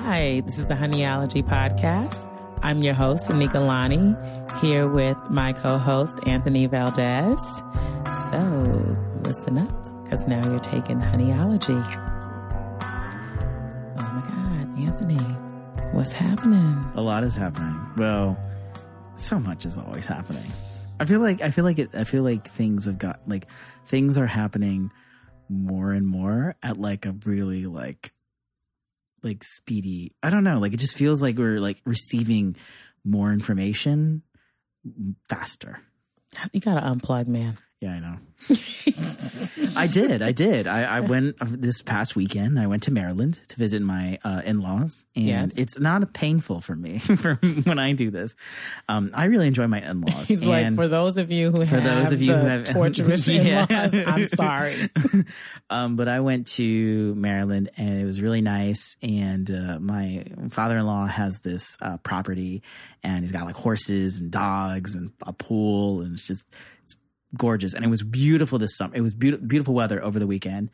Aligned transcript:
Hi, 0.00 0.42
this 0.46 0.58
is 0.60 0.66
the 0.66 0.74
Honeyology 0.74 1.42
Podcast. 1.42 2.24
I'm 2.62 2.82
your 2.82 2.94
host, 2.94 3.26
Anika 3.26 3.54
Lani, 3.54 4.14
here 4.60 4.86
with 4.86 5.18
my 5.28 5.52
co 5.52 5.76
host, 5.76 6.16
Anthony 6.24 6.66
Valdez. 6.66 7.42
So 8.30 8.96
listen 9.24 9.58
up, 9.58 10.04
because 10.04 10.26
now 10.28 10.40
you're 10.48 10.60
taking 10.60 11.00
Honeyology. 11.00 11.74
Oh 13.98 14.10
my 14.14 14.22
God, 14.24 14.78
Anthony, 14.78 15.18
what's 15.92 16.12
happening? 16.12 16.92
A 16.94 17.02
lot 17.02 17.24
is 17.24 17.34
happening. 17.34 17.76
Well, 17.96 18.38
so 19.16 19.40
much 19.40 19.66
is 19.66 19.76
always 19.76 20.06
happening. 20.06 20.46
I 21.00 21.06
feel 21.06 21.20
like 21.20 21.42
I 21.42 21.50
feel 21.50 21.64
like 21.64 21.80
it. 21.80 21.90
I 21.94 22.04
feel 22.04 22.22
like 22.22 22.48
things 22.48 22.86
have 22.86 22.98
got 22.98 23.20
like 23.26 23.48
things 23.86 24.16
are 24.16 24.26
happening 24.26 24.92
more 25.48 25.92
and 25.92 26.06
more 26.06 26.54
at 26.62 26.78
like 26.78 27.04
a 27.04 27.16
really 27.26 27.66
like 27.66 28.12
like 29.28 29.44
speedy. 29.44 30.12
I 30.22 30.30
don't 30.30 30.44
know. 30.44 30.58
Like 30.58 30.72
it 30.72 30.80
just 30.80 30.96
feels 30.96 31.22
like 31.22 31.38
we're 31.38 31.60
like 31.60 31.80
receiving 31.84 32.56
more 33.04 33.32
information 33.32 34.22
faster. 35.28 35.80
You 36.52 36.60
gotta 36.60 36.80
unplug, 36.80 37.26
man. 37.26 37.54
Yeah, 37.80 37.92
I 37.92 37.98
know. 38.00 38.16
I 39.76 39.86
did. 39.92 40.20
I 40.22 40.32
did. 40.32 40.66
I, 40.66 40.82
I 40.96 41.00
went 41.00 41.36
uh, 41.40 41.46
this 41.48 41.80
past 41.82 42.16
weekend. 42.16 42.58
I 42.58 42.66
went 42.66 42.82
to 42.84 42.92
Maryland 42.92 43.38
to 43.48 43.56
visit 43.56 43.82
my 43.82 44.18
uh, 44.24 44.42
in 44.44 44.60
laws, 44.60 45.06
and 45.14 45.24
Yes. 45.26 45.52
it's 45.56 45.78
not 45.78 46.12
painful 46.12 46.60
for 46.60 46.74
me 46.74 46.98
for 46.98 47.34
when 47.36 47.78
I 47.78 47.92
do 47.92 48.10
this. 48.10 48.34
Um, 48.88 49.10
I 49.14 49.26
really 49.26 49.46
enjoy 49.46 49.68
my 49.68 49.80
in 49.80 50.00
laws. 50.00 50.26
He's 50.28 50.44
like, 50.44 50.74
for 50.74 50.88
those 50.88 51.18
of 51.18 51.30
you 51.30 51.50
who 51.52 51.64
For 51.66 51.76
have 51.80 51.84
those 51.84 52.10
of 52.12 52.20
you 52.20 52.34
who 52.34 52.46
have- 52.46 52.64
torturous 52.64 53.28
Yeah. 53.28 53.66
in-laws, 53.68 53.94
I'm 53.94 54.26
sorry. 54.26 54.90
um, 55.70 55.94
but 55.96 56.08
I 56.08 56.18
went 56.20 56.48
to 56.52 57.14
Maryland 57.14 57.70
and 57.76 58.00
it 58.00 58.04
was 58.04 58.20
really 58.20 58.40
nice. 58.42 58.96
And 59.02 59.48
uh, 59.50 59.78
my 59.78 60.24
father 60.50 60.78
in 60.78 60.86
law 60.86 61.06
has 61.06 61.40
this 61.42 61.76
uh, 61.80 61.98
property 61.98 62.62
and 63.04 63.22
he's 63.22 63.30
got 63.32 63.44
like 63.46 63.56
horses 63.56 64.18
and 64.20 64.30
dogs 64.32 64.96
and 64.96 65.12
a 65.24 65.32
pool 65.32 66.00
and 66.02 66.14
it's 66.14 66.26
just 66.26 66.52
gorgeous. 67.36 67.74
And 67.74 67.84
it 67.84 67.88
was 67.88 68.02
beautiful 68.02 68.58
this 68.58 68.76
summer. 68.76 68.94
It 68.96 69.00
was 69.02 69.14
beautiful, 69.14 69.46
beautiful 69.46 69.74
weather 69.74 70.02
over 70.02 70.18
the 70.18 70.26
weekend 70.26 70.70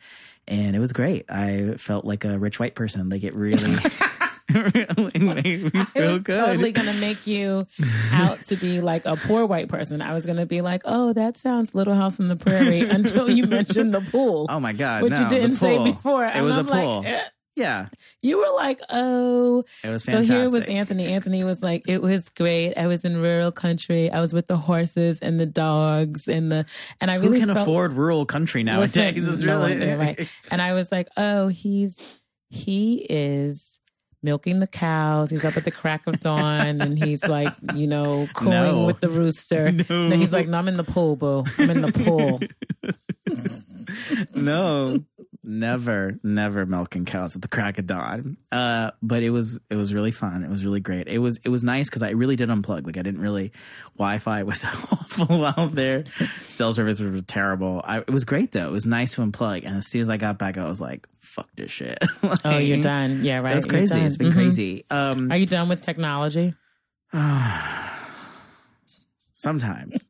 and 0.47 0.75
it 0.75 0.79
was 0.79 0.93
great. 0.93 1.25
I 1.29 1.73
felt 1.77 2.05
like 2.05 2.23
a 2.23 2.37
rich 2.37 2.59
white 2.59 2.75
person. 2.75 3.09
Like 3.09 3.23
it 3.23 3.33
really, 3.33 3.63
really 4.53 5.19
made 5.19 5.73
me 5.73 5.81
I 5.95 6.11
was 6.11 6.23
good. 6.23 6.35
totally 6.35 6.71
gonna 6.71 6.93
make 6.93 7.25
you 7.25 7.65
out 8.11 8.43
to 8.43 8.55
be 8.55 8.79
like 8.79 9.05
a 9.05 9.15
poor 9.15 9.45
white 9.45 9.67
person. 9.69 10.01
I 10.01 10.13
was 10.13 10.25
gonna 10.25 10.45
be 10.45 10.61
like, 10.61 10.83
"Oh, 10.85 11.13
that 11.13 11.37
sounds 11.37 11.73
Little 11.73 11.95
House 11.95 12.19
on 12.19 12.27
the 12.27 12.35
Prairie," 12.35 12.81
until 12.89 13.29
you 13.29 13.47
mentioned 13.47 13.93
the 13.93 14.01
pool, 14.01 14.45
Oh 14.49 14.59
my 14.59 14.73
God. 14.73 15.01
which 15.03 15.13
no, 15.13 15.21
you 15.21 15.29
didn't 15.29 15.53
say 15.53 15.83
before. 15.83 16.25
It 16.25 16.35
And 16.35 16.45
was 16.45 16.57
I'm 16.57 16.67
a 16.67 16.71
pool. 16.71 16.97
Like, 16.99 17.07
eh. 17.07 17.23
Yeah. 17.55 17.87
You 18.21 18.37
were 18.39 18.53
like, 18.55 18.79
"Oh." 18.89 19.63
It 19.83 19.89
was 19.89 20.03
So 20.03 20.21
here 20.23 20.49
was 20.49 20.63
Anthony. 20.63 21.07
Anthony 21.07 21.43
was 21.43 21.61
like, 21.61 21.83
"It 21.87 22.01
was 22.01 22.29
great. 22.29 22.75
I 22.75 22.87
was 22.87 23.05
in 23.05 23.21
rural 23.21 23.51
country. 23.51 24.11
I 24.11 24.19
was 24.21 24.33
with 24.33 24.47
the 24.47 24.57
horses 24.57 25.19
and 25.19 25.39
the 25.39 25.45
dogs 25.45 26.27
and 26.27 26.51
the 26.51 26.65
and 27.01 27.09
I 27.11 27.15
Who 27.19 27.27
really 27.27 27.39
can 27.39 27.47
felt, 27.53 27.59
afford 27.67 27.93
rural 27.93 28.25
country 28.25 28.63
nowadays? 28.63 28.95
Listen, 28.95 29.29
It's 29.29 29.41
no 29.41 29.59
really 29.61 29.93
right? 29.95 30.29
And 30.51 30.61
I 30.61 30.73
was 30.73 30.91
like, 30.91 31.07
oh, 31.17 31.47
he's 31.47 32.19
he 32.49 33.05
is 33.09 33.79
milking 34.23 34.59
the 34.59 34.65
cows. 34.67 35.29
He's 35.29 35.45
up 35.45 35.55
at 35.55 35.65
the 35.65 35.71
crack 35.71 36.07
of 36.07 36.19
dawn, 36.19 36.81
and 36.81 36.97
he's 36.97 37.23
like, 37.23 37.53
you 37.75 37.85
know, 37.87 38.27
cooing 38.33 38.49
No. 38.51 38.85
with 38.85 38.99
the 38.99 39.09
rooster. 39.09 39.71
No. 39.89 40.05
And 40.05 40.13
he's 40.13 40.33
like, 40.33 40.47
no, 40.47 40.57
I'm 40.57 40.67
in 40.67 40.77
the 40.77 40.83
pool, 40.83 41.15
boo. 41.15 41.43
I'm 41.59 41.69
in 41.69 41.81
the 41.81 41.91
pool. 41.91 42.39
no, 44.35 44.97
never, 45.45 46.19
never 46.23 46.65
milking 46.65 47.05
cows 47.05 47.35
at 47.35 47.41
the 47.41 47.47
crack 47.47 47.77
of 47.77 47.87
dawn. 47.87 48.37
Uh, 48.51 48.91
but 49.01 49.23
it 49.23 49.29
was 49.29 49.59
it 49.69 49.75
was 49.75 49.93
really 49.93 50.11
fun. 50.11 50.43
It 50.43 50.49
was 50.49 50.65
really 50.65 50.79
great. 50.79 51.07
It 51.07 51.19
was 51.19 51.39
it 51.45 51.49
was 51.49 51.63
nice 51.63 51.89
because 51.89 52.01
I 52.03 52.09
really 52.11 52.35
did 52.35 52.49
unplug. 52.49 52.85
Like 52.85 52.97
I 52.97 53.01
didn't 53.01 53.21
really 53.21 53.51
Wi-Fi 53.97 54.43
was 54.43 54.63
awful 54.91 55.45
out 55.45 55.73
there. 55.73 56.03
Cell 56.39 56.73
service 56.73 56.99
was 56.99 57.21
terrible. 57.27 57.81
I, 57.83 57.99
it 57.99 58.09
was 58.09 58.25
great 58.25 58.51
though. 58.51 58.67
It 58.67 58.71
was 58.71 58.85
nice 58.85 59.15
to 59.15 59.21
unplug. 59.21 59.65
And 59.65 59.77
as 59.77 59.87
soon 59.87 60.01
as 60.01 60.09
I 60.09 60.17
got 60.17 60.37
back, 60.37 60.57
I 60.57 60.65
was 60.67 60.81
like, 60.81 61.07
"Fuck 61.19 61.49
this 61.55 61.71
shit." 61.71 61.99
oh, 62.45 62.57
you're 62.57 62.81
done. 62.81 63.23
Yeah, 63.23 63.37
right. 63.39 63.55
It's 63.55 63.65
crazy. 63.65 63.99
It's 63.99 64.17
been 64.17 64.31
Mhm. 64.31 64.33
crazy. 64.33 64.85
Um, 64.89 65.31
Are 65.31 65.37
you 65.37 65.45
done 65.45 65.69
with 65.69 65.81
technology? 65.83 66.53
sometimes 69.33 70.09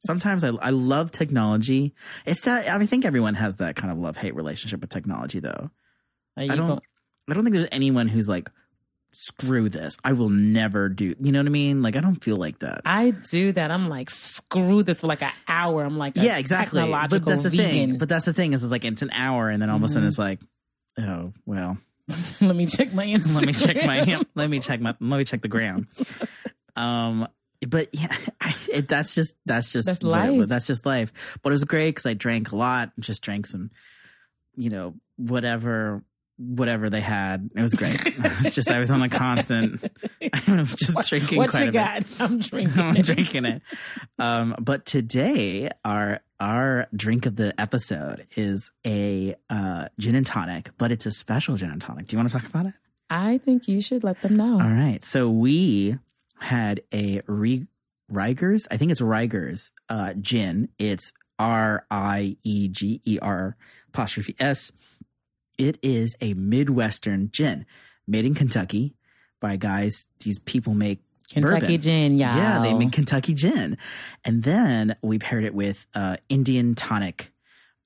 sometimes 0.00 0.42
I, 0.44 0.48
I 0.48 0.70
love 0.70 1.10
technology. 1.10 1.94
It's 2.26 2.42
that 2.42 2.68
i 2.68 2.86
think 2.86 3.04
everyone 3.04 3.34
has 3.34 3.56
that 3.56 3.76
kind 3.76 3.92
of 3.92 3.98
love 3.98 4.16
hate 4.16 4.34
relationship 4.34 4.80
with 4.80 4.90
technology 4.90 5.40
though. 5.40 5.70
I 6.36 6.46
don't 6.46 6.66
go- 6.66 6.80
i 7.28 7.34
don't 7.34 7.44
think 7.44 7.54
there's 7.54 7.68
anyone 7.70 8.08
who's 8.08 8.28
like 8.28 8.50
screw 9.12 9.68
this. 9.68 9.96
I 10.04 10.12
will 10.12 10.30
never 10.30 10.88
do 10.88 11.14
you 11.20 11.32
know 11.32 11.40
what 11.40 11.46
i 11.46 11.50
mean? 11.50 11.82
Like 11.82 11.96
i 11.96 12.00
don't 12.00 12.22
feel 12.22 12.36
like 12.36 12.60
that. 12.60 12.82
I 12.84 13.10
do 13.30 13.52
that. 13.52 13.70
I'm 13.70 13.88
like, 13.88 14.10
screw 14.10 14.82
this 14.82 15.00
for 15.02 15.06
like 15.06 15.22
an 15.22 15.32
hour. 15.48 15.84
I'm 15.84 15.98
like, 15.98 16.14
yeah 16.16 16.38
exactly. 16.38 16.80
Technological 16.80 17.18
but 17.18 17.30
that's 17.30 17.42
the 17.42 17.50
vegan. 17.50 17.70
thing 17.72 17.98
but 17.98 18.08
that's 18.08 18.24
the 18.24 18.32
thing 18.32 18.52
is 18.52 18.62
it's 18.62 18.72
like 18.72 18.84
it's 18.84 19.02
an 19.02 19.10
hour 19.12 19.48
and 19.48 19.60
then 19.60 19.70
all 19.70 19.76
of 19.76 19.82
a 19.82 19.88
sudden 19.88 20.08
it's 20.08 20.18
like 20.18 20.40
oh 20.98 21.32
well. 21.46 21.78
Let 22.40 22.56
me 22.56 22.66
check 22.66 22.92
my 22.92 23.06
Instagram. 23.06 23.34
let 23.36 23.46
me 23.46 23.52
check 23.52 23.86
my 23.86 24.24
let 24.34 24.50
me 24.50 24.58
check 24.60 24.80
my 24.80 24.94
let 25.00 25.18
me 25.18 25.24
check 25.24 25.42
the 25.42 25.48
ground. 25.48 25.86
Um 26.76 27.26
but 27.68 27.88
yeah 27.92 28.14
I, 28.40 28.54
it, 28.72 28.88
that's 28.88 29.14
just 29.14 29.34
that's 29.46 29.70
just 29.72 29.86
That's 29.86 30.02
what 30.02 30.28
it- 30.28 30.48
that's 30.48 30.66
just 30.66 30.86
life 30.86 31.12
but 31.42 31.50
it 31.50 31.52
was 31.52 31.64
great 31.64 31.90
because 31.90 32.06
i 32.06 32.14
drank 32.14 32.52
a 32.52 32.56
lot 32.56 32.92
and 32.96 33.04
just 33.04 33.22
drank 33.22 33.46
some 33.46 33.70
you 34.56 34.70
know 34.70 34.94
whatever 35.16 36.02
whatever 36.38 36.88
they 36.88 37.02
had 37.02 37.50
it 37.54 37.60
was 37.62 37.74
great 37.74 37.94
it's 38.06 38.54
just 38.54 38.70
i 38.70 38.78
was 38.78 38.90
on 38.90 39.02
a 39.02 39.08
constant 39.10 39.82
i 40.22 40.42
was 40.56 40.74
just 40.74 41.08
drinking 41.08 41.36
What 41.38 41.50
quite 41.50 41.64
you 41.64 41.68
a 41.68 41.72
bit. 41.72 41.74
got? 42.18 42.20
I'm 42.20 42.38
drinking. 42.38 42.80
I'm 42.82 42.96
it. 42.96 43.04
drinking 43.04 43.44
it. 43.44 43.62
Um, 44.18 44.54
but 44.58 44.86
today, 44.86 45.68
our 45.84 46.20
our 46.38 46.86
drink 46.96 47.26
of 47.26 47.36
the 47.36 47.58
episode 47.60 48.24
is 48.36 48.70
a 48.86 49.34
uh, 49.50 49.88
gin 49.98 50.14
and 50.14 50.24
tonic, 50.26 50.70
but 50.78 50.90
it's 50.90 51.04
a 51.04 51.10
special 51.10 51.56
gin 51.56 51.70
and 51.70 51.80
tonic. 51.80 52.06
Do 52.06 52.16
you 52.16 52.18
want 52.18 52.30
to 52.30 52.38
talk 52.38 52.48
about 52.48 52.64
it? 52.66 52.74
I 53.10 53.36
think 53.38 53.68
you 53.68 53.82
should 53.82 54.02
let 54.02 54.22
them 54.22 54.36
know. 54.36 54.54
All 54.54 54.70
right. 54.70 55.04
So 55.04 55.28
we 55.28 55.98
had 56.40 56.82
a 56.92 57.22
Re- 57.26 57.66
Rieger's, 58.08 58.66
I 58.70 58.76
think 58.76 58.90
it's 58.90 59.00
Rieger's 59.00 59.70
uh, 59.88 60.14
gin. 60.14 60.68
It's 60.78 61.12
R 61.38 61.86
I 61.90 62.36
E 62.42 62.68
G 62.68 63.00
E 63.04 63.18
R 63.20 63.56
apostrophe 63.88 64.34
S. 64.38 64.72
It 65.58 65.78
is 65.82 66.16
a 66.20 66.34
Midwestern 66.34 67.30
gin 67.32 67.66
made 68.06 68.24
in 68.24 68.34
Kentucky 68.34 68.94
by 69.40 69.56
guys. 69.56 70.06
These 70.20 70.38
people 70.38 70.74
make 70.74 71.02
Kentucky 71.30 71.60
bourbon. 71.60 71.80
gin, 71.80 72.14
yeah. 72.18 72.36
Yeah, 72.36 72.62
they 72.62 72.74
make 72.74 72.92
Kentucky 72.92 73.34
gin. 73.34 73.78
And 74.24 74.42
then 74.42 74.96
we 75.02 75.18
paired 75.18 75.44
it 75.44 75.54
with 75.54 75.86
uh, 75.94 76.16
Indian 76.28 76.74
tonic, 76.74 77.32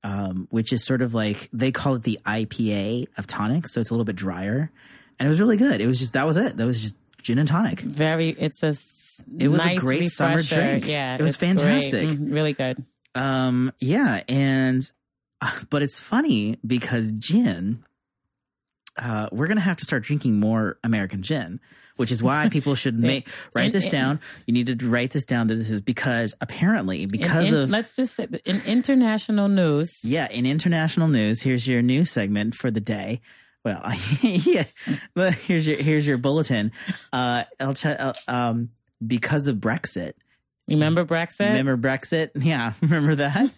um, 0.02 0.48
which 0.50 0.72
is 0.72 0.84
sort 0.84 1.02
of 1.02 1.14
like 1.14 1.48
they 1.52 1.70
call 1.70 1.94
it 1.94 2.04
the 2.04 2.18
IPA 2.24 3.06
of 3.18 3.26
tonic. 3.26 3.68
So 3.68 3.80
it's 3.80 3.90
a 3.90 3.92
little 3.92 4.04
bit 4.04 4.16
drier. 4.16 4.70
And 5.18 5.26
it 5.26 5.28
was 5.28 5.40
really 5.40 5.56
good. 5.56 5.80
It 5.80 5.86
was 5.86 5.98
just, 5.98 6.14
that 6.14 6.26
was 6.26 6.36
it. 6.36 6.56
That 6.56 6.66
was 6.66 6.82
just 6.82 6.96
gin 7.24 7.38
and 7.38 7.48
tonic. 7.48 7.80
very. 7.80 8.30
It's 8.30 8.62
a 8.62 8.74
It 9.38 9.48
was 9.48 9.60
a 9.62 9.66
nice 9.66 9.80
great 9.80 10.10
summer 10.10 10.42
drink. 10.42 10.86
Yeah, 10.86 11.16
It 11.16 11.22
was 11.22 11.36
fantastic. 11.36 12.08
Mm, 12.08 12.32
really 12.32 12.52
good. 12.52 12.84
Um, 13.16 13.72
yeah. 13.80 14.22
And, 14.28 14.88
uh, 15.40 15.58
but 15.70 15.82
it's 15.82 15.98
funny 16.00 16.58
because 16.66 17.10
gin, 17.12 17.84
uh, 18.96 19.28
we're 19.32 19.46
going 19.46 19.56
to 19.56 19.62
have 19.62 19.78
to 19.78 19.84
start 19.84 20.02
drinking 20.04 20.38
more 20.38 20.78
American 20.84 21.22
gin. 21.22 21.60
Which 21.96 22.10
is 22.10 22.20
why 22.20 22.48
people 22.48 22.74
should 22.74 22.98
make 23.12 23.28
write 23.54 23.70
this 23.70 23.86
down. 23.86 24.18
You 24.46 24.52
need 24.52 24.66
to 24.66 24.88
write 24.88 25.12
this 25.12 25.24
down. 25.24 25.46
That 25.46 25.54
this 25.54 25.70
is 25.70 25.80
because 25.80 26.34
apparently 26.40 27.06
because 27.06 27.52
in- 27.52 27.54
of 27.62 27.70
let's 27.70 27.94
just 27.94 28.16
say 28.16 28.26
in 28.44 28.60
international 28.66 29.46
news. 29.46 30.00
Yeah, 30.04 30.28
in 30.28 30.44
international 30.44 31.06
news, 31.06 31.42
here's 31.42 31.68
your 31.68 31.82
news 31.82 32.10
segment 32.10 32.56
for 32.56 32.72
the 32.72 32.80
day. 32.80 33.20
Well, 33.64 33.82
yeah, 34.22 34.64
but 35.14 35.34
here's 35.34 35.66
your 35.66 35.76
here's 35.76 36.06
your 36.06 36.18
bulletin. 36.18 36.72
Uh, 37.12 37.44
I'll 37.58 37.74
tell. 37.74 37.96
Uh, 37.98 38.12
um, 38.30 38.68
because 39.04 39.48
of 39.48 39.56
Brexit, 39.56 40.12
Remember 40.68 41.04
Brexit? 41.04 41.48
remember 41.48 41.76
Brexit? 41.76 42.30
Yeah, 42.34 42.72
remember 42.82 43.14
that? 43.16 43.56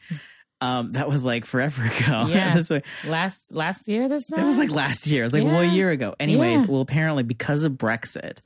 um, 0.60 0.92
that 0.92 1.08
was 1.08 1.24
like 1.24 1.44
forever 1.44 1.82
ago. 1.84 2.26
Yeah. 2.28 2.54
This 2.54 2.70
way- 2.70 2.82
last 3.06 3.52
last 3.52 3.88
year. 3.88 4.08
This 4.08 4.28
that 4.30 4.44
was 4.44 4.56
like 4.58 4.70
last 4.70 5.06
year. 5.08 5.22
It 5.22 5.26
was 5.26 5.32
like 5.32 5.42
Yeah. 5.44 5.52
one 5.54 5.72
year 5.72 5.90
ago. 5.90 6.14
Anyways, 6.20 6.62
Yeah. 6.62 6.68
well, 6.70 6.80
apparently 6.80 7.22
because 7.24 7.62
of 7.64 7.72
Brexit, 7.72 8.38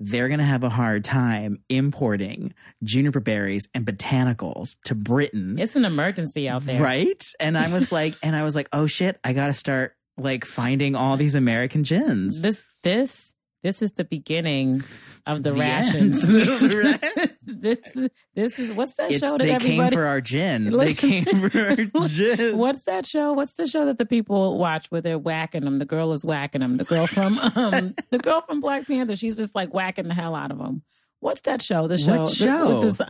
they're 0.00 0.28
gonna 0.28 0.44
have 0.44 0.64
a 0.64 0.68
hard 0.68 1.04
time 1.04 1.58
importing 1.68 2.54
juniper 2.82 3.20
berries 3.20 3.68
and 3.72 3.86
botanicals 3.86 4.76
to 4.86 4.94
Britain. 4.94 5.58
It's 5.58 5.76
an 5.76 5.84
emergency 5.84 6.48
out 6.48 6.64
there. 6.66 6.82
Right? 6.82 7.22
And 7.40 7.56
I 7.56 7.72
was 7.72 7.90
like, 7.92 8.14
and 8.22 8.34
I 8.36 8.42
was 8.42 8.54
like, 8.56 8.68
oh 8.72 8.86
shit, 8.88 9.18
I 9.24 9.32
gotta 9.32 9.54
start 9.54 9.94
like 10.16 10.44
finding 10.44 10.94
all 10.94 11.16
these 11.16 11.34
American 11.34 11.82
gins. 11.84 12.42
This 12.42 12.64
this 12.82 13.34
this 13.62 13.80
is 13.80 13.92
the 13.92 14.04
beginning 14.04 14.82
of 15.26 15.42
the, 15.42 15.50
The 15.50 15.56
rations. 15.58 16.28
this 17.46 17.96
is 17.96 18.10
this 18.34 18.58
is 18.58 18.72
what's 18.72 18.94
that 18.96 19.10
It's, 19.10 19.20
show 19.20 19.38
that 19.38 19.38
they 19.44 19.56
came 19.56 19.90
for 19.90 20.04
our 20.04 20.20
gin. 20.20 20.70
They 20.76 20.92
came 20.94 21.24
for 21.24 21.58
our 21.58 22.08
gin. 22.08 22.58
What's 22.58 22.84
that 22.84 23.06
show? 23.06 23.32
What's 23.32 23.54
the 23.54 23.66
show 23.66 23.86
that 23.86 23.96
the 23.98 24.06
people 24.06 24.58
watch 24.58 24.86
where 24.90 25.00
they're 25.00 25.18
whacking 25.18 25.64
them? 25.64 25.78
The 25.78 25.86
girl 25.86 26.12
is 26.12 26.24
whacking 26.24 26.60
them. 26.60 26.76
The 26.76 26.84
girl 26.84 27.06
from 27.06 27.38
um, 27.38 27.94
the 28.10 28.18
girl 28.18 28.42
from 28.42 28.60
Black 28.60 28.86
Panther. 28.86 29.16
She's 29.16 29.36
just 29.36 29.54
like 29.54 29.72
whacking 29.72 30.08
the 30.08 30.14
hell 30.14 30.34
out 30.34 30.50
of 30.50 30.58
them. 30.58 30.82
What's 31.20 31.40
that 31.42 31.62
show? 31.62 31.86
The 31.86 31.96
show. 31.96 32.18
What 32.18 32.28
the- 32.28 32.34
show? 32.34 32.80
with 32.80 32.98
this- 32.98 33.08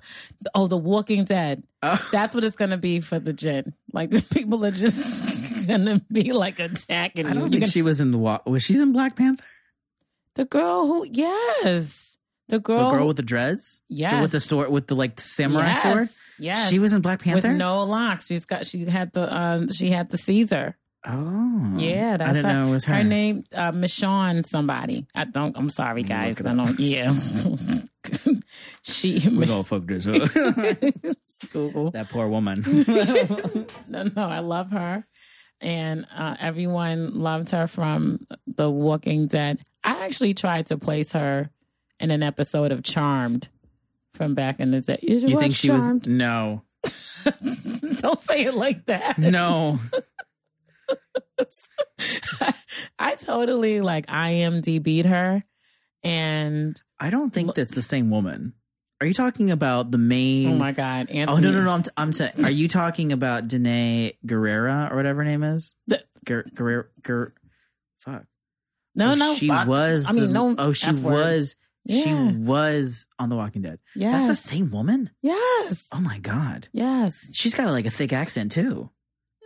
oh, 0.55 0.69
The 0.69 0.77
Walking 0.77 1.25
Dead. 1.25 1.65
Oh. 1.83 2.09
That's 2.13 2.33
what 2.33 2.45
it's 2.45 2.55
gonna 2.55 2.79
be 2.79 3.01
for 3.01 3.19
the 3.19 3.33
gin. 3.33 3.75
Like 3.93 4.11
the 4.11 4.23
people 4.23 4.65
are 4.65 4.71
just 4.71 5.34
gonna 5.69 6.01
be 6.13 6.33
like 6.33 6.59
attacking 6.61 7.27
I 7.27 7.29
you. 7.31 7.35
don't 7.35 7.43
You're 7.45 7.51
think 7.51 7.63
gonna- 7.63 7.71
she 7.73 7.83
was 7.83 8.01
in 8.01 8.11
the 8.13 8.19
wa- 8.19 8.41
was 8.47 8.63
she 8.63 8.75
in 8.77 8.93
Black 8.93 9.17
Panther? 9.17 9.45
the 10.35 10.45
girl 10.45 10.87
who 10.87 11.07
yes, 11.11 12.19
the 12.49 12.59
girl, 12.59 12.91
The 12.91 12.97
girl 12.97 13.07
with 13.09 13.17
the 13.17 13.23
dreads, 13.23 13.81
The- 13.89 13.97
yes, 13.97 14.23
with 14.23 14.33
the 14.33 14.41
sword, 14.41 14.71
with 14.71 14.87
the 14.89 14.97
like 14.97 15.21
samurai 15.21 15.69
yes, 15.69 15.83
sword. 15.83 16.09
Yes, 16.39 16.69
She 16.71 16.79
was 16.81 16.93
in 16.93 17.01
Black 17.01 17.21
Panther. 17.23 17.49
with 17.51 17.57
no 17.57 17.83
locks. 17.85 18.27
She's 18.27 18.45
got. 18.45 18.67
She 18.67 18.85
had 18.87 19.13
the. 19.13 19.33
Um, 19.35 19.69
she 19.69 19.91
had 19.91 20.11
the 20.11 20.19
Caesar. 20.19 20.77
oh, 21.07 21.75
Yeah, 21.79 22.17
that's 22.17 22.31
I 22.31 22.33
didn't 22.33 22.51
her. 22.51 22.53
know 22.65 22.69
it 22.69 22.73
was 22.73 22.85
her. 22.87 22.95
Her 22.95 23.05
name, 23.05 23.45
uh, 23.55 23.71
Michonne 23.73 24.45
somebody. 24.45 25.07
I 25.15 25.25
don't. 25.27 25.57
I'm 25.57 25.69
sorry, 25.69 26.03
guys. 26.03 26.41
I 26.45 26.55
don't. 26.55 26.79
Yeah. 26.81 27.13
she. 28.83 29.21
We 29.29 29.47
gonna 29.47 29.65
fuck 29.65 29.87
this 29.87 30.07
up. 30.09 30.15
Google. 31.53 31.91
that 31.93 32.09
poor 32.11 32.27
woman. 32.29 32.63
no, 33.89 34.03
no, 34.17 34.23
I 34.29 34.41
love 34.41 34.71
her, 34.71 35.07
and 35.61 36.07
uh, 36.17 36.37
everyone 36.41 37.15
loved 37.19 37.51
her 37.53 37.67
from 37.67 38.27
The 38.47 38.71
Walking 38.71 39.27
Dead. 39.27 39.61
I 39.83 40.05
actually 40.05 40.35
tried 40.35 40.67
to 40.67 40.79
place 40.79 41.13
her 41.13 41.51
in 42.01 42.11
an 42.11 42.23
episode 42.23 42.73
of 42.73 42.83
Charmed 42.83 43.49
from 44.15 44.35
back 44.35 44.61
in 44.61 44.71
the 44.71 44.81
day. 44.81 44.99
You, 45.03 45.19
you 45.19 45.39
think 45.39 45.55
she 45.55 45.69
Charmed? 45.69 46.07
was? 46.07 46.09
No, 46.09 46.63
Don't 47.99 48.19
say 48.21 48.45
it 48.45 48.55
like 48.55 48.87
that. 48.87 49.17
no. 49.19 49.81
I 52.99 53.15
totally 53.17 53.81
like 53.81 54.07
IMDb'd 54.07 55.07
her, 55.07 55.43
and 56.03 56.81
I 57.01 57.11
don't 57.11 57.33
think 57.33 57.55
that's 57.55 57.75
the 57.75 57.83
same 57.83 58.11
woman. 58.11 58.55
Are 59.05 59.07
you 59.07 59.13
talking 59.13 59.51
about 59.51 59.91
the 59.91 59.99
main? 59.99 60.49
oh 60.53 60.55
my 60.55 60.73
god, 60.73 61.11
Anthony! 61.11 61.27
Oh 61.29 61.39
no 61.39 61.53
no 61.53 61.63
no! 61.63 61.71
I'm 61.73 61.83
t- 61.83 61.91
I'm 61.95 62.13
saying. 62.15 62.33
Are 62.43 62.51
you 62.51 62.69
talking 62.69 63.13
about 63.13 63.49
Danai 63.49 64.15
Gurira 64.27 64.91
or 64.91 64.97
whatever 64.97 65.19
her 65.23 65.25
name 65.29 65.43
is? 65.43 65.75
The- 65.89 66.03
Guer 66.25 66.45
Gurira. 66.55 66.85
Guer- 67.03 67.35
fuck. 67.99 68.25
no, 68.95 69.11
Oh, 69.13 69.15
no, 69.15 69.35
She 69.35 69.49
fuck. 69.49 69.69
was. 69.69 70.07
I 70.09 70.13
mean, 70.13 70.33
no 70.33 70.55
Oh, 70.57 70.73
she 70.73 70.87
F 70.89 71.01
was. 71.01 71.55
Yeah. 71.85 72.03
She 72.03 72.15
was 72.39 73.07
on 73.19 73.29
The 73.29 73.37
Walking 73.37 73.61
Dead. 73.61 73.79
Yes, 73.95 74.27
That's 74.27 74.41
the 74.41 74.49
same 74.49 74.71
woman. 74.71 75.11
yes, 75.21 75.89
Oh 75.93 76.01
my 76.01 76.19
god. 76.19 76.69
yes. 76.73 77.27
She's 77.35 77.55
got 77.55 77.67
like 77.69 77.85
a 77.85 77.91
thick 77.91 78.15
accent 78.15 78.53
too. 78.53 78.89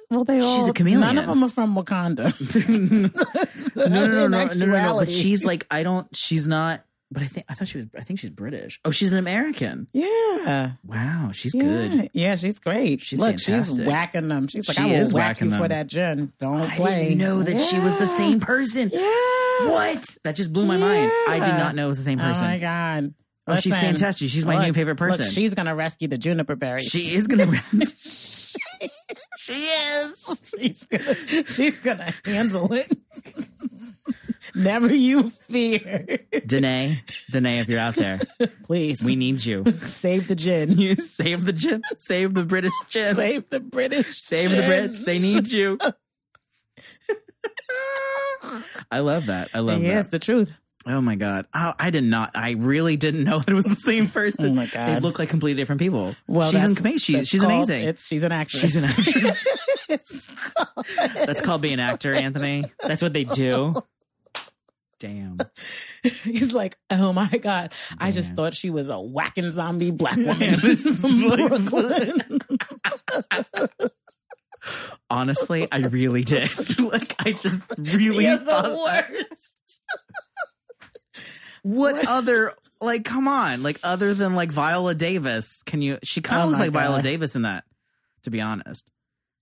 Well, 0.09 0.23
they 0.23 0.39
She's 0.39 0.45
all. 0.47 0.71
a 0.71 0.73
chameleon. 0.73 1.01
None 1.01 1.19
of 1.19 1.27
them 1.27 1.43
are 1.43 1.49
from 1.49 1.75
Wakanda. 1.75 2.31
no, 3.77 3.89
no, 3.89 4.07
no, 4.07 4.29
no, 4.29 4.29
no, 4.29 4.55
no, 4.55 4.67
no, 4.67 4.83
no. 4.93 4.99
But 4.99 5.11
she's 5.11 5.45
like, 5.45 5.67
I 5.69 5.83
don't. 5.83 6.07
She's 6.15 6.47
not. 6.47 6.85
But 7.11 7.23
I 7.23 7.27
think 7.27 7.47
I 7.49 7.55
thought 7.55 7.69
she 7.69 7.79
was. 7.79 7.87
I 7.97 8.03
think 8.03 8.19
she's 8.21 8.29
British. 8.31 8.81
Oh, 8.85 8.91
she's 8.91 9.11
an 9.13 9.19
American. 9.19 9.89
yeah, 9.95 10.73
Wow, 10.85 11.31
she's 11.33 11.55
yeah. 11.55 11.63
good. 11.63 12.11
Yeah, 12.13 12.37
she's 12.37 12.59
great. 12.59 13.01
She's 13.01 13.19
Look, 13.19 13.39
she's 13.39 13.81
whacking 13.81 14.29
them. 14.29 14.47
She's 14.47 14.69
like, 14.69 14.77
She 14.77 14.83
I 14.83 14.87
will 15.03 15.11
whack 15.11 15.37
whacking 15.37 15.51
you 15.51 15.57
for 15.57 15.69
that 15.69 15.87
gin. 15.87 16.33
Don't 16.39 16.61
I 16.61 16.77
play. 16.77 17.05
didn't 17.05 17.19
know 17.19 17.43
that 17.43 17.61
she 17.63 17.79
was 17.79 17.99
the 17.99 18.07
same 18.07 18.41
person. 18.41 18.91
Yeah. 18.93 19.01
What? 19.71 20.05
That 20.25 20.37
just 20.37 20.53
blew 20.53 20.67
my 20.67 20.77
mind. 20.77 21.11
I 21.29 21.39
did 21.41 21.57
not 21.59 21.75
know 21.75 21.87
it 21.87 21.89
was 21.89 21.97
the 21.99 22.05
same 22.05 22.19
person. 22.19 22.45
Oh 22.45 22.47
my 22.47 22.59
god. 22.59 23.15
Oh, 23.47 23.57
she's 23.57 23.79
fantastic. 23.79 24.29
She's 24.29 24.45
my 24.45 24.57
look, 24.57 24.67
new 24.67 24.73
favorite 24.75 25.01
look, 25.01 25.17
person. 25.17 25.33
she's 25.33 25.55
gonna 25.55 25.75
rescue 25.75 26.07
the 26.09 26.19
juniper 26.19 26.55
berries. 26.57 26.89
she 26.89 27.15
is 27.15 27.27
gonna. 27.27 27.47
she 29.39 29.53
is. 29.53 30.53
She's 30.59 30.85
gonna, 30.87 31.47
she's 31.47 31.81
gonna 31.81 32.13
handle 32.27 32.71
it. 32.75 32.93
Never 34.55 34.93
you 34.95 35.31
fear. 35.31 36.19
Danai, 36.33 36.99
Danai, 37.33 37.61
if 37.61 37.69
you're 37.69 37.81
out 37.81 37.95
there, 37.97 38.21
Please, 38.65 39.03
we 39.05 39.17
need 39.17 39.45
you. 39.45 39.65
save 39.79 40.29
the 40.29 40.35
gin. 40.37 40.71
You 40.79 40.95
save 40.97 41.45
the 41.45 41.53
gin. 41.53 41.83
Save 41.97 42.35
the 42.35 42.45
British 42.45 42.73
gin. 42.89 43.15
Save, 43.17 43.51
the 43.51 43.61
British. 43.61 44.21
Save 44.23 44.51
the. 44.51 44.57
Brits. 44.63 45.05
They 45.05 45.19
need 45.19 45.49
you. 45.49 45.79
I 48.91 49.01
love 49.01 49.27
that. 49.27 49.49
I 49.55 49.61
love 49.61 49.83
Yes, 49.83 50.07
that. 50.07 50.11
the 50.13 50.19
truth. 50.19 50.57
Oh 50.87 51.01
my 51.03 51.17
god. 51.17 51.47
Oh, 51.53 51.75
I 51.79 51.91
did 51.91 52.05
not. 52.05 52.31
I 52.35 52.53
really 52.53 52.97
didn't 52.97 53.25
know 53.25 53.41
that 53.41 53.49
it 53.49 53.55
was 53.55 53.65
the 53.65 53.75
same 53.77 54.05
oh 54.05 54.09
person. 54.13 54.47
Oh 54.47 54.55
my 54.55 54.67
God. 54.67 54.87
They 54.89 55.01
look 55.01 55.19
like 55.19 55.29
completely 55.29 55.61
different 55.61 55.81
people. 55.81 56.15
Well, 56.27 56.51
she's 56.51 56.63
amazing. 56.65 56.99
She's, 56.99 57.29
she's 57.29 57.41
called- 57.41 57.53
amazing. 57.53 57.89
It's 57.89 58.07
she's 58.07 58.23
an 58.23 58.33
actress. 58.33 58.61
She's 58.63 58.77
an 58.77 58.85
actress. 58.85 60.29
Called- 60.55 60.87
That's 61.27 61.41
called 61.43 61.61
being 61.63 61.75
an 61.75 61.81
actor, 61.81 62.15
Anthony. 62.15 62.65
That's 62.83 63.03
what 63.03 63.13
they 63.13 63.25
do. 63.25 63.75
Damn. 64.99 65.39
He's 66.25 66.55
like, 66.55 66.77
oh 66.91 67.13
my 67.13 67.29
god! 67.29 67.73
I 67.99 68.11
just 68.11 68.35
thought 68.35 68.55
she 68.55 68.71
was 68.71 68.89
a 68.89 68.99
whacking 68.99 69.51
zombie 69.53 69.93
black 69.93 70.17
woman 70.17 70.55
from 70.55 71.39
Brooklyn. 71.39 72.41
Honestly, 75.09 75.69
I 75.71 75.79
really 75.79 76.23
did. 76.23 76.51
like, 76.81 77.15
I 77.25 77.33
just 77.33 77.73
really 77.79 78.25
You're 78.25 78.39
thought 78.39 78.65
the 78.65 79.15
worst. 79.21 79.81
What 81.63 82.07
other 82.09 82.55
like 82.81 83.05
come 83.05 83.29
on, 83.29 83.63
like 83.63 83.79
other 83.83 84.15
than 84.15 84.35
like 84.35 84.51
Viola 84.51 84.95
Davis, 84.95 85.63
can 85.65 85.81
you 85.81 85.99
she 86.03 86.21
kind 86.21 86.43
Oh 86.43 86.45
of 86.45 86.49
looks 86.51 86.59
my 86.59 86.67
like 86.67 86.73
Viola 86.73 87.03
Davis 87.03 87.37
in 87.37 87.43
that, 87.43 87.65
to 88.23 88.31
be 88.31 88.41
honest. 88.41 88.89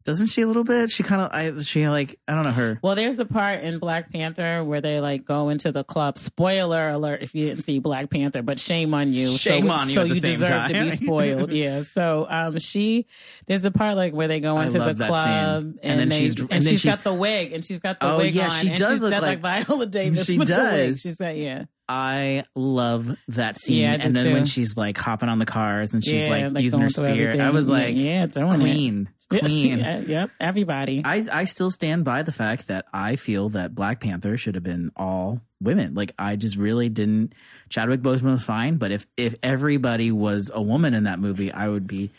Doesn't 0.06 0.28
she 0.28 0.42
a 0.42 0.46
little 0.46 0.64
bit? 0.64 0.90
She 0.90 1.02
kind 1.02 1.20
of 1.20 1.30
I 1.32 1.60
she 1.62 1.88
like 1.88 2.18
I 2.28 2.34
don't 2.34 2.44
know 2.44 2.52
her. 2.52 2.78
Well, 2.80 2.94
there's 2.94 3.18
a 3.18 3.24
part 3.26 3.60
in 3.60 3.78
Black 3.80 4.12
Panther 4.12 4.62
where 4.64 4.80
they 4.80 5.00
like 5.00 5.24
go 5.24 5.48
into 5.48 5.72
the 5.72 5.82
club. 5.84 6.16
Spoiler 6.16 6.88
alert 6.90 7.22
if 7.22 7.34
you 7.34 7.48
didn't 7.48 7.64
see 7.64 7.80
Black 7.80 8.08
Panther, 8.08 8.42
but 8.42 8.60
shame 8.60 8.94
on 8.94 9.12
you. 9.12 9.30
Shame 9.36 9.66
so, 9.66 9.72
on 9.72 9.88
you 9.88 9.94
So 9.94 10.04
you 10.04 10.20
deserve 10.20 10.68
to 10.68 10.84
be 10.84 10.90
spoiled. 10.90 11.52
yeah. 11.52 11.82
So 11.82 12.26
um, 12.30 12.58
she 12.60 13.06
there's 13.46 13.64
a 13.64 13.70
part 13.70 13.96
like 13.96 14.12
where 14.14 14.28
they 14.28 14.40
go 14.40 14.58
into 14.60 14.78
the 14.78 14.94
club 14.94 15.26
and, 15.60 15.78
And 15.82 16.00
then 16.00 16.08
they, 16.08 16.18
she's- 16.20 16.40
and, 16.40 16.52
and 16.52 16.62
then 16.62 16.70
she's 16.70 16.80
she's- 16.82 16.94
got 16.96 17.04
the 17.04 17.12
wig 17.12 17.52
and 17.52 17.64
she's 17.64 17.80
got 17.80 17.98
the 18.00 18.06
Oh, 18.06 18.18
wig 18.18 18.34
yeah, 18.34 18.44
on. 18.44 18.50
she 18.52 18.68
and 18.68 18.78
does 18.78 18.90
she's 18.92 19.02
look 19.02 19.10
got 19.10 19.22
like, 19.22 19.42
like- 19.42 19.66
Viola 19.66 19.86
Davis. 19.86 20.24
She 20.26 20.38
with 20.38 20.48
The 20.48 20.54
wig. 20.54 20.62
does. 20.62 21.00
She's 21.00 21.18
got 21.18 21.36
yeah. 21.36 21.64
I 21.88 22.44
love 22.56 23.16
that 23.28 23.56
scene. 23.56 23.82
Yeah, 23.82 23.96
and 24.00 24.14
then 24.14 24.26
too. 24.26 24.32
when 24.32 24.44
she's 24.44 24.76
like 24.76 24.98
hopping 24.98 25.28
on 25.28 25.38
the 25.38 25.46
cars 25.46 25.94
and 25.94 26.04
she's 26.04 26.24
yeah, 26.24 26.48
like, 26.48 26.58
using 26.62 26.80
her 26.80 26.88
spear, 26.88 27.40
I 27.40 27.50
was 27.50 27.68
like, 27.68 27.96
yeah, 27.96 28.26
doing 28.26 28.60
it. 28.62 29.06
Queen. 29.28 29.78
Yeah, 29.86 29.98
yep, 30.00 30.30
everybody. 30.40 31.02
I, 31.04 31.26
I 31.32 31.44
still 31.44 31.70
stand 31.70 32.04
by 32.04 32.22
the 32.22 32.32
fact 32.32 32.68
that 32.68 32.86
I 32.92 33.16
feel 33.16 33.50
that 33.50 33.74
Black 33.74 34.00
Panther 34.00 34.36
should 34.36 34.54
have 34.54 34.64
been 34.64 34.90
all 34.96 35.40
women. 35.60 35.94
Like 35.94 36.12
I 36.18 36.36
just 36.36 36.56
really 36.56 36.88
didn't. 36.88 37.34
Chadwick 37.68 38.00
Boseman 38.00 38.32
was 38.32 38.44
fine, 38.44 38.76
but 38.76 38.90
if 38.90 39.06
if 39.16 39.34
everybody 39.42 40.12
was 40.12 40.50
a 40.54 40.62
woman 40.62 40.94
in 40.94 41.04
that 41.04 41.18
movie, 41.18 41.52
I 41.52 41.68
would 41.68 41.86
be 41.86 42.10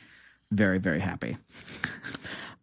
very 0.52 0.80
very 0.80 1.00
happy. 1.00 1.38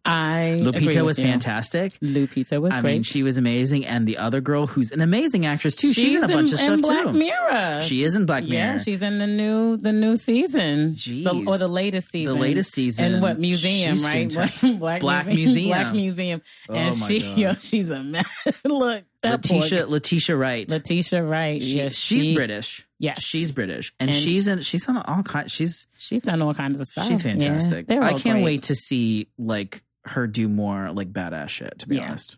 I 0.05 0.59
Lupita 0.61 1.03
was 1.03 1.17
you. 1.17 1.25
fantastic. 1.25 1.93
Lupita 1.99 2.61
was 2.61 2.73
I 2.73 2.81
great. 2.81 2.91
mean, 2.93 3.03
she 3.03 3.23
was 3.23 3.37
amazing, 3.37 3.85
and 3.85 4.07
the 4.07 4.17
other 4.19 4.39
girl, 4.41 4.67
who's 4.67 4.91
an 4.91 5.01
amazing 5.01 5.45
actress 5.45 5.75
too, 5.75 5.91
she's, 5.93 6.15
in 6.15 6.23
a 6.23 6.27
bunch 6.27 6.53
of 6.53 6.59
in 6.59 6.65
stuff 6.65 6.81
Black 6.81 7.05
too. 7.05 7.13
Mirror. 7.13 7.81
She 7.81 8.03
is 8.03 8.15
in 8.15 8.25
Black 8.25 8.43
Mirror. 8.43 8.73
Yeah, 8.73 8.77
she's 8.77 9.01
in 9.01 9.17
the 9.17 9.25
new 9.27 9.77
the 9.77 9.91
new 9.91 10.15
season, 10.15 10.89
Jeez. 10.89 11.23
the, 11.23 11.49
or 11.49 11.57
the 11.57 11.67
latest 11.67 12.09
season. 12.11 12.35
The 12.35 12.39
latest 12.39 12.71
season. 12.71 13.05
and 13.13 13.21
what 13.21 13.39
museum? 13.39 13.95
She's 13.95 14.05
right, 14.05 14.31
fantastic. 14.31 14.79
Black, 14.79 14.99
Black 15.01 15.25
Museum. 15.25 15.45
Museum. 15.53 15.69
Black 15.69 15.93
Museum. 15.95 16.41
And 16.69 16.93
Oh 16.93 16.97
my 16.97 17.07
she, 17.07 17.19
God. 17.21 17.37
yo, 17.37 17.53
she's 17.53 17.89
a 17.89 18.03
man. 18.03 18.23
Look, 18.63 19.03
that 19.23 19.31
Letitia 19.31 19.79
poor 19.83 19.87
Letitia 19.91 20.35
Wright. 20.37 20.69
Letitia 20.69 21.23
Wright. 21.23 21.61
She- 21.61 21.77
yeah, 21.79 21.83
she's 21.89 21.93
she- 22.25 22.35
British. 22.35 22.85
Yes. 22.97 23.21
she's 23.21 23.51
British, 23.51 23.91
and, 23.99 24.09
And 24.09 24.17
she's 24.17 24.47
in. 24.47 24.61
She's 24.61 24.87
on 24.87 24.97
all 24.97 25.21
kinds. 25.21 25.51
She's 25.51 25.85
She's 25.97 26.21
done 26.21 26.41
all 26.41 26.53
kinds 26.53 26.79
of 26.79 26.87
stuff. 26.87 27.07
she's 27.07 27.23
fantastic. 27.23 27.87
they're 27.87 28.01
I 28.01 28.11
can't 28.13 28.35
great. 28.35 28.43
wait 28.45 28.63
to 28.63 28.75
see 28.75 29.27
like 29.37 29.83
her 30.05 30.27
do 30.27 30.47
more 30.47 30.91
like 30.91 31.11
badass 31.11 31.49
shit. 31.49 31.79
To 31.79 31.87
be 31.87 31.95
Yeah. 31.97 32.03
honest, 32.07 32.37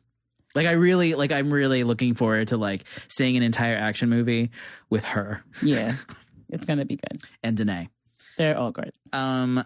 like 0.55 0.65
I 0.67 0.71
really 0.71 1.13
like. 1.15 1.31
I'm 1.31 1.51
really 1.53 1.83
looking 1.83 2.13
forward 2.15 2.47
to 2.50 2.57
like 2.57 2.83
seeing 3.07 3.38
an 3.38 3.43
entire 3.43 3.75
action 3.75 4.09
movie 4.09 4.51
with 4.89 5.03
her 5.05 5.43
Yeah, 5.62 5.95
it's 6.50 6.65
gonna 6.65 6.86
be 6.86 6.95
good. 6.97 7.21
and 7.43 7.57
Danai. 7.57 7.89
They're 8.38 8.57
all 8.57 8.71
great. 8.71 8.93
Um, 9.13 9.63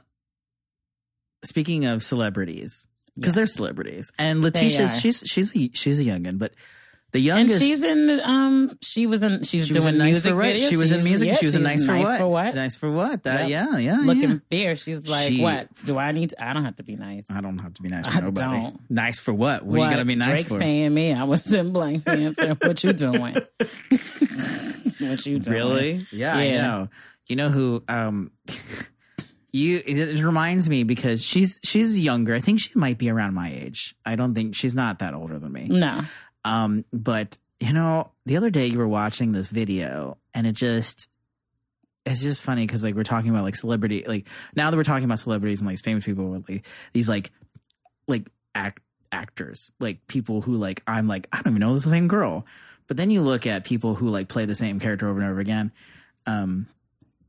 speaking 1.43 1.85
of 1.85 2.03
celebrities, 2.03 2.87
because 3.15 3.33
Yeah. 3.33 3.35
they're 3.37 3.47
celebrities, 3.47 4.11
and. 4.17 4.41
Letitia's 4.41 4.99
she's 4.99 5.23
she's 5.25 5.55
a, 5.55 5.69
she's 5.73 5.99
a 5.99 6.03
youngin, 6.03 6.37
but 6.39 6.53
the 7.11 7.19
youngest, 7.19 7.61
And 7.61 7.69
she's 7.69 7.83
in. 7.83 8.07
the, 8.07 8.27
Um, 8.29 8.77
she 8.81 9.05
was 9.07 9.21
in. 9.21 9.43
She's 9.43 9.67
she 9.67 9.73
was 9.73 9.83
doing 9.83 9.95
in 9.95 9.97
nice 9.97 10.05
music 10.13 10.31
for 10.31 10.37
what? 10.37 10.61
She 10.61 10.77
was 10.77 10.91
in 10.91 11.03
music. 11.03 11.27
yeah, 11.27 11.35
she 11.35 11.45
was 11.45 11.55
in 11.55 11.61
she's 11.67 11.85
nice, 11.85 11.85
for, 11.85 11.97
what? 11.99 12.19
for 12.19 12.27
what? 12.27 12.55
Nice 12.55 12.75
for 12.75 12.91
what? 12.91 13.23
That, 13.23 13.49
Yep. 13.49 13.67
Yeah, 13.71 13.77
yeah. 13.79 13.99
looking 14.03 14.29
yeah. 14.31 14.37
fierce. 14.49 14.83
She's 14.83 15.07
like, 15.07 15.27
She- 15.27 15.41
what? 15.41 15.67
Do 15.83 15.97
I 15.97 16.11
need? 16.13 16.29
To, 16.29 16.43
I 16.43 16.53
don't 16.53 16.63
have 16.63 16.75
to 16.77 16.83
be 16.83 16.95
nice. 16.95 17.25
I 17.29 17.41
don't 17.41 17.57
have 17.57 17.73
to 17.75 17.81
be 17.81 17.89
nice 17.89 18.07
I 18.07 18.11
for 18.11 18.21
nobody. 18.21 18.61
don't. 18.61 18.79
Nice 18.89 19.19
for 19.19 19.33
what? 19.33 19.65
What, 19.65 19.79
are 19.79 19.83
you 19.85 19.89
gonna 19.91 20.05
be 20.05 20.15
nice 20.15 20.27
Drake's 20.27 20.53
for? 20.53 20.59
paying 20.59 20.93
me. 20.93 21.13
I 21.13 21.23
was 21.25 21.51
in 21.51 21.73
Black 21.73 22.03
Panther. 22.05 22.53
what 22.61 22.83
you 22.83 22.93
doing? 22.93 23.35
what 24.99 25.25
you 25.25 25.39
doing. 25.39 25.53
Really? 25.53 26.05
Yeah, 26.11 26.35
I 26.35 26.49
know. 26.51 26.89
You 27.27 27.35
know 27.35 27.49
who? 27.49 27.83
Um, 27.87 28.31
you. 29.51 29.81
It, 29.85 29.97
it 29.97 30.23
reminds 30.23 30.69
me 30.69 30.83
because 30.83 31.23
she's 31.23 31.59
she's 31.63 31.99
younger. 31.99 32.33
I 32.35 32.39
think 32.39 32.59
she 32.59 32.71
might 32.75 32.97
be 32.97 33.09
around 33.09 33.33
my 33.33 33.51
age. 33.51 33.95
I 34.05 34.15
don't 34.15 34.33
think 34.33 34.55
she's 34.55 34.73
not 34.73 34.99
that 34.99 35.13
older 35.13 35.39
than 35.39 35.51
me. 35.51 35.67
No. 35.69 36.01
Um, 36.45 36.85
but 36.91 37.37
you 37.59 37.73
know, 37.73 38.11
the 38.25 38.37
other 38.37 38.49
day 38.49 38.65
you 38.65 38.77
were 38.77 38.87
watching 38.87 39.31
this 39.31 39.49
video, 39.49 40.17
and 40.33 40.47
it 40.47 40.53
just. 40.53 41.07
It's 42.03 42.23
just 42.23 42.41
funny 42.41 42.65
because 42.65 42.83
like 42.83 42.95
we're 42.95 43.03
talking 43.03 43.29
about 43.29 43.43
like 43.43 43.55
celebrity 43.55 44.03
like 44.07 44.25
now 44.55 44.71
that 44.71 44.75
we're 44.75 44.83
talking 44.83 45.03
about 45.03 45.19
celebrities 45.19 45.59
and 45.59 45.69
like 45.69 45.77
famous 45.77 46.03
people 46.03 46.43
like 46.47 46.65
these 46.93 47.07
like 47.07 47.29
like 48.07 48.27
act 48.55 48.81
actors 49.11 49.71
like 49.79 50.07
people 50.07 50.41
who 50.41 50.55
like 50.57 50.81
I'm 50.87 51.07
like 51.07 51.27
I 51.31 51.37
don't 51.37 51.53
even 51.53 51.59
know 51.59 51.75
the 51.75 51.81
same 51.81 52.07
girl 52.07 52.45
but 52.87 52.97
then 52.97 53.11
you 53.11 53.21
look 53.21 53.45
at 53.45 53.65
people 53.65 53.93
who 53.93 54.09
like 54.09 54.29
play 54.29 54.45
the 54.45 54.55
same 54.55 54.79
character 54.79 55.07
over 55.07 55.21
and 55.21 55.29
over 55.29 55.39
again 55.39 55.71
um 56.25 56.65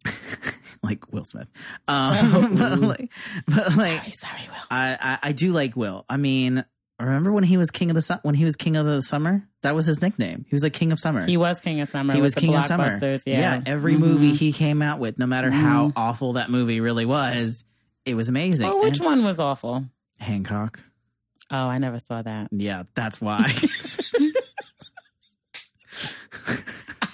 like 0.83 1.13
Will 1.13 1.27
Smith 1.27 1.51
um 1.87 2.57
but 2.59 2.79
like 2.79 3.13
but 3.47 3.77
like 3.77 3.99
Sorry, 3.99 4.11
sorry, 4.13 4.43
Will. 4.49 4.67
I, 4.71 4.99
I 5.01 5.29
I 5.29 5.33
do 5.33 5.53
like 5.53 5.77
Will 5.77 6.07
I 6.09 6.17
mean 6.17 6.65
remember 7.05 7.33
when 7.33 7.45
he 7.45 7.57
was 7.57 7.71
king 7.71 7.91
of 7.91 7.95
the 7.97 8.03
su- 8.03 8.19
when 8.23 8.35
he 8.35 8.45
was 8.45 8.57
king 8.57 8.77
of 8.77 8.87
the 8.87 9.01
summer 9.03 9.43
that 9.63 9.75
was 9.75 9.87
his 9.87 10.01
nickname 10.03 10.45
he 10.49 10.55
was 10.55 10.63
like 10.63 10.73
king 10.73 10.93
of 10.93 10.99
summer 10.99 11.25
He 11.25 11.37
was 11.37 11.61
King 11.61 11.81
of 11.81 11.89
Summer. 11.89 12.13
he 12.15 12.21
was 12.21 12.35
king 12.35 12.55
of 12.55 12.65
summer 12.65 12.99
Yeah. 13.27 13.57
Mm-hmm. 13.59 13.63
every 13.67 13.97
movie 13.97 14.33
he 14.35 14.53
came 14.53 14.83
out 14.83 14.99
with 14.99 15.19
no 15.19 15.27
matter 15.27 15.51
how 15.51 15.93
awful 15.97 16.35
that 16.35 16.51
movie 16.51 16.81
really 16.81 17.05
was 17.07 17.65
it 18.05 18.15
was 18.15 18.29
amazing 18.29 18.67
Oh, 18.69 18.83
which 18.83 18.99
And 18.99 19.07
one 19.07 19.25
was 19.25 19.39
awful? 19.41 19.85
Hancock 20.19 20.81
Oh, 21.51 21.57
I 21.69 21.79
never 21.79 21.99
saw 21.99 22.23
that. 22.23 22.49
yeah 22.53 22.85
that's 22.95 23.21
why 23.21 23.53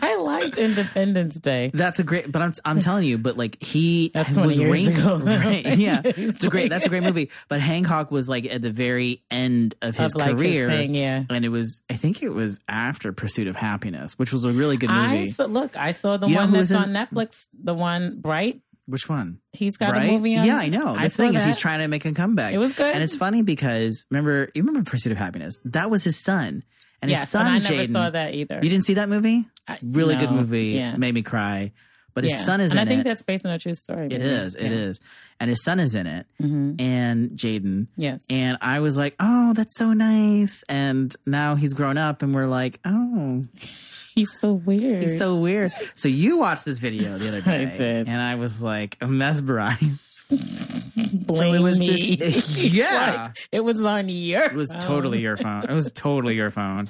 I 0.08 0.16
liked 0.16 0.58
Independence 0.58 1.38
Day. 1.40 1.70
That's 1.74 1.98
a 1.98 2.04
great, 2.04 2.30
but 2.32 2.42
I'm 2.42 2.52
I'm 2.64 2.80
telling 2.80 3.04
you, 3.04 3.18
but 3.18 3.36
like 3.36 3.62
he 3.62 4.10
That's 4.14 4.30
was 4.30 4.38
20 4.38 4.54
years 4.56 4.86
reign- 4.88 4.96
ago. 4.98 5.16
right? 5.24 5.66
Yeah, 5.78 6.00
It's 6.04 6.42
a 6.44 6.48
great. 6.48 6.70
That's 6.70 6.86
a 6.86 6.88
great 6.88 7.02
movie. 7.02 7.30
But 7.48 7.60
Hancock 7.60 8.10
was 8.10 8.28
like 8.28 8.46
at 8.46 8.62
the 8.62 8.70
very 8.72 9.22
end 9.30 9.74
of 9.82 9.96
his 9.96 10.14
Of, 10.14 10.20
like, 10.20 10.30
his 10.32 10.40
career, 10.40 10.66
thing, 10.68 10.94
yeah. 10.94 11.22
and 11.30 11.44
it 11.44 11.50
was 11.50 11.82
I 11.90 11.94
think 11.94 12.22
it 12.22 12.30
was 12.30 12.60
after 12.68 13.12
Pursuit 13.12 13.46
of 13.48 13.56
Happiness, 13.56 14.18
which 14.18 14.32
was 14.32 14.44
a 14.44 14.50
really 14.52 14.76
good 14.76 14.90
I 14.90 15.08
movie. 15.18 15.30
saw, 15.30 15.44
look. 15.44 15.76
I 15.76 15.90
saw 15.92 16.16
the 16.16 16.26
You 16.28 16.34
know 16.34 16.40
one 16.42 16.48
who 16.48 16.56
that's 16.56 16.70
was 16.70 16.72
on 16.72 16.88
in- 16.88 17.06
Netflix. 17.06 17.46
The 17.52 17.74
one 17.74 18.20
Bright. 18.20 18.60
which 18.86 19.08
one? 19.08 19.40
He's 19.52 19.76
got 19.76 19.96
a 19.96 20.00
movie 20.06 20.36
on. 20.36 20.46
yeah, 20.46 20.56
I 20.56 20.68
know. 20.68 20.96
The 20.96 21.10
saw 21.10 21.22
thing 21.24 21.34
is, 21.34 21.44
he's 21.44 21.56
trying 21.58 21.80
to 21.80 21.88
make 21.88 22.04
a 22.04 22.12
comeback. 22.12 22.54
It 22.54 22.58
was 22.58 22.72
good. 22.72 22.94
and 22.94 23.02
it's 23.02 23.16
funny 23.16 23.42
because 23.42 24.06
remember, 24.10 24.48
you 24.54 24.62
remember 24.62 24.88
Pursuit 24.88 25.12
of 25.12 25.18
Happiness? 25.18 25.58
That 25.66 25.90
was 25.90 26.04
his 26.04 26.18
son, 26.18 26.62
and 27.02 27.10
his 27.10 27.20
Yes, 27.20 27.30
son 27.30 27.46
and 27.46 27.56
I 27.56 27.58
never 27.68 27.82
Jaden. 27.84 27.92
saw 27.92 28.10
that 28.10 28.34
either. 28.34 28.60
You 28.62 28.70
didn't 28.70 28.84
see 28.84 28.94
that 28.94 29.08
movie? 29.08 29.46
I- 29.68 29.78
Really 29.82 30.16
good 30.16 30.30
movie. 30.30 30.66
Yeah, 30.68 30.96
Made 30.96 31.14
me 31.14 31.22
cry. 31.22 31.72
But 32.14 32.25
his 32.25 32.32
yeah. 32.32 32.38
son 32.38 32.60
is 32.60 32.72
and 32.72 32.80
in 32.80 32.82
it. 32.88 32.90
I 32.90 32.94
think 32.94 33.00
it. 33.02 33.04
that's 33.04 33.22
based 33.22 33.46
on 33.46 33.52
a 33.52 33.58
true 33.60 33.75
story. 33.75 34.06
It 34.06 34.18
maybe. 34.18 34.25
is. 34.25 34.54
It 34.56 34.64
Yeah. 34.72 34.76
is. 34.78 35.00
And 35.38 35.48
his 35.50 35.62
son 35.62 35.78
is 35.78 35.94
in 35.94 36.08
it. 36.08 36.26
Mhm. 36.42 36.80
And 36.80 37.30
Jaden. 37.30 37.87
Yes. 37.96 38.22
And 38.28 38.58
I 38.60 38.80
was 38.80 38.96
like, 38.96 39.14
oh, 39.20 39.52
that's 39.54 39.76
so 39.78 39.92
nice. 39.92 40.64
And 40.68 41.14
now 41.26 41.54
he's 41.54 41.75
grown 41.75 41.96
up 41.96 42.22
and 42.22 42.34
we're 42.34 42.46
like, 42.48 42.80
oh, 42.84 43.44
He's 44.16 44.37
so 44.40 44.54
weird. 44.54 45.04
he's 45.04 45.16
so 45.18 45.37
weird. 45.37 45.70
So 45.94 46.08
you 46.08 46.38
watched 46.38 46.64
this 46.64 46.80
video 46.80 47.18
the 47.18 47.28
other 47.28 47.40
day. 47.42 47.62
I 47.62 47.64
did. 47.66 48.08
And 48.08 48.20
I 48.20 48.34
was 48.34 48.60
like 48.60 49.00
mesmerized. 49.00 50.08
Blame 50.28 51.54
it 51.54 51.60
was 51.60 51.78
me. 51.78 52.16
this- 52.16 52.58
yeah. 52.58 53.22
like, 53.26 53.37
it 53.52 53.60
was 53.60 53.80
on 53.84 54.08
your. 54.08 54.42
It 54.42 54.54
was 54.54 54.70
totally 54.80 55.20
your 55.20 55.37
phone. 55.37 55.62
It 55.64 55.72
was 55.72 55.92
totally 55.92 56.34
your 56.34 56.50
phone. 56.50 56.88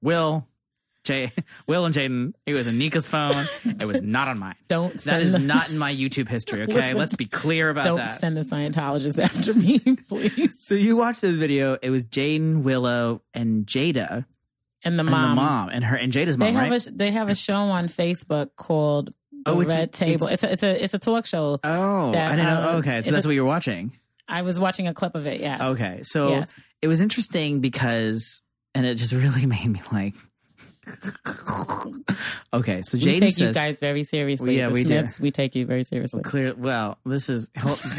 Will, 0.00 0.46
Jay, 1.04 1.32
Will 1.66 1.86
and 1.86 1.94
Jaden, 1.94 2.34
it 2.46 2.52
was 2.54 2.66
Anika's 2.68 3.06
phone. 3.08 3.32
It 3.64 3.86
was 3.86 4.02
not 4.02 4.28
on 4.28 4.38
mine. 4.38 4.54
Don't 4.68 4.96
That 5.04 5.22
is 5.22 5.32
the- 5.32 5.38
not 5.38 5.70
in 5.70 5.78
my 5.78 5.92
YouTube 5.94 6.28
history, 6.28 6.62
okay? 6.64 6.74
Listen, 6.74 6.96
Let's 6.98 7.14
be 7.16 7.24
clear 7.26 7.70
about 7.70 7.84
that. 7.84 7.96
Don't 8.08 8.18
send 8.18 8.36
the 8.36 8.42
Scientologist 8.42 9.18
after 9.22 9.54
me, 9.54 9.78
please. 10.08 10.64
So 10.66 10.74
you 10.74 10.96
watched 10.96 11.22
this 11.22 11.36
video. 11.36 11.78
It 11.80 11.88
was 11.90 12.04
Jaden, 12.04 12.62
Willow, 12.62 13.22
and 13.32 13.66
Jada, 13.66 14.26
And 14.84 14.98
the 14.98 15.00
and 15.02 15.10
mom. 15.10 15.30
the 15.30 15.42
mom, 15.42 15.68
and 15.70 15.84
her 15.84 15.96
and 15.96 16.12
Jada's 16.12 16.36
They 16.36 16.46
mom, 16.52 16.54
have 16.62 16.70
right? 16.70 16.86
a 16.86 16.90
they 16.92 17.10
have 17.12 17.28
a 17.30 17.34
show 17.34 17.54
on 17.56 17.86
Facebook 17.88 18.50
called 18.56 19.06
The 19.32 19.52
Oh, 19.52 19.60
it's- 19.62 19.76
Red 19.76 19.92
Table. 19.92 20.26
It's, 20.26 20.44
a 20.44 20.52
it's 20.52 20.62
a 20.62 20.84
it's 20.84 20.92
a 20.94 20.98
talk 20.98 21.24
show. 21.24 21.58
oh, 21.64 22.12
that, 22.12 22.32
I 22.32 22.36
didn't 22.36 22.44
know. 22.62 22.68
uh, 22.72 22.76
okay, 22.78 23.00
so 23.02 23.10
that's 23.10 23.24
a- 23.24 23.28
what 23.28 23.34
you're 23.34 23.44
watching. 23.46 23.92
I 24.28 24.42
was 24.42 24.60
watching 24.60 24.86
a 24.86 24.92
clip 24.94 25.14
of 25.16 25.26
it. 25.26 25.40
Yes. 25.40 25.60
Okay, 25.62 26.00
so 26.04 26.28
Yes. 26.28 26.60
it 26.82 26.88
was 26.88 27.00
interesting 27.00 27.60
because, 27.60 28.42
and 28.74 28.84
it 28.86 28.94
just 28.96 29.12
really 29.14 29.46
made 29.46 29.66
me 29.66 29.80
like. 29.90 30.14
Okay, 32.52 32.82
so 32.82 32.98
Jaden 32.98 33.04
We 33.06 33.20
take 33.20 33.38
you 33.38 33.52
guys 33.52 33.80
very 33.80 34.04
seriously. 34.04 34.56
Yeah, 34.56 34.68
The 34.68 34.74
we 34.74 34.84
do. 34.84 35.06
We 35.20 35.30
take 35.30 35.54
you 35.54 35.66
very 35.66 35.82
seriously. 35.82 36.22
clear 36.22 36.54
well 36.54 36.98
this 37.04 37.28
is 37.28 37.50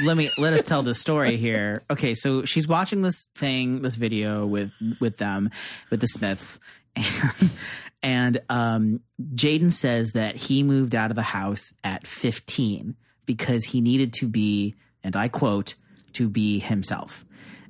let 0.04 0.18
me 0.18 0.30
let 0.38 0.54
us 0.54 0.64
tell 0.64 0.82
the 0.82 0.96
story 0.96 1.38
here 1.38 1.82
okay 1.90 2.14
so 2.14 2.46
she's 2.46 2.68
watching 2.68 3.02
this 3.02 3.28
thing 3.36 3.82
this 3.82 3.96
video 3.96 4.46
with 4.46 4.72
with 5.00 5.18
them 5.18 5.50
with 5.90 6.02
the 6.02 6.08
smiths 6.08 6.60
and, 6.96 7.52
and 8.04 8.42
um 8.50 9.00
jaden 9.36 9.72
says 9.72 10.12
that 10.14 10.36
he 10.36 10.64
moved 10.64 10.96
out 10.96 11.10
of 11.12 11.16
the 11.16 11.22
house 11.22 11.74
at 11.84 12.06
15 12.08 12.96
because 13.26 13.66
he 13.66 13.82
needed 13.82 14.14
to 14.14 14.28
be 14.28 14.76
and 15.04 15.16
i 15.16 15.28
quote 15.28 15.76
to 16.14 16.30
be 16.30 16.60
himself 16.60 17.26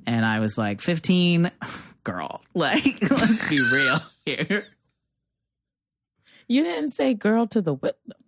and 0.06 0.24
i 0.24 0.40
was 0.40 0.56
like 0.58 0.80
15 0.80 1.50
girl 2.04 2.42
like 2.54 2.84
let's 3.10 3.48
be 3.48 3.60
real 3.72 4.00
here 4.24 4.66
You 6.48 6.62
didn't 6.64 6.90
say 6.90 7.14
"girl" 7.14 7.46
to 7.48 7.60
the 7.62 7.76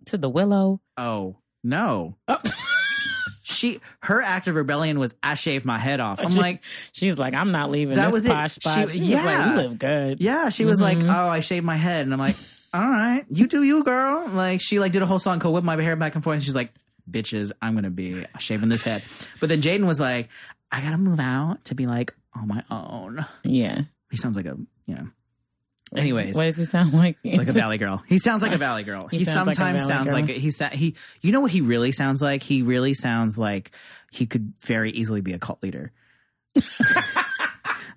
to 0.07 0.17
the 0.17 0.29
willow. 0.29 0.79
oh 0.97 1.37
no 1.63 2.15
Oh. 2.27 2.37
she 3.43 3.79
her 4.01 4.21
act 4.21 4.47
of 4.47 4.55
rebellion 4.55 4.99
was 4.99 5.13
I 5.23 5.35
shaved 5.35 5.65
my 5.65 5.77
head 5.77 5.99
off. 5.99 6.19
I'm 6.19 6.31
She- 6.31 6.39
like, 6.39 6.63
She's 6.93 7.19
like, 7.19 7.33
I'm 7.33 7.51
not 7.51 7.69
leaving 7.71 7.95
That 7.95 8.05
this 8.05 8.13
was 8.13 8.25
it. 8.25 8.29
posh 8.31 8.53
spot. 8.53 8.89
She- 8.89 8.97
She, 8.99 9.03
was 9.15 9.23
like, 9.23 9.25
yeah. 9.25 9.49
you 9.49 9.55
live 9.61 9.79
good. 9.79 10.21
yeah, 10.21 10.49
she 10.49 10.65
was 10.65 10.81
like, 10.81 10.97
Mhm. 10.97 11.09
oh, 11.13 11.29
I 11.29 11.39
shaved 11.41 11.65
my 11.65 11.75
head, 11.77 12.05
and 12.05 12.13
I'm 12.13 12.19
like, 12.19 12.35
all 12.73 12.81
right, 12.81 13.25
you 13.29 13.47
do 13.47 13.63
you, 13.63 13.83
girl. 13.83 14.27
Like 14.29 14.61
she 14.61 14.79
like 14.79 14.91
did 14.91 15.01
a 15.01 15.05
whole 15.05 15.19
song 15.19 15.39
called 15.39 15.53
"Whip 15.55 15.63
My 15.63 15.81
Hair 15.81 15.95
Back 15.95 16.15
and 16.15 16.23
Forth," 16.23 16.35
and 16.35 16.43
she's 16.43 16.55
like, 16.55 16.71
bitches, 17.09 17.51
I'm 17.61 17.75
gonna 17.75 17.89
be 17.91 18.25
shaving 18.39 18.69
this 18.69 18.83
head. 18.83 19.03
But 19.39 19.49
then 19.49 19.61
Jaden 19.61 19.85
was 19.87 19.99
like, 19.99 20.29
I 20.71 20.81
gotta 20.81 20.97
move 20.97 21.19
out 21.19 21.63
to 21.65 21.75
be 21.75 21.85
like 21.87 22.13
on 22.33 22.47
my 22.47 22.63
own. 22.71 23.25
Yeah. 23.43 23.81
He 24.11 24.17
sounds 24.17 24.35
like 24.35 24.45
a 24.45 24.57
you 24.87 24.95
know. 24.95 25.07
Anyways, 25.95 26.35
what 26.35 26.45
does 26.45 26.55
he 26.57 26.65
sound 26.65 26.93
like? 26.93 27.17
like 27.23 27.47
a 27.47 27.51
valley 27.53 27.77
girl. 27.77 28.03
He 28.07 28.17
sounds 28.17 28.41
like 28.41 28.53
a 28.53 28.57
valley 28.57 28.83
girl. 28.83 29.07
He, 29.07 29.19
He 29.19 29.25
sounds 29.25 29.47
like 29.47 29.55
a 29.55 29.59
sometimes 29.59 29.81
valley 29.81 29.93
sounds 29.93 30.05
girl. 30.07 30.15
like 30.15 30.29
he 30.29 30.51
sa- 30.51 30.69
he. 30.69 30.95
You 31.21 31.31
know 31.31 31.41
what 31.41 31.51
he 31.51 31.61
really 31.61 31.91
sounds 31.91 32.21
like? 32.21 32.41
He 32.43 32.61
really 32.63 32.93
sounds 32.93 33.37
like 33.37 33.71
he 34.11 34.25
could 34.25 34.53
very 34.61 34.91
easily 34.91 35.21
be 35.21 35.33
a 35.33 35.39
cult 35.39 35.61
leader. 35.61 35.91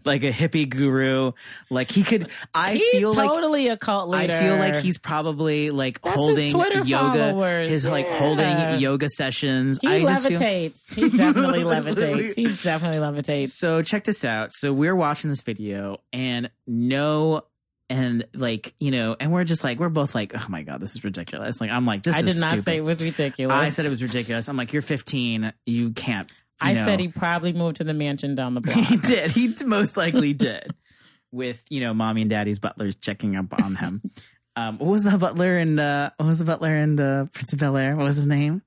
like 0.05 0.23
a 0.23 0.33
hippie 0.33 0.69
guru. 0.69 1.33
Like 1.71 1.91
he 1.91 2.03
could. 2.03 2.29
I 2.55 2.75
He's 2.75 2.91
feel 2.93 3.13
like 3.15 3.29
totally 3.29 3.69
a 3.69 3.77
cult 3.77 4.09
leader. 4.09 4.33
I 4.33 4.41
feel 4.41 4.57
like 4.57 4.77
he's 4.77 4.99
probably 4.99 5.71
like 5.71 6.01
That's 6.03 6.17
his 6.17 6.27
holding 6.27 6.49
Twitter 6.49 6.81
yoga. 6.85 7.31
followers. 7.31 7.71
His 7.71 7.85
like 7.85 8.09
holding 8.09 8.81
yoga 8.81 9.09
sessions. 9.09 9.79
He 9.81 9.89
I 9.89 10.01
just 10.03 10.27
feel- 10.29 10.39
levitates. 10.41 10.95
He 10.95 11.09
definitely 11.11 11.61
levitates. 11.65 12.35
He 12.35 12.45
definitely 12.45 12.99
levitates. 13.01 13.51
So 13.51 13.83
check 13.83 14.05
this 14.05 14.25
out. 14.25 14.53
So 14.53 14.73
we're 14.73 14.97
watching 14.97 15.31
this 15.31 15.43
video 15.43 15.99
and 16.13 16.51
no 16.67 17.43
and 17.91 18.25
like, 18.35 18.75
you 18.79 18.91
know, 18.91 19.17
and 19.19 19.33
we're 19.33 19.45
just 19.45 19.65
like 19.65 19.79
we're 19.79 19.89
both 19.89 20.15
like, 20.15 20.33
oh 20.35 20.47
my 20.49 20.63
god, 20.63 20.81
this 20.81 20.95
is 20.95 21.05
ridiculous. 21.05 21.61
Like 21.61 21.71
I'm 21.71 21.85
like, 21.87 22.03
this 22.03 22.15
I 22.15 22.23
did 22.23 22.39
not 22.41 22.51
stupid. 22.51 22.65
say 22.65 22.77
it 22.77 22.85
was 22.85 23.03
ridiculous. 23.03 23.55
I 23.55 23.71
said 23.71 23.87
it 23.87 23.91
was 23.91 24.03
ridiculous. 24.03 24.49
I'm 24.49 24.57
like, 24.57 24.73
you're 24.73 24.83
15. 24.83 25.53
You 25.67 25.91
can't. 25.93 26.29
you 26.31 26.37
I 26.61 26.73
know. 26.75 26.85
said 26.85 27.01
he 27.01 27.09
probably 27.09 27.53
moved 27.53 27.79
to 27.79 27.85
the 27.85 27.95
mansion 27.95 28.35
down 28.35 28.55
the 28.55 28.61
block. 28.63 28.77
he 28.77 28.97
did. 28.97 29.31
He 29.31 29.55
most 29.65 29.97
likely 29.97 30.33
did. 30.35 30.75
With 31.31 31.63
you 31.69 31.81
know, 31.81 31.93
mommy 31.93 32.23
and 32.23 32.31
daddy's 32.31 32.59
butlers 32.59 32.95
checking 32.97 33.37
up 33.37 33.53
on 33.63 33.77
him. 33.77 34.03
Um, 34.57 34.79
what 34.79 34.91
was 34.91 35.05
the 35.05 35.17
butler 35.17 35.57
and 35.57 35.79
uh, 35.79 36.11
what 36.17 36.27
was 36.27 36.39
the 36.39 36.45
butler 36.45 36.75
and 36.75 37.01
uh, 37.01 37.27
Prince 37.27 37.53
of 37.53 37.61
Bel 37.61 37.77
Air? 37.77 37.95
What 37.95 38.03
was 38.07 38.17
his 38.17 38.27
name? 38.27 38.63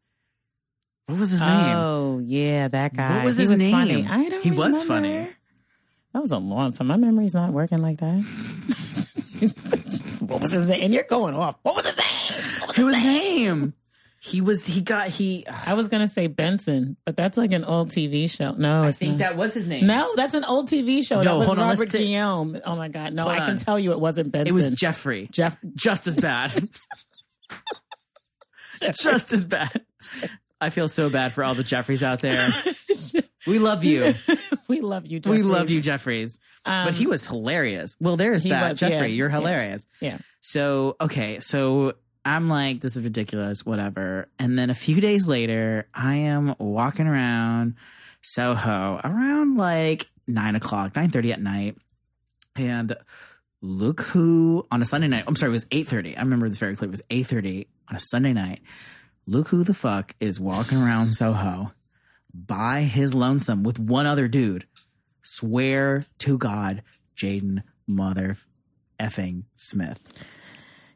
What 1.08 1.20
was 1.20 1.32
his 1.32 1.42
name? 1.42 1.50
Oh 1.76 2.22
yeah, 2.24 2.70
that 2.70 2.96
guy. 2.96 3.16
What 3.18 3.26
was 3.26 3.36
he 3.36 3.42
his 3.44 3.52
was 3.52 3.60
name? 3.60 3.72
Funny. 3.74 4.08
I 4.08 4.30
don't. 4.30 4.42
He 4.42 4.52
was 4.52 4.86
funny. 4.86 5.28
That 6.14 6.22
was 6.22 6.32
a 6.32 6.38
long 6.38 6.72
time. 6.72 6.88
My 6.88 6.96
memory's 6.96 7.34
not 7.34 7.52
working 7.52 7.80
like 7.82 7.98
that. 7.98 8.22
what 10.22 10.42
was 10.42 10.52
his 10.52 10.70
name? 10.70 10.84
And 10.84 10.94
you're 10.94 11.04
going 11.04 11.34
off. 11.36 11.56
What 11.64 11.76
was 11.76 11.86
his 11.88 11.98
name? 11.98 12.60
What 12.60 12.68
was 12.68 12.76
Who 12.78 12.86
was 12.86 12.96
his 12.96 13.06
name? 13.06 13.74
He 14.24 14.40
was. 14.40 14.66
He 14.68 14.82
got. 14.82 15.08
He. 15.08 15.48
I 15.48 15.74
was 15.74 15.88
gonna 15.88 16.08
say 16.08 16.28
Benson, 16.28 16.96
but 17.06 17.18
that's 17.18 17.38
like 17.38 17.52
an 17.52 17.66
old 17.66 17.90
TV 17.90 18.30
show. 18.30 18.52
No, 18.52 18.84
I 18.84 18.92
think 18.92 19.14
not. 19.14 19.18
that 19.20 19.36
was 19.36 19.56
his 19.56 19.68
name. 19.68 19.88
No, 19.88 20.14
that's 20.16 20.36
an 20.36 20.44
old 20.46 20.70
TV 20.70 21.04
show. 21.04 21.24
No, 21.24 21.32
that 21.34 21.38
was 21.40 21.48
hold 21.48 21.58
on, 21.58 21.70
Robert 21.70 21.90
say- 21.90 22.06
Guillaume. 22.06 22.60
Oh 22.64 22.76
my 22.76 22.88
god, 22.88 23.14
no! 23.14 23.24
Hold 23.24 23.36
I 23.36 23.40
can 23.40 23.50
on. 23.52 23.58
tell 23.58 23.80
you 23.80 23.94
it 23.94 24.00
wasn't 24.00 24.32
Benson. 24.32 24.56
it 24.56 24.62
was 24.62 24.70
Jeffrey. 24.72 25.28
Jeff. 25.32 25.58
Just 25.76 26.06
as 26.06 26.18
bad. 26.18 26.70
Just 28.94 29.32
as 29.34 29.44
bad. 29.46 29.82
I 30.60 30.70
feel 30.70 30.88
so 30.88 31.10
bad 31.10 31.34
for 31.34 31.44
all 31.44 31.56
the 31.56 31.64
Jeffreys 31.64 32.04
out 32.04 32.20
there. 32.22 32.52
We 33.48 33.60
love 33.60 33.84
you. 33.84 34.14
we 34.68 34.82
love 34.82 35.08
you. 35.08 35.16
We 35.18 35.20
Jeffries. 35.22 35.46
love 35.46 35.70
you, 35.70 35.82
Jeffreys. 35.82 36.40
Um, 36.66 36.86
but 36.86 36.94
he 36.94 37.08
was 37.08 37.26
hilarious. 37.26 37.96
Well, 38.00 38.16
there's 38.18 38.44
that 38.44 38.70
was, 38.70 38.80
Jeffrey. 38.80 39.08
yeah, 39.10 39.16
You're 39.16 39.30
yeah. 39.30 39.36
hilarious. 39.36 39.86
Yeah. 40.00 40.18
So 40.42 40.96
okay, 41.02 41.40
so 41.40 41.94
I'm 42.24 42.50
like, 42.50 42.82
this 42.82 42.96
is 42.96 43.04
ridiculous, 43.04 43.66
whatever. 43.66 44.30
And 44.38 44.58
then 44.60 44.70
a 44.70 44.76
few 44.76 45.02
days 45.02 45.28
later, 45.28 45.88
I 45.94 46.16
am 46.16 46.56
walking 46.60 47.08
around 47.08 47.76
Soho 48.22 49.00
around 49.04 49.58
like 49.58 50.08
nine 50.28 50.56
o'clock, 50.56 50.96
nine 50.96 51.10
thirty 51.10 51.34
at 51.34 51.42
night, 51.42 51.78
and 52.56 52.96
look 53.62 54.02
who 54.02 54.68
on 54.72 54.82
a 54.82 54.86
Sunday 54.86 55.08
night. 55.08 55.24
I'm 55.28 55.36
sorry, 55.36 55.50
it 55.50 55.54
was 55.54 55.66
eight 55.72 55.88
thirty. 55.88 56.16
I 56.16 56.22
remember 56.22 56.48
this 56.48 56.60
very 56.60 56.76
clearly. 56.76 56.92
It 56.92 56.98
was 56.98 57.02
eight 57.10 57.28
thirty 57.28 57.68
on 57.90 57.96
a 57.96 58.00
Sunday 58.00 58.34
night. 58.34 58.62
Look 59.26 59.48
who 59.48 59.64
the 59.64 59.74
fuck 59.74 60.14
is 60.20 60.40
walking 60.40 60.78
around 60.80 61.14
Soho 61.14 61.72
by 62.34 62.82
his 62.82 63.14
lonesome 63.14 63.64
with 63.64 63.80
one 63.80 64.06
other 64.06 64.28
dude. 64.28 64.66
Swear 65.24 66.06
to 66.20 66.38
God, 66.38 66.84
Jaden 67.16 67.64
mother 67.88 68.38
effing 69.00 69.44
Smith. 69.56 70.00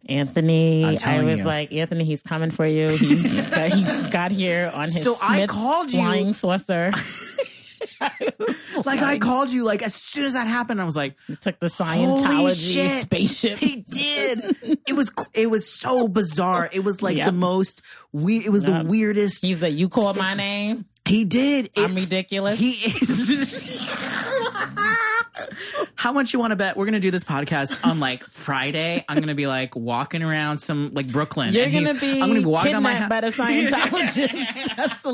Anthony, 0.07 0.85
I 0.85 1.23
was 1.23 1.39
you. 1.39 1.45
like, 1.45 1.73
Anthony, 1.73 2.03
he's 2.05 2.21
coming 2.21 2.51
for 2.51 2.65
you. 2.65 2.89
He's 2.89 3.49
got, 3.49 3.71
he 3.71 4.09
got 4.11 4.31
here 4.31 4.71
on 4.73 4.89
his 4.89 5.03
So 5.03 5.15
I 5.21 5.47
called 5.47 5.91
you- 5.91 5.99
flying 5.99 6.33
saucer. 6.33 6.91
Like 8.85 8.99
I 9.01 9.17
called 9.19 9.51
you 9.51 9.63
like 9.63 9.81
as 9.81 9.95
soon 9.95 10.25
as 10.25 10.33
that 10.33 10.47
happened, 10.47 10.81
I 10.81 10.83
was 10.83 10.95
like, 10.97 11.15
Took 11.39 11.59
the 11.59 11.67
Scientology 11.67 12.87
spaceship. 12.99 13.57
He 13.57 13.77
did. 13.89 14.57
it 14.87 14.93
was 14.93 15.09
it 15.33 15.49
was 15.49 15.71
so 15.71 16.07
bizarre. 16.07 16.69
It 16.73 16.83
was 16.83 17.01
like 17.01 17.15
Yep. 17.17 17.25
the 17.27 17.31
most 17.31 17.81
we. 18.11 18.43
It 18.45 18.49
was 18.51 18.63
Yep. 18.63 18.83
the 18.83 18.89
weirdest. 18.89 19.45
He's 19.45 19.61
like, 19.61 19.73
you 19.75 19.87
called 19.87 20.17
my 20.17 20.33
name. 20.33 20.85
He 21.05 21.23
did. 21.23 21.65
It- 21.65 21.71
I'm 21.77 21.95
ridiculous. 21.95 22.59
He 22.59 22.71
is. 22.71 23.85
How 25.95 26.11
much 26.13 26.33
you 26.33 26.39
want 26.39 26.51
to 26.51 26.55
bet 26.55 26.77
we're 26.77 26.85
gonna 26.85 26.99
do 26.99 27.09
this 27.11 27.23
podcast 27.23 27.83
on 27.87 27.99
like 27.99 28.23
Friday? 28.23 29.03
I'm 29.09 29.19
gonna 29.19 29.33
be 29.35 29.47
like 29.47 29.75
walking 29.75 30.21
around 30.23 30.59
some 30.59 30.91
like 30.93 31.11
Brooklyn. 31.11 31.53
You're 31.53 31.63
and 31.65 31.73
gonna 31.73 31.99
be 31.99 32.21
I'm 32.21 32.29
gonna 32.29 32.41
be 32.41 32.45
walking 32.45 32.81
my 32.81 33.07
by 33.07 33.21
the 33.21 33.27
Scientologist. 33.31 34.75
That's 34.75 35.05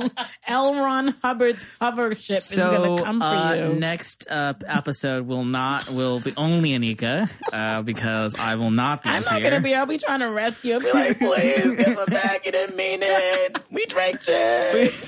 L. 0.48 0.76
Ron 0.76 1.10
Hubbard's 1.24 1.66
hover 1.80 2.14
ship 2.16 2.38
is 2.38 2.56
gonna 2.56 3.02
come 3.02 3.20
for 3.20 3.26
uh, 3.26 3.54
you. 3.54 3.74
next 3.80 4.28
uh, 4.30 4.54
episode 4.66 5.28
will 5.28 5.46
not 5.46 5.90
will 5.90 6.20
be 6.20 6.34
only 6.36 6.72
Anika 6.72 7.30
uh, 7.54 7.82
because 7.84 8.38
I 8.38 8.56
will 8.56 8.72
not 8.72 9.04
be. 9.04 9.10
I'm 9.10 9.24
not 9.24 9.42
here. 9.42 9.50
gonna 9.50 9.62
be. 9.62 9.74
I'll 9.74 9.86
be 9.86 9.98
trying 9.98 10.20
to 10.20 10.30
rescue. 10.30 10.74
I'll 10.74 10.82
be 10.82 10.92
like, 10.92 11.20
please 11.20 11.76
give 11.76 11.98
him 11.98 12.06
back. 12.08 12.44
He 12.44 12.52
didn't 12.52 12.76
mean 12.76 13.00
it. 13.02 13.60
We 13.72 13.86
drank 13.86 14.22
gin. 14.22 14.90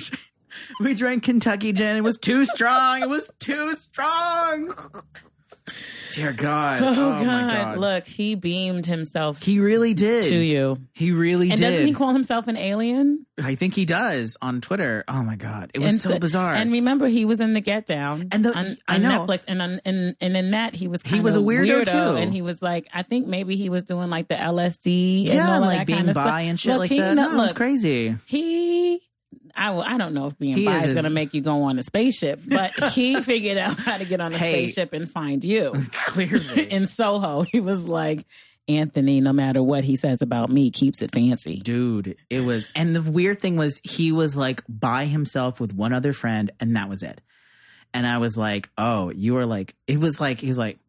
we 0.84 0.94
drank 0.94 1.24
Kentucky 1.24 1.74
gin. 1.74 1.96
It 1.98 2.02
was 2.04 2.18
too 2.18 2.46
strong. 2.46 3.02
It 3.02 3.10
was 3.10 3.32
too 3.40 3.74
strong. 3.76 4.70
Dear 6.12 6.34
God. 6.34 6.82
Oh, 6.84 6.88
Oh, 6.90 7.10
my 7.20 7.24
God. 7.24 7.50
God. 7.50 7.78
Look, 7.78 8.06
he 8.06 8.36
beamed 8.36 8.86
himself 8.86 9.42
He 9.42 9.60
really 9.62 9.94
did. 9.94 10.26
to 10.26 10.36
you. 10.36 10.78
He 10.92 11.12
really 11.12 11.50
And 11.52 11.58
did. 11.60 11.72
doesn't 11.72 11.88
he 11.88 11.94
call 11.94 12.12
himself 12.12 12.48
an 12.50 12.58
alien? 12.58 13.26
I 13.42 13.56
think 13.56 13.74
he 13.74 13.86
does 13.86 14.36
on 14.42 14.60
Twitter. 14.60 15.06
Oh 15.08 15.24
my 15.24 15.38
God. 15.38 15.72
It 15.74 15.80
was 15.80 15.94
and 15.94 16.00
so 16.02 16.20
bizarre. 16.20 16.54
And 16.54 16.72
remember, 16.74 17.08
he 17.08 17.24
was 17.24 17.40
in 17.40 17.54
the 17.54 17.62
Get 17.62 17.86
Down 17.86 18.28
And 18.34 18.44
the- 18.46 18.54
on, 18.56 18.78
I 18.90 18.98
know. 18.98 19.26
Netflix, 19.26 19.46
and 19.48 19.62
on, 19.62 19.80
and 19.86 20.16
and 20.20 20.36
in 20.38 20.52
that 20.52 20.76
he 20.76 20.88
was 20.90 21.02
He 21.02 21.22
was 21.22 21.36
a 21.36 21.40
of 21.40 21.46
weirdo, 21.46 21.86
too. 21.86 22.18
and 22.18 22.32
he 22.34 22.42
was 22.42 22.62
like, 22.62 22.88
I 22.94 23.02
think 23.04 23.26
maybe 23.28 23.56
he 23.56 23.70
was 23.70 23.86
doing 23.86 24.10
like 24.10 24.28
the 24.28 24.36
LSD, 24.36 25.26
and 25.30 25.34
yeah, 25.36 25.54
all 25.56 25.62
like 25.62 25.80
that 25.80 25.88
being 25.88 25.98
kind 26.00 26.10
of 26.10 26.16
bi 26.16 26.22
stuff. 26.24 26.40
and 26.42 26.60
shit 26.60 26.72
look, 26.74 26.80
like 26.82 26.92
he, 26.92 27.00
that. 27.00 27.16
no, 27.16 27.30
No, 27.32 27.38
it 27.40 27.42
was 27.42 27.54
crazy. 27.54 28.16
he. 28.28 29.02
I, 29.56 29.72
I 29.78 29.98
don't 29.98 30.14
know 30.14 30.28
if 30.28 30.38
being 30.40 30.58
He 30.58 30.66
bi 30.66 30.78
is 30.78 30.86
is, 30.88 30.94
going 30.94 31.04
to 31.04 31.10
make 31.10 31.34
you 31.34 31.42
go 31.42 31.64
on 31.64 31.78
a 31.78 31.84
spaceship, 31.84 32.42
but 32.48 32.72
he 32.94 33.22
figured 33.22 33.58
out 33.58 33.78
how 33.78 33.98
to 33.98 34.06
get 34.06 34.20
on 34.20 34.34
a 34.34 34.38
Hey. 34.38 34.66
spaceship 34.66 34.94
and 34.94 35.10
find 35.10 35.44
you. 35.44 35.74
Clearly. 36.08 36.72
In 36.72 36.86
Soho, 36.86 37.44
he 37.44 37.60
was 37.60 37.88
like, 37.88 38.26
Anthony, 38.68 39.20
no 39.22 39.34
matter 39.34 39.62
what 39.62 39.84
he 39.84 39.96
says 39.96 40.22
about 40.22 40.50
me, 40.50 40.72
keeps 40.72 41.02
it 41.02 41.12
fancy. 41.14 41.58
Dude, 41.58 42.16
it 42.30 42.42
was. 42.46 42.70
And 42.76 42.96
the 42.96 43.02
weird 43.02 43.40
thing 43.42 43.58
was, 43.58 43.80
he 43.84 44.12
was 44.12 44.38
like 44.38 44.64
by 44.70 45.06
himself 45.06 45.60
with 45.60 45.74
one 45.74 45.92
other 45.94 46.14
friend, 46.14 46.50
and 46.60 46.76
that 46.78 46.88
was 46.90 47.04
it. 47.04 47.20
And 47.94 48.08
I 48.08 48.18
was 48.20 48.38
like, 48.38 48.70
oh, 48.78 49.12
you 49.12 49.38
are 49.38 49.46
like, 49.46 49.76
it 49.86 50.00
was 50.00 50.20
like, 50.20 50.40
he 50.40 50.48
was 50.48 50.58
like, 50.58 50.80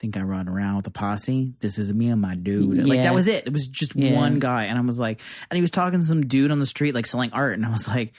think 0.00 0.16
I 0.16 0.22
run 0.22 0.48
around 0.48 0.76
with 0.76 0.86
a 0.86 0.90
posse. 0.90 1.52
This 1.60 1.78
is 1.78 1.92
me 1.92 2.08
and 2.08 2.20
my 2.20 2.34
dude. 2.34 2.86
Like 2.88 3.02
that 3.02 3.12
was 3.14 3.28
it. 3.28 3.46
It 3.46 3.52
was 3.52 3.66
just 3.66 3.94
Yeah. 3.94 4.14
one 4.16 4.38
guy. 4.38 4.64
And 4.64 4.78
I 4.78 4.80
was 4.80 4.98
like, 4.98 5.20
and 5.50 5.56
he 5.56 5.60
was 5.60 5.70
talking 5.70 6.00
to 6.00 6.06
some 6.06 6.22
dude 6.26 6.50
on 6.50 6.58
the 6.58 6.66
street, 6.66 6.94
like 6.94 7.04
selling 7.06 7.32
art. 7.32 7.54
And 7.54 7.66
I 7.66 7.70
was 7.70 7.86
like, 7.86 8.14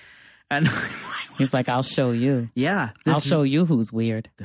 and 0.49 0.67
He's 1.37 1.53
like, 1.53 1.69
I'll 1.69 1.81
show 1.81 2.11
you. 2.11 2.49
yeah, 2.55 2.91
I'll 3.07 3.19
show 3.19 3.41
you 3.43 3.65
who's 3.65 3.91
weird. 3.91 4.29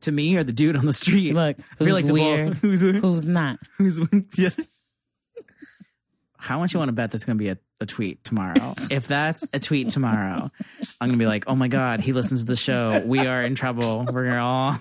to 0.00 0.12
me 0.12 0.36
or 0.36 0.44
the 0.44 0.52
dude 0.52 0.76
on 0.76 0.86
the 0.86 0.92
street. 0.92 1.34
Look, 1.34 1.58
who's 1.78 1.92
like 1.92 2.06
weird. 2.06 2.54
Who's 2.62 2.82
weird? 2.82 2.96
who's 2.96 3.28
not. 3.28 3.58
Who's 3.76 4.00
yes. 4.36 4.58
How 6.40 6.58
much 6.58 6.72
you 6.72 6.78
want 6.78 6.88
to 6.88 6.92
bet 6.92 7.10
that's 7.10 7.24
going 7.24 7.38
to 7.38 7.42
be 7.42 7.50
a, 7.50 7.58
a 7.80 7.86
tweet 7.86 8.24
tomorrow? 8.24 8.74
if 8.90 9.06
that's 9.06 9.46
a 9.52 9.58
tweet 9.58 9.90
tomorrow, 9.90 10.50
I'm 11.00 11.08
going 11.08 11.18
to 11.18 11.22
be 11.22 11.26
like, 11.26 11.44
oh 11.46 11.54
my 11.54 11.68
God, 11.68 12.00
he 12.00 12.12
listens 12.12 12.40
to 12.40 12.46
the 12.46 12.56
show. 12.56 13.00
We 13.04 13.26
are 13.26 13.42
in 13.42 13.54
trouble. 13.54 14.06
We're 14.10 14.38
all, 14.38 14.78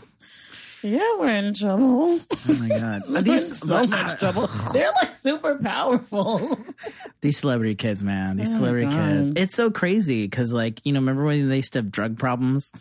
Yeah, 0.81 1.17
we're 1.19 1.29
in 1.35 1.53
trouble. 1.53 2.19
oh 2.21 2.59
my 2.59 2.69
God. 2.69 3.01
Are 3.15 3.21
these, 3.21 3.57
so 3.59 3.85
much 3.85 4.19
trouble. 4.19 4.49
They're 4.71 4.91
like 5.01 5.15
super 5.17 5.57
powerful. 5.57 6.57
these 7.21 7.37
celebrity 7.37 7.75
kids, 7.75 8.01
man, 8.01 8.37
these 8.37 8.53
Oh 8.55 8.59
celebrity 8.59 8.87
kids. 8.87 9.31
It's 9.35 9.55
so 9.55 9.69
crazy 9.71 10.23
because, 10.25 10.53
like, 10.53 10.79
you 10.85 10.93
know, 10.93 10.99
remember 11.01 11.25
when 11.25 11.49
they 11.49 11.57
used 11.57 11.73
to 11.73 11.79
have 11.79 11.91
drug 11.91 12.17
problems? 12.17 12.71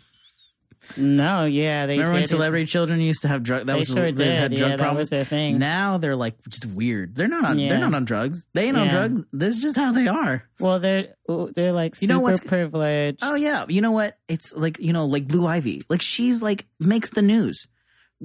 No, 0.97 1.45
yeah, 1.45 1.85
they 1.85 1.97
Remember 1.97 2.13
when 2.19 2.27
celebrity 2.27 2.65
children 2.65 3.01
used 3.01 3.21
to 3.23 3.27
have 3.27 3.43
drug? 3.43 3.65
That 3.67 3.73
They 3.73 3.79
was 3.79 3.89
sure 3.89 4.11
they 4.11 4.23
did. 4.23 4.37
had 4.39 4.51
Yeah, 4.53 4.57
drug 4.59 4.69
that 4.71 4.79
problems. 4.79 4.99
was 4.99 5.09
their 5.09 5.25
thing. 5.25 5.59
Now 5.59 5.97
they're 5.97 6.15
like 6.15 6.35
just 6.47 6.65
weird. 6.65 7.15
They're 7.15 7.27
not 7.27 7.43
on. 7.45 7.59
Yeah. 7.59 7.69
They're 7.69 7.79
not 7.79 7.93
on 7.93 8.05
drugs. 8.05 8.47
They 8.53 8.67
ain't 8.67 8.77
on 8.77 8.87
drugs. 8.87 9.23
This 9.33 9.57
is 9.57 9.61
just 9.61 9.75
how 9.77 9.91
they 9.91 10.07
are. 10.07 10.43
Well, 10.59 10.79
they're 10.79 11.09
they're 11.55 11.73
like 11.73 12.01
You 12.01 12.07
know 12.07 12.19
what's- 12.21 12.39
privileged. 12.39 13.19
Oh 13.21 13.35
yeah, 13.35 13.65
you 13.67 13.81
know 13.81 13.91
what? 13.91 14.17
It's 14.27 14.55
like 14.55 14.79
you 14.79 14.93
know, 14.93 15.05
like 15.05 15.27
Blue 15.27 15.45
Ivy. 15.45 15.83
Like 15.89 16.01
she's 16.01 16.41
like 16.41 16.65
makes 16.79 17.09
the 17.11 17.21
news. 17.21 17.67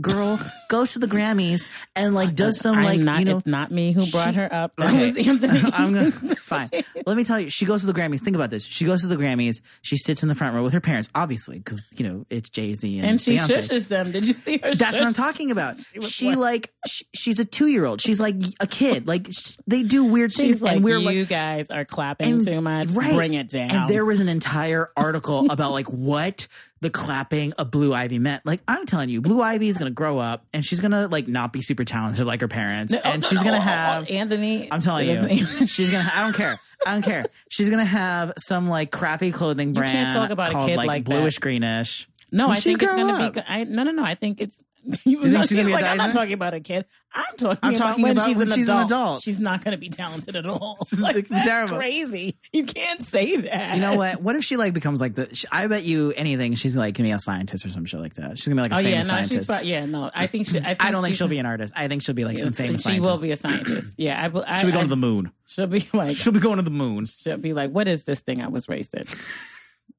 Girl 0.01 0.41
goes 0.69 0.95
to 0.95 0.99
the 0.99 1.07
Grammys 1.07 1.69
and 1.95 2.15
like 2.15 2.35
does 2.35 2.59
some 2.59 2.77
I'm 2.79 2.85
like 2.85 3.01
not. 3.01 3.21
you 3.21 3.25
know. 3.27 3.37
it's 3.39 3.47
not 3.47 3.71
me 3.71 3.93
who 3.93 4.05
brought 4.11 4.31
she- 4.35 4.41
her 4.41 4.53
up. 4.53 4.73
Okay. 4.81 5.13
was 5.13 5.17
Anthony. 5.29 5.61
I'm 5.73 5.93
gonna. 5.95 6.07
It's 6.25 6.47
fine. 6.47 6.69
Let 7.07 7.17
me 7.17 7.23
tell 7.25 7.39
you. 7.39 7.49
She 7.49 7.65
goes 7.65 7.81
to 7.83 7.87
the 7.87 7.93
Grammys. 7.93 8.21
Think 8.21 8.35
about 8.35 8.51
this. 8.51 8.65
She 8.67 8.85
goes 8.85 9.03
to 9.03 9.07
the 9.07 9.17
Grammys. 9.17 9.61
She 9.83 9.97
sits 9.97 10.23
in 10.23 10.29
the 10.29 10.35
front 10.35 10.55
row 10.57 10.65
with 10.65 10.73
her 10.73 10.81
parents, 10.81 11.09
obviously, 11.15 11.59
because 11.59 11.81
you 11.97 12.07
know 12.09 12.25
it's 12.29 12.49
Jay 12.49 12.75
Z 12.75 12.99
and, 12.99 13.07
and 13.09 13.21
she 13.21 13.37
Beyonce. 13.37 13.57
shushes 13.57 13.89
them. 13.89 14.11
Did 14.11 14.27
you 14.27 14.33
see 14.33 14.59
her? 14.59 14.75
That's 14.75 14.79
shush? 14.79 14.93
what 14.95 15.03
I'm 15.05 15.13
talking 15.13 15.51
about. 15.53 15.77
was 15.95 16.11
She 16.11 16.31
like- 16.35 16.39
like 16.55 16.73
sh- 16.87 17.03
she's 17.15 17.39
a 17.39 17.45
two 17.45 17.69
year 17.69 17.85
old. 17.85 18.01
She's 18.01 18.19
like 18.21 18.35
a 18.61 18.67
kid. 18.67 19.07
Like 19.07 19.29
sh- 19.31 19.57
they 19.67 19.83
do 19.85 20.05
weird 20.05 20.33
things, 20.33 20.57
She's 20.57 20.63
like, 20.63 20.77
and 20.77 20.85
we're 20.85 20.99
you 20.99 21.21
like, 21.21 21.29
guys 21.29 21.71
are 21.71 21.85
clapping 21.85 22.33
and- 22.35 22.45
too 22.45 22.61
much. 22.61 22.89
right. 22.91 23.15
Bring 23.15 23.35
it 23.35 23.49
down. 23.49 23.71
And 23.71 23.89
there 23.91 24.05
was 24.05 24.19
an 24.21 24.29
entire 24.29 24.91
article 24.97 25.51
about 25.51 25.71
like 25.73 25.87
what 25.87 26.49
the 26.85 26.91
clapping 26.91 27.53
of 27.55 27.71
Blue 27.71 27.93
Ivy 27.93 28.19
meant. 28.19 28.45
Like 28.47 28.61
I'm 28.69 28.87
telling 28.87 29.09
you, 29.09 29.21
Blue 29.21 29.43
Ivy 29.43 29.69
is 29.69 29.77
gonna 29.77 29.91
grow 29.91 30.19
up 30.19 30.45
and 30.53 30.65
she's 30.65 30.79
gonna 30.81 31.09
like 31.09 31.27
not 31.27 31.53
be 31.53 31.63
super 31.63 31.83
talented 31.85 32.27
like 32.27 32.41
her 32.41 32.49
parents, 32.49 32.93
No, 32.93 33.01
and 33.03 33.23
no, 33.23 33.29
she's 33.29 33.39
no, 33.41 33.45
gonna 33.45 33.61
have. 33.61 34.05
oh, 34.09 34.13
Anthony. 34.13 34.71
I'm 34.71 34.81
telling 34.81 35.09
Anthony- 35.09 35.37
you, 35.37 35.47
she's 35.67 35.91
gonna. 35.91 36.09
I 36.15 36.23
don't 36.23 36.35
care. 36.35 36.61
I 36.87 36.93
don't 36.93 37.03
care. 37.03 37.25
She's 37.49 37.71
gonna 37.71 37.85
have 37.85 38.35
some 38.39 38.69
like 38.69 38.91
crappy 38.91 39.33
clothing 39.33 39.73
brand. 39.73 39.91
You 39.91 39.97
can't 39.99 40.13
talk 40.13 40.31
about 40.31 40.51
a 40.55 40.67
kid 40.67 40.77
like, 40.77 40.87
like 40.87 41.05
bluish 41.05 41.39
greenish. 41.39 42.07
No, 42.31 42.49
When 42.49 42.57
I 42.57 42.61
think 42.61 42.83
it's 42.83 42.93
up. 42.93 43.35
be. 43.35 43.43
I, 43.49 43.65
no, 43.65 43.83
no, 43.85 43.91
no. 43.93 44.03
I 44.05 44.15
think 44.15 44.41
it's. 44.41 44.61
You 45.05 45.23
think 45.23 45.37
she's 45.37 45.49
she's 45.49 45.53
gonna 45.53 45.67
be 45.67 45.73
a 45.73 45.77
like, 45.77 45.85
I'm 45.85 45.97
not 45.97 46.13
talking 46.13 46.33
about 46.35 46.55
a 46.55 46.61
kid. 46.61 46.85
I'm 47.13 47.37
talking, 47.37 47.59
I'm 47.63 47.75
about 47.75 47.79
talking 47.87 48.03
when, 48.03 48.13
about 48.13 48.27
she's, 48.27 48.37
when 48.37 48.49
an 48.49 48.55
she's 48.55 48.69
an 48.69 48.77
adult. 48.77 48.91
adult. 48.91 49.23
She's 49.23 49.39
not 49.39 49.63
going 49.65 49.73
to 49.73 49.79
be 49.79 49.89
talented 49.89 50.35
at 50.35 50.47
all. 50.47 50.77
She's, 50.89 51.01
like, 51.01 51.15
like, 51.15 51.29
that's 51.29 51.47
terrible. 51.47 51.77
crazy. 51.77 52.37
You 52.53 52.65
can't 52.65 53.01
say 53.03 53.37
that. 53.37 53.75
You 53.77 53.81
know 53.81 53.95
what? 53.95 54.21
What 54.21 54.35
if 54.37 54.45
she 54.45 54.57
like 54.57 54.75
becomes 54.75 55.01
like 55.01 55.15
the? 55.15 55.47
I 55.53 55.67
bet 55.69 55.85
you 55.85 56.13
anything. 56.17 56.55
She's 56.57 56.77
like 56.77 56.97
gonna 56.97 57.09
be 57.09 57.13
a 57.13 57.19
scientist 57.21 57.65
or 57.65 57.69
some 57.69 57.85
shit 57.85 58.01
like 58.01 58.15
that. 58.15 58.39
She's 58.39 58.49
gonna 58.49 58.63
be 58.63 58.69
like 58.69 58.73
a 58.73 58.75
Oh 58.77 58.89
yeah, 58.89 59.03
famous 59.03 59.09
no, 59.09 59.17
she's. 59.19 59.29
scientist. 59.29 59.49
Probably, 59.51 59.71
yeah, 59.71 59.87
no. 59.87 60.11
I 60.13 60.27
think 60.27 60.47
she. 60.47 60.59
I, 60.59 60.63
think 60.63 60.85
I 60.85 60.91
don't 60.91 61.03
think 61.03 61.15
she, 61.15 61.19
she'll 61.19 61.29
be 61.29 61.39
an 61.39 61.47
artist. 61.47 61.73
I 61.77 61.87
think 61.89 62.03
she'll 62.03 62.15
be 62.15 62.25
like 62.25 62.39
some 62.39 62.53
famous 62.53 62.77
She 62.77 62.83
scientist. 62.83 63.11
will 63.11 63.23
be 63.23 63.31
a 63.33 63.37
scientist. 63.37 63.99
Yeah, 64.05 64.21
I. 64.21 64.55
I 64.55 64.57
She'll 64.59 64.67
be 64.67 64.73
going 64.73 64.81
I, 64.81 64.83
to 64.83 64.89
the 64.89 64.97
moon. 64.97 65.31
She'll 65.47 65.67
be 65.69 65.87
like. 65.93 66.17
She'll 66.17 66.33
be 66.33 66.41
going 66.41 66.57
to 66.57 66.63
the 66.63 66.71
moon. 66.71 67.05
She'll 67.07 67.37
be 67.37 67.53
like, 67.53 67.71
"What 67.71 67.87
is 67.87 68.05
this 68.05 68.21
thing 68.21 68.43
I 68.43 68.49
was 68.49 68.69
raised 68.69 68.93
in?" 68.95 69.05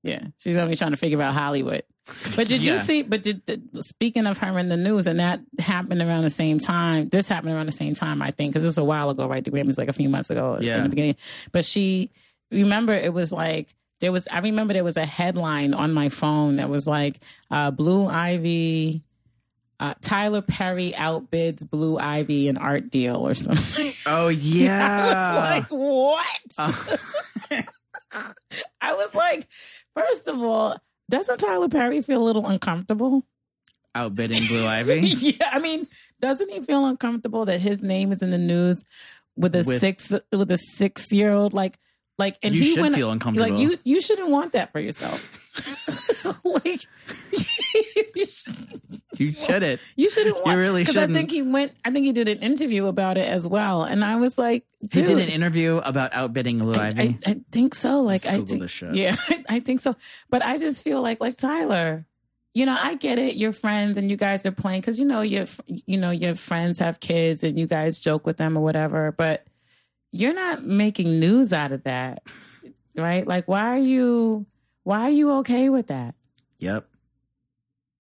Yeah, 0.05 0.27
she's 0.37 0.55
be 0.55 0.75
trying 0.75 0.91
to 0.91 0.97
figure 0.97 1.21
out 1.21 1.33
Hollywood. 1.33 1.83
But 2.35 2.47
did 2.47 2.61
Yeah. 2.61 2.73
you 2.73 2.79
see? 2.79 3.01
But 3.01 3.23
did, 3.23 3.43
did 3.45 3.83
speaking 3.83 4.27
of 4.27 4.37
her 4.37 4.59
in 4.59 4.69
the 4.69 4.77
news, 4.77 5.07
and 5.07 5.19
that 5.19 5.39
happened 5.59 6.01
around 6.01 6.21
the 6.23 6.29
same 6.29 6.59
time. 6.59 7.07
This 7.09 7.27
happened 7.27 7.53
around 7.53 7.65
the 7.65 7.71
same 7.71 7.95
time, 7.95 8.21
I 8.21 8.29
think, 8.31 8.51
because 8.53 8.61
this 8.63 8.73
is 8.73 8.77
a 8.77 8.83
while 8.83 9.09
ago, 9.09 9.27
right? 9.27 9.43
The 9.43 9.49
Grammys 9.51 9.77
like 9.79 9.87
a 9.89 9.93
few 9.93 10.07
months 10.09 10.29
ago, 10.29 10.59
Yeah. 10.61 10.77
in 10.77 10.83
the 10.83 10.89
beginning. 10.89 11.15
But 11.51 11.65
she, 11.65 12.11
remember, 12.51 12.93
it 12.93 13.11
was 13.13 13.31
like 13.33 13.73
there 14.01 14.11
was. 14.11 14.27
I 14.31 14.39
remember 14.39 14.73
there 14.73 14.83
was 14.83 14.97
a 14.97 15.05
headline 15.05 15.73
on 15.73 15.91
my 15.93 16.09
phone 16.09 16.57
that 16.57 16.69
was 16.69 16.85
like, 16.85 17.19
uh, 17.49 17.71
"Blue 17.71 18.05
Ivy." 18.07 19.01
Uh, 19.77 19.93
Tyler 20.01 20.41
Perry 20.41 20.93
outbids 20.95 21.69
Blue 21.69 21.97
Ivy 21.99 22.47
in 22.47 22.55
art 22.57 22.89
deal 22.89 23.27
or 23.27 23.33
something. 23.33 23.91
Oh 24.05 24.29
yeah. 24.29 24.87
I 25.11 25.57
was 25.57 25.59
like, 25.59 25.67
what? 27.49 27.65
I 28.81 28.93
was 28.93 29.13
like, 29.15 29.47
first 29.95 30.27
of 30.27 30.41
all, 30.41 30.77
doesn't 31.09 31.37
Tyler 31.39 31.69
Perry 31.69 32.01
feel 32.01 32.21
a 32.21 32.25
little 32.25 32.45
uncomfortable? 32.47 33.23
outbidding 33.95 34.45
Blue 34.47 34.65
Ivy. 34.67 34.99
yeah, 35.07 35.49
I 35.53 35.59
mean, 35.59 35.87
doesn't 36.19 36.51
he 36.51 36.59
feel 36.59 36.85
uncomfortable 36.85 37.45
that 37.45 37.61
his 37.61 37.81
name 37.81 38.11
is 38.11 38.21
in 38.21 38.29
the 38.29 38.37
news 38.37 38.83
with 39.37 39.55
a 39.55 39.63
With- 39.65 39.79
six 39.79 40.11
with 40.31 40.51
a 40.51 40.57
six 40.57 41.11
year 41.13 41.31
old 41.31 41.53
like 41.53 41.77
like 42.17 42.37
and 42.43 42.53
You 42.53 42.61
he 42.61 42.73
should 42.73 42.81
went 42.81 42.95
feel 42.95 43.11
uncomfortable. 43.11 43.49
like 43.51 43.59
you 43.59 43.77
you 43.83 44.01
shouldn't 44.01 44.29
want 44.29 44.51
that 44.53 44.71
for 44.71 44.79
yourself. 44.79 45.44
like 46.43 46.81
you, 48.15 48.25
should, 48.25 48.81
You 49.17 49.31
shouldn't. 49.33 49.81
you 49.95 50.09
shouldn't 50.09 50.43
want 50.45 50.57
really 50.57 50.83
'cause 50.85 50.95
I 50.97 51.01
shouldn't. 51.01 51.17
think 51.17 51.31
he 51.31 51.41
went 51.41 51.73
I 51.83 51.91
think 51.91 52.05
he 52.05 52.11
did 52.11 52.27
an 52.29 52.39
interview 52.39 52.85
about 52.87 53.17
it 53.17 53.27
as 53.27 53.47
well 53.47 53.83
and 53.83 54.03
I 54.03 54.15
was 54.17 54.37
like 54.37 54.65
He 54.81 54.87
dude, 54.87 55.05
did 55.05 55.19
an 55.19 55.29
interview 55.29 55.77
about 55.77 56.13
outbidding 56.13 56.59
Blue 56.59 56.73
I, 56.73 56.87
Ivy. 56.87 57.17
I, 57.25 57.31
I 57.31 57.41
think 57.51 57.75
so. 57.75 58.01
Like 58.01 58.25
I 58.27 58.37
Google 58.37 58.57
think, 58.59 58.69
shit. 58.69 58.95
yeah, 58.95 59.15
I 59.49 59.59
think 59.59 59.81
so. 59.81 59.95
But 60.29 60.43
I 60.45 60.57
just 60.57 60.83
feel 60.83 61.01
like 61.01 61.21
like 61.21 61.37
Tyler. 61.37 62.05
You 62.53 62.65
know, 62.65 62.77
I 62.79 62.95
get 62.95 63.19
it. 63.19 63.35
You're 63.35 63.51
friends 63.51 63.97
and 63.97 64.09
you 64.09 64.15
guys 64.15 64.45
are 64.45 64.51
playing 64.51 64.79
because 64.79 64.97
you 64.97 65.03
know 65.05 65.19
your 65.21 65.45
you 65.67 65.97
know 65.97 66.11
your 66.11 66.35
friends 66.35 66.79
have 66.79 67.01
kids 67.01 67.43
and 67.43 67.59
you 67.59 67.67
guys 67.67 67.99
joke 67.99 68.25
with 68.25 68.37
them 68.37 68.57
or 68.57 68.61
whatever. 68.61 69.11
But 69.11 69.45
you're 70.11 70.33
not 70.33 70.63
making 70.63 71.19
news 71.19 71.51
out 71.51 71.73
of 71.73 71.83
that, 71.83 72.23
right? 72.95 73.27
Like, 73.27 73.49
why 73.49 73.67
are 73.71 73.77
you 73.77 74.45
why 74.85 75.01
are 75.01 75.09
you 75.09 75.31
okay 75.39 75.67
with 75.69 75.87
that? 75.87 76.15
yep. 76.59 76.87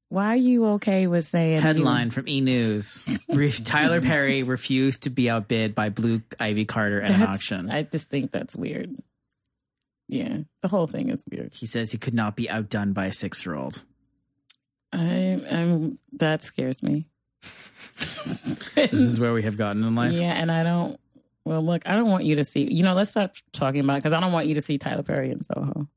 Why 0.09 0.27
are 0.33 0.35
you 0.37 0.65
okay 0.77 1.07
with 1.07 1.25
saying 1.25 1.55
you- 1.55 1.61
Headline 1.61 2.11
from 2.11 2.29
E 2.29 2.39
News: 2.39 3.03
Tyler 3.65 3.99
Perry 3.99 4.43
refused 4.43 5.03
to 5.03 5.09
be 5.09 5.29
outbid 5.29 5.75
by 5.75 5.89
Blue 5.89 6.21
Ivy 6.39 6.63
Carter 6.63 7.01
at 7.01 7.11
an 7.11 7.23
auction. 7.23 7.69
I 7.69 7.83
just 7.83 8.09
think 8.09 8.31
that's 8.31 8.55
weird. 8.55 8.95
Yeah, 10.07 10.37
the 10.61 10.67
whole 10.69 10.85
thing 10.87 11.09
is 11.09 11.23
weird. 11.29 11.53
he 11.55 11.65
says 11.65 11.91
he 11.91 11.97
could 11.97 12.13
not 12.13 12.35
be 12.35 12.47
outdone 12.49 12.93
by 12.93 13.07
a 13.07 13.11
six-year-old. 13.11 13.81
I, 14.93 15.41
I'm 15.51 15.97
that 16.13 16.43
scares 16.43 16.81
me. 16.83 17.09
This 18.75 18.93
is 18.93 19.19
where 19.19 19.33
we 19.33 19.43
have 19.43 19.57
gotten 19.57 19.83
in 19.83 19.95
life. 19.95 20.13
Yeah, 20.13 20.33
and 20.33 20.51
I 20.51 20.63
don't. 20.63 20.99
Well, 21.45 21.61
look, 21.61 21.83
I 21.85 21.95
don't 21.95 22.09
want 22.11 22.25
you 22.25 22.35
to 22.35 22.43
see. 22.43 22.71
You 22.71 22.83
know, 22.83 22.93
let's 22.93 23.11
stop 23.11 23.33
talking 23.53 23.81
about 23.81 23.95
it, 23.95 23.97
because 24.03 24.13
I 24.13 24.19
don't 24.19 24.31
want 24.33 24.47
you 24.47 24.55
to 24.55 24.61
see 24.61 24.77
Tyler 24.77 25.03
Perry 25.03 25.31
in 25.31 25.41
Soho. 25.41 25.87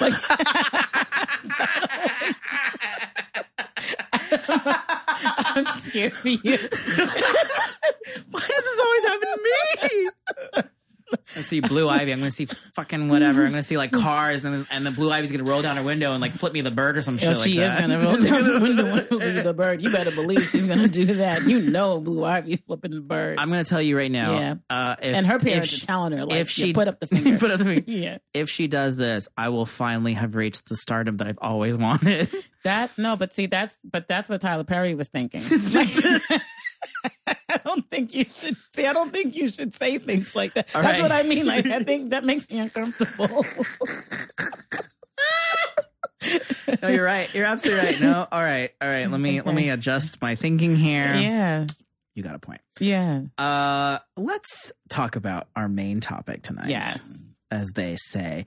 Like, 0.00 0.14
I'm 5.56 5.66
scared 5.66 6.14
for 6.14 6.28
you. 6.28 6.58
Why 8.30 8.40
does 8.40 8.64
this 8.64 8.80
always 8.80 9.04
happen 9.04 9.28
to 9.28 9.38
me? 9.42 10.08
I 11.36 11.42
see 11.42 11.60
Blue 11.60 11.88
Ivy. 11.88 12.12
I'm 12.12 12.20
going 12.20 12.30
to 12.30 12.34
see 12.36 12.44
fucking 12.46 13.08
whatever. 13.08 13.42
I'm 13.44 13.50
going 13.50 13.60
to 13.62 13.66
see 13.66 13.76
like 13.76 13.90
cars, 13.90 14.44
and 14.44 14.66
and 14.70 14.86
the 14.86 14.90
Blue 14.92 15.10
Ivy's 15.10 15.32
going 15.32 15.44
to 15.44 15.50
roll 15.50 15.60
down 15.62 15.76
her 15.76 15.82
window 15.82 16.12
and 16.12 16.20
like 16.20 16.34
flip 16.34 16.52
me 16.52 16.60
the 16.60 16.70
bird 16.70 16.96
or 16.96 17.02
some 17.02 17.16
Yo, 17.16 17.28
shit 17.34 17.36
she 17.38 17.58
like 17.58 17.66
is 17.68 17.74
that. 17.74 17.80
gonna 17.80 17.98
roll 18.00 18.16
down 18.16 18.44
the 18.44 18.60
window 18.60 18.86
and 18.86 19.10
leave 19.10 19.42
the 19.44 19.52
bird. 19.54 19.82
You 19.82 19.90
better 19.90 20.12
believe 20.12 20.44
she's 20.44 20.66
gonna 20.66 20.86
do 20.88 21.04
that. 21.16 21.42
You 21.42 21.60
know, 21.70 21.98
Blue 22.00 22.24
Ivy's 22.24 22.60
flipping 22.60 22.92
the 22.92 23.00
bird, 23.00 23.38
I'm 23.40 23.50
going 23.50 23.64
to 23.64 23.68
tell 23.68 23.82
you 23.82 23.96
right 23.96 24.10
now. 24.10 24.38
Yeah. 24.38 24.54
Uh, 24.70 24.96
if, 25.02 25.14
and 25.14 25.26
her 25.26 25.38
parents 25.38 25.68
she- 25.68 25.82
are 25.82 25.86
telling 25.86 26.12
her 26.12 26.24
like, 26.26 26.38
if 26.38 26.48
she 26.50 26.72
put 26.72 26.86
up 26.86 27.00
the 27.00 27.06
finger. 27.08 27.38
put 27.38 27.50
up 27.50 27.58
the 27.58 27.64
finger. 27.64 27.82
yeah, 27.90 28.18
If 28.32 28.48
she 28.50 28.68
does 28.68 28.96
this, 28.96 29.28
I 29.36 29.48
will 29.48 29.66
finally 29.66 30.14
have 30.14 30.34
reached 30.36 30.68
the 30.68 30.76
stardom 30.76 31.16
that 31.16 31.26
I've 31.26 31.38
always 31.42 31.76
wanted. 31.76 32.28
That 32.64 32.90
no, 32.98 33.14
but 33.14 33.32
see, 33.32 33.46
that's 33.46 33.78
but 33.84 34.08
that's 34.08 34.28
what 34.28 34.40
Tyler 34.40 34.64
Perry 34.64 34.96
was 34.96 35.06
thinking. 35.06 35.40
I 37.28 37.60
don't 37.64 37.88
think 37.88 38.12
you 38.14 38.24
should 38.24 38.56
see. 38.74 38.86
I 38.86 38.92
don't 38.92 39.12
think 39.12 39.36
you 39.36 39.48
should 39.48 39.72
say 39.74 39.98
things 39.98 40.34
like 40.34 40.54
that. 40.54 40.74
All 40.74 40.82
that's 40.82 40.94
right. 40.94 41.02
what 41.02 41.12
I 41.12 41.15
mean. 41.22 41.46
Like 41.46 41.66
I 41.66 41.82
think 41.82 42.10
that 42.10 42.24
makes 42.24 42.50
me 42.50 42.58
uncomfortable. 42.58 43.44
no, 46.82 46.88
you're 46.88 47.04
right. 47.04 47.32
You're 47.34 47.46
absolutely 47.46 47.84
right. 47.84 48.00
No, 48.00 48.26
all 48.30 48.42
right, 48.42 48.70
all 48.80 48.88
right. 48.88 49.10
Let 49.10 49.20
me 49.20 49.40
let 49.40 49.54
me 49.54 49.70
adjust 49.70 50.20
my 50.20 50.34
thinking 50.34 50.76
here. 50.76 51.14
yeah, 51.14 51.66
You 52.14 52.22
got 52.22 52.34
a 52.34 52.38
point. 52.38 52.60
yeah, 52.80 53.22
Uh, 53.38 53.98
let's 54.16 54.72
talk 54.88 55.16
about 55.16 55.48
our 55.54 55.68
main 55.68 56.00
topic 56.00 56.42
tonight. 56.42 56.68
yes. 56.68 57.08
as 57.50 57.70
they 57.74 57.96
say. 57.96 58.44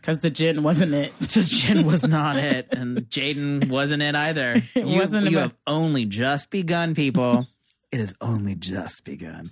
Because 0.00 0.20
the 0.20 0.30
gin 0.30 0.62
wasn't 0.62 0.94
it. 0.94 1.12
the 1.18 1.42
gin 1.42 1.84
was 1.84 2.06
not 2.06 2.36
it, 2.36 2.68
and 2.72 2.96
Jaden 3.10 3.68
wasn't 3.68 4.02
it 4.02 4.14
either. 4.14 4.56
It 4.74 4.86
you 4.86 4.98
wasn't 4.98 5.30
you 5.30 5.36
about- 5.36 5.42
have 5.50 5.56
only 5.66 6.06
just 6.06 6.50
begun, 6.50 6.94
people. 6.94 7.46
It 7.92 8.00
has 8.00 8.14
only 8.20 8.54
just 8.54 9.04
begun. 9.04 9.50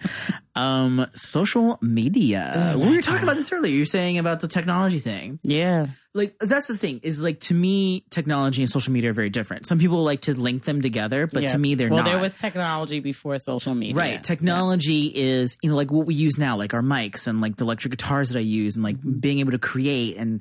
Um, 0.54 1.06
social 1.14 1.78
media. 1.80 2.74
Oh 2.74 2.78
we 2.78 2.96
were 2.96 3.02
talking 3.02 3.22
about 3.24 3.36
this 3.36 3.52
earlier. 3.52 3.74
You're 3.74 3.86
saying 3.86 4.18
about 4.18 4.40
the 4.40 4.48
technology 4.48 5.00
thing. 5.00 5.40
Yeah, 5.42 5.88
Like 6.18 6.36
that's 6.38 6.66
the 6.66 6.76
thing 6.76 7.00
is 7.02 7.22
like 7.22 7.40
to 7.48 7.54
me, 7.54 8.04
technology 8.10 8.60
and 8.62 8.68
social 8.70 8.92
media 8.92 9.10
are 9.10 9.14
very 9.14 9.30
different. 9.30 9.66
Some 9.66 9.78
people 9.78 10.02
like 10.04 10.22
to 10.22 10.34
link 10.38 10.64
them 10.64 10.82
together, 10.82 11.26
but 11.26 11.42
Yes. 11.42 11.52
to 11.52 11.58
me, 11.58 11.74
they're 11.76 11.88
not. 11.88 11.96
well, 11.96 12.04
there 12.04 12.18
was 12.18 12.34
technology 12.34 13.00
before 13.00 13.38
social 13.38 13.74
media. 13.74 13.94
Right. 13.96 14.22
Technology 14.22 15.06
is, 15.14 15.56
you 15.62 15.70
know, 15.70 15.76
like 15.76 15.90
what 15.90 16.06
we 16.06 16.14
use 16.14 16.36
now, 16.38 16.56
like 16.56 16.74
our 16.74 16.82
mics 16.82 17.26
and 17.26 17.40
like 17.40 17.56
the 17.56 17.64
electric 17.64 17.92
guitars 17.92 18.30
that 18.30 18.38
I 18.38 18.42
use 18.42 18.76
and 18.76 18.82
like 18.84 18.96
Mm-hmm. 18.98 19.20
being 19.20 19.38
able 19.38 19.52
to 19.52 19.58
create 19.58 20.16
and, 20.16 20.40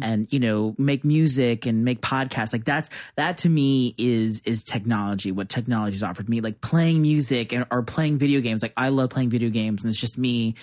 and, 0.00 0.28
you 0.30 0.38
know, 0.38 0.74
make 0.78 1.04
music 1.04 1.66
and 1.66 1.84
make 1.84 2.00
podcasts. 2.00 2.52
Like 2.52 2.64
that's, 2.64 2.88
that 3.16 3.38
to 3.38 3.48
me 3.48 3.94
is, 3.98 4.40
is 4.44 4.62
technology, 4.62 5.32
what 5.32 5.48
technology's 5.48 6.04
offered 6.04 6.28
me, 6.28 6.40
like 6.40 6.60
playing 6.60 7.02
music 7.02 7.52
and, 7.52 7.66
or 7.72 7.82
playing 7.82 8.18
video 8.18 8.40
games. 8.40 8.62
Like 8.62 8.74
I 8.76 8.90
love 8.90 9.10
playing 9.10 9.30
video 9.30 9.50
games 9.50 9.82
and 9.82 9.90
it's 9.90 10.00
just 10.00 10.16
me. 10.18 10.54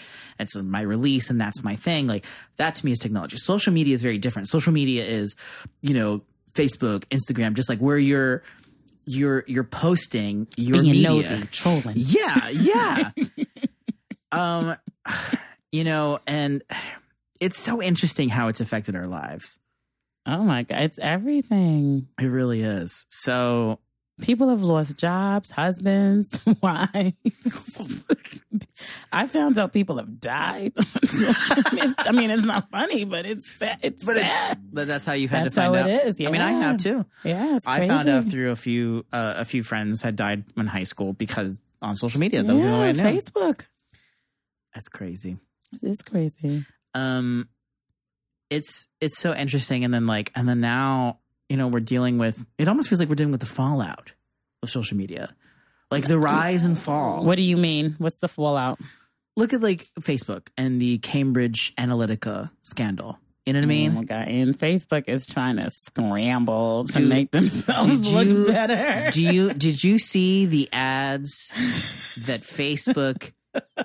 It's 0.43 0.55
my 0.55 0.81
release 0.81 1.29
and 1.29 1.39
that's 1.39 1.63
my 1.63 1.75
thing. 1.75 2.07
Like 2.07 2.25
that 2.57 2.75
to 2.75 2.85
me 2.85 2.91
is 2.91 2.99
technology. 2.99 3.37
Social 3.37 3.73
media 3.73 3.93
is 3.95 4.01
very 4.01 4.17
different. 4.17 4.47
Social 4.47 4.71
media 4.71 5.05
is, 5.05 5.35
you 5.81 5.93
know, 5.93 6.21
Facebook, 6.53 7.05
Instagram, 7.05 7.53
just 7.53 7.69
like 7.69 7.79
where 7.79 7.97
you're, 7.97 8.43
you're, 9.05 9.43
you're 9.47 9.63
posting 9.63 10.47
your 10.55 10.81
Being 10.81 10.91
media. 10.91 11.09
nosy, 11.09 11.47
trolling. 11.51 11.95
Yeah, 11.95 12.49
yeah. 12.49 13.11
um, 14.31 14.75
you 15.71 15.83
know, 15.83 16.19
and 16.27 16.63
it's 17.41 17.59
so 17.59 17.81
interesting 17.81 18.29
how 18.29 18.47
it's 18.47 18.61
affected 18.61 18.95
our 18.95 19.07
lives. 19.07 19.59
Oh 20.25 20.43
my 20.43 20.63
god, 20.63 20.83
it's 20.83 20.99
everything. 20.99 22.07
It 22.19 22.27
really 22.27 22.61
is. 22.61 23.05
So 23.09 23.79
People 24.21 24.49
have 24.49 24.61
lost 24.61 24.97
jobs, 24.97 25.49
husbands, 25.51 26.39
wives. 26.61 28.05
I 29.11 29.27
found 29.27 29.57
out 29.57 29.73
people 29.73 29.97
have 29.97 30.19
died. 30.19 30.73
I 30.77 32.11
mean, 32.13 32.29
it's 32.29 32.43
not 32.43 32.69
funny, 32.69 33.05
but 33.05 33.25
it's 33.25 33.57
sad. 33.57 33.79
It's 33.81 34.03
but 34.03 34.17
sad. 34.17 34.57
it's 34.57 34.61
but 34.71 34.87
that's 34.87 35.05
how 35.05 35.13
you 35.13 35.27
had 35.27 35.45
That's 35.45 35.55
to 35.55 35.61
find 35.61 35.75
out. 35.75 35.89
it 35.89 36.05
is, 36.07 36.15
I 36.25 36.29
mean, 36.29 36.41
I 36.41 36.51
have 36.51 36.77
too. 36.77 37.05
yeah, 37.23 37.55
it's 37.55 37.67
I 37.67 37.87
found 37.87 38.07
out 38.07 38.29
through 38.29 38.51
a 38.51 38.55
few 38.55 39.03
uh, 39.11 39.33
a 39.37 39.45
few 39.45 39.63
friends 39.63 40.01
had 40.03 40.15
died 40.15 40.43
in 40.55 40.67
high 40.67 40.83
school 40.83 41.13
because 41.13 41.59
on 41.81 41.95
social 41.95 42.19
media. 42.19 42.43
That 42.43 42.53
was 42.53 42.63
the 42.63 42.69
yeah, 42.69 42.75
only 42.75 42.93
way 42.93 42.99
I 43.01 43.11
knew. 43.11 43.19
Facebook. 43.19 43.65
That's 44.75 44.89
crazy. 44.89 45.37
It's 45.81 46.01
crazy. 46.03 46.65
um 46.93 47.49
it's 48.51 48.87
it's 49.01 49.17
so 49.17 49.33
interesting 49.33 49.83
and 49.83 49.91
then 49.91 50.05
like 50.05 50.31
and 50.35 50.47
then 50.47 50.59
now 50.61 51.17
you 51.53 51.57
know 51.59 51.67
we're 51.67 51.79
dealing 51.93 52.17
with 52.17 52.43
it 52.57 52.67
almost 52.67 52.89
feels 52.89 52.99
like 52.99 53.09
we're 53.09 53.21
dealing 53.21 53.31
with 53.37 53.41
the 53.45 53.53
fallout 53.61 54.11
of 54.63 54.69
social 54.71 54.97
media 54.97 55.35
like 55.91 56.07
the 56.07 56.17
rise 56.17 56.63
and 56.65 56.79
fall 56.79 57.23
What 57.23 57.35
do 57.35 57.43
you 57.43 57.57
mean? 57.57 57.93
What's 57.99 58.17
the 58.19 58.27
fallout? 58.27 58.79
look 59.37 59.53
at 59.53 59.61
like 59.61 59.85
facebook 60.01 60.47
and 60.57 60.81
the 60.81 60.97
cambridge 60.97 61.73
analytica 61.75 62.49
scandal 62.63 63.19
you 63.45 63.51
know 63.53 63.59
what 63.59 63.65
i 63.65 63.67
mean? 63.67 63.91
Oh 63.91 63.95
my 63.95 64.03
god! 64.05 64.27
And 64.29 64.57
Facebook 64.57 65.03
is 65.09 65.27
trying 65.27 65.57
to 65.57 65.69
scramble 65.69 66.85
to 66.95 67.01
make 67.01 67.29
themselves 67.31 67.87
did 67.87 68.13
look 68.15 68.25
you- 68.27 68.45
better. 68.47 69.11
do 69.11 69.21
you 69.21 69.53
did 69.65 69.83
you 69.83 69.99
see 69.99 70.45
the 70.45 70.69
ads 70.71 71.49
that 72.25 72.41
facebook 72.41 73.33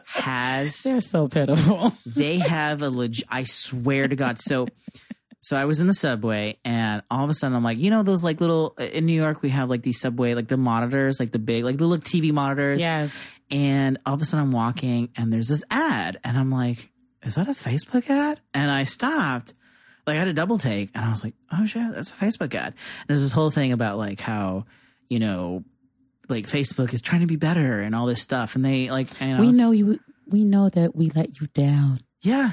has 0.07 0.83
They're 0.83 1.00
so 1.00 1.28
pitiful. 1.28 1.92
they 2.07 2.38
have 2.38 2.83
a 2.83 2.88
leg. 2.88 3.16
I 3.28 3.44
swear 3.44 4.09
to 4.09 4.16
God. 4.16 4.38
So, 4.38 4.68
so 5.40 5.57
I 5.57 5.64
was 5.66 5.81
in 5.81 5.87
the 5.87 5.94
subway, 5.94 6.59
and 6.64 7.03
all 7.11 7.24
of 7.24 7.31
a 7.31 7.35
sudden, 7.35 7.57
I'm 7.57 7.62
like, 7.64 7.79
you 7.79 7.90
know, 7.90 8.03
those 8.03 8.24
like 8.24 8.40
little 8.40 8.74
uh, 8.79 8.85
in 8.85 9.07
New 9.07 9.14
York, 9.14 9.42
we 9.42 9.51
have 9.51 9.68
like 9.70 9.83
these 9.83 10.01
subway, 10.01 10.35
like 10.35 10.48
the 10.48 10.57
monitors, 10.57 11.20
like 11.20 11.33
the 11.33 11.38
big, 11.38 11.64
like 11.64 11.79
the 11.79 11.87
little 11.87 12.03
TV 12.05 12.33
monitors. 12.33 12.81
yes. 12.81 13.14
And 13.51 13.98
all 14.05 14.14
of 14.14 14.20
a 14.20 14.24
sudden, 14.24 14.46
I'm 14.46 14.53
walking, 14.53 15.09
and 15.16 15.33
there's 15.33 15.48
this 15.48 15.62
ad, 15.70 16.18
and 16.22 16.37
I'm 16.37 16.51
like, 16.51 16.90
is 17.22 17.37
that 17.37 17.48
a 17.48 17.53
Facebook 17.53 18.09
ad? 18.11 18.40
And 18.53 18.70
I 18.70 18.85
stopped. 18.85 19.55
Like 20.07 20.16
I 20.16 20.18
had 20.20 20.29
a 20.29 20.33
double 20.33 20.59
take, 20.59 20.90
and 20.94 21.05
I 21.05 21.11
was 21.11 21.22
like, 21.22 21.35
"Oh 21.53 21.66
shit, 21.66 21.94
that's 21.94 22.11
a 22.11 22.14
Facebook 22.14 22.55
ad." 22.55 22.68
And 22.74 23.09
there's 23.09 23.20
this 23.22 23.33
whole 23.33 23.51
thing 23.51 23.72
about 23.72 23.98
like 23.98 24.20
how, 24.20 24.64
you 25.09 25.18
know, 25.18 25.64
like 26.31 26.46
Facebook 26.46 26.94
is 26.94 27.03
trying 27.03 27.20
to 27.20 27.27
be 27.27 27.37
better 27.37 27.81
and 27.81 27.94
all 27.94 28.07
this 28.07 28.22
stuff, 28.22 28.55
and 28.57 28.64
they 28.64 28.90
like, 28.90 29.09
you 29.20 29.29
know, 29.29 29.40
We 29.40 29.53
know 29.53 29.70
you. 29.72 30.01
We 30.27 30.44
know 30.44 30.68
that 30.70 30.94
we 30.96 31.11
let 31.11 31.40
you 31.40 31.46
down. 31.48 32.01
yeah, 32.22 32.53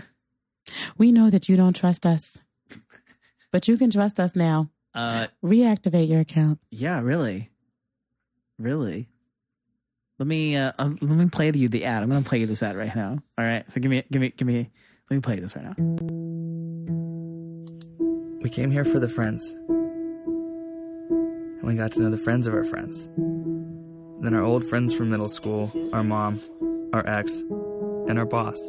We 0.97 1.11
know 1.11 1.29
that 1.29 1.47
you 1.49 1.55
don't 1.55 1.75
trust 1.75 2.05
us, 2.05 2.37
but 3.55 3.69
you 3.69 3.77
can 3.77 3.89
trust 3.89 4.19
us 4.19 4.35
now. 4.35 4.69
uh, 4.93 5.27
Reactivate 5.41 6.09
your 6.09 6.19
account. 6.19 6.59
Yeah, 6.71 6.99
really, 6.99 7.51
really. 8.59 9.07
Let 10.19 10.27
me 10.27 10.57
uh, 10.57 10.73
uh, 10.77 10.89
let 10.99 11.17
me 11.17 11.27
play 11.27 11.53
you 11.55 11.69
the 11.69 11.85
ad. 11.85 12.03
I'm 12.03 12.09
gonna 12.09 12.25
play 12.25 12.39
you 12.39 12.47
this 12.47 12.61
ad 12.61 12.75
right 12.75 12.93
now. 12.93 13.17
All 13.37 13.45
right, 13.45 13.63
so 13.71 13.79
give 13.79 13.89
me 13.89 14.03
give 14.11 14.21
me 14.21 14.33
give 14.35 14.45
me. 14.45 14.69
Let 15.09 15.15
me 15.15 15.21
play 15.21 15.37
this 15.37 15.55
right 15.55 15.63
now. 15.63 15.75
We 18.41 18.49
came 18.49 18.71
here 18.71 18.83
for 18.83 18.99
the 18.99 19.07
friends. 19.07 19.55
And 21.59 21.63
we 21.63 21.75
got 21.75 21.93
to 21.93 22.01
know 22.01 22.09
the 22.09 22.17
friends 22.17 22.47
of 22.47 22.53
our 22.53 22.65
friends. 22.65 23.07
Then 24.19 24.33
our 24.33 24.43
old 24.43 24.65
friends 24.65 24.93
from 24.93 25.11
middle 25.11 25.29
school, 25.29 25.71
our 25.93 26.03
mom, 26.03 26.41
our 26.91 27.07
ex, 27.07 27.39
and 28.09 28.19
our 28.19 28.25
boss 28.25 28.59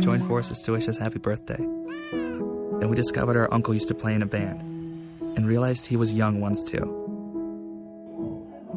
joined 0.00 0.26
forces 0.26 0.58
to 0.64 0.72
wish 0.72 0.86
us 0.86 0.98
happy 0.98 1.18
birthday. 1.18 1.66
And 2.80 2.90
we 2.90 2.96
discovered 2.96 3.36
our 3.36 3.52
uncle 3.52 3.72
used 3.72 3.88
to 3.88 3.94
play 3.94 4.14
in 4.14 4.22
a 4.22 4.26
band 4.26 4.60
and 5.36 5.46
realized 5.46 5.86
he 5.86 5.96
was 5.96 6.12
young 6.12 6.40
once 6.40 6.62
too. 6.62 6.82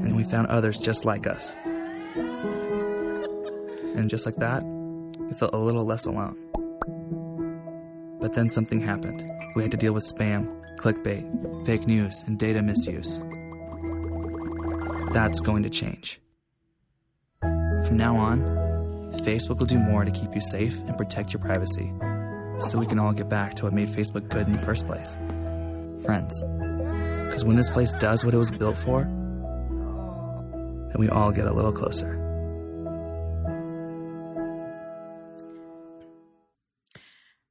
And 0.01 0.15
we 0.15 0.23
found 0.23 0.47
others 0.47 0.79
just 0.79 1.03
like 1.03 1.27
us. 1.27 1.57
And 3.95 4.09
just 4.09 4.25
like 4.25 4.37
that, 4.37 4.63
we 4.63 5.33
felt 5.33 5.53
a 5.53 5.57
little 5.57 5.83
less 5.85 6.05
alone. 6.05 6.37
But 8.21 8.33
then 8.33 8.47
something 8.47 8.79
happened. 8.79 9.21
We 9.55 9.63
had 9.63 9.71
to 9.71 9.77
deal 9.77 9.91
with 9.93 10.05
spam, 10.05 10.47
clickbait, 10.77 11.65
fake 11.65 11.85
news, 11.85 12.23
and 12.25 12.39
data 12.39 12.61
misuse. 12.61 13.21
That's 15.11 15.41
going 15.41 15.63
to 15.63 15.69
change. 15.69 16.21
From 17.41 17.97
now 17.97 18.15
on, 18.15 18.39
Facebook 19.23 19.59
will 19.59 19.65
do 19.65 19.79
more 19.79 20.05
to 20.05 20.11
keep 20.11 20.33
you 20.33 20.41
safe 20.41 20.79
and 20.81 20.97
protect 20.97 21.33
your 21.33 21.41
privacy 21.41 21.91
so 22.59 22.77
we 22.77 22.85
can 22.85 22.99
all 22.99 23.13
get 23.13 23.29
back 23.29 23.55
to 23.55 23.65
what 23.65 23.73
made 23.73 23.87
Facebook 23.87 24.27
good 24.29 24.47
in 24.47 24.53
the 24.53 24.59
first 24.59 24.85
place 24.85 25.17
friends. 26.03 26.43
Because 26.43 27.45
when 27.45 27.55
this 27.55 27.69
place 27.69 27.91
does 27.93 28.25
what 28.25 28.33
it 28.33 28.37
was 28.37 28.51
built 28.51 28.77
for, 28.77 29.03
then 29.03 30.95
we 30.97 31.09
all 31.09 31.31
get 31.31 31.45
a 31.45 31.53
little 31.53 31.71
closer. 31.71 32.15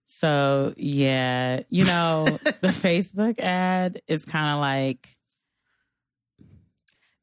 So 0.07 0.75
yeah, 0.77 1.61
you 1.71 1.85
know, 1.85 2.25
the 2.61 2.69
Facebook 2.69 3.39
ad 3.39 4.03
is 4.09 4.25
kind 4.25 4.49
of 4.51 4.59
like 4.59 5.17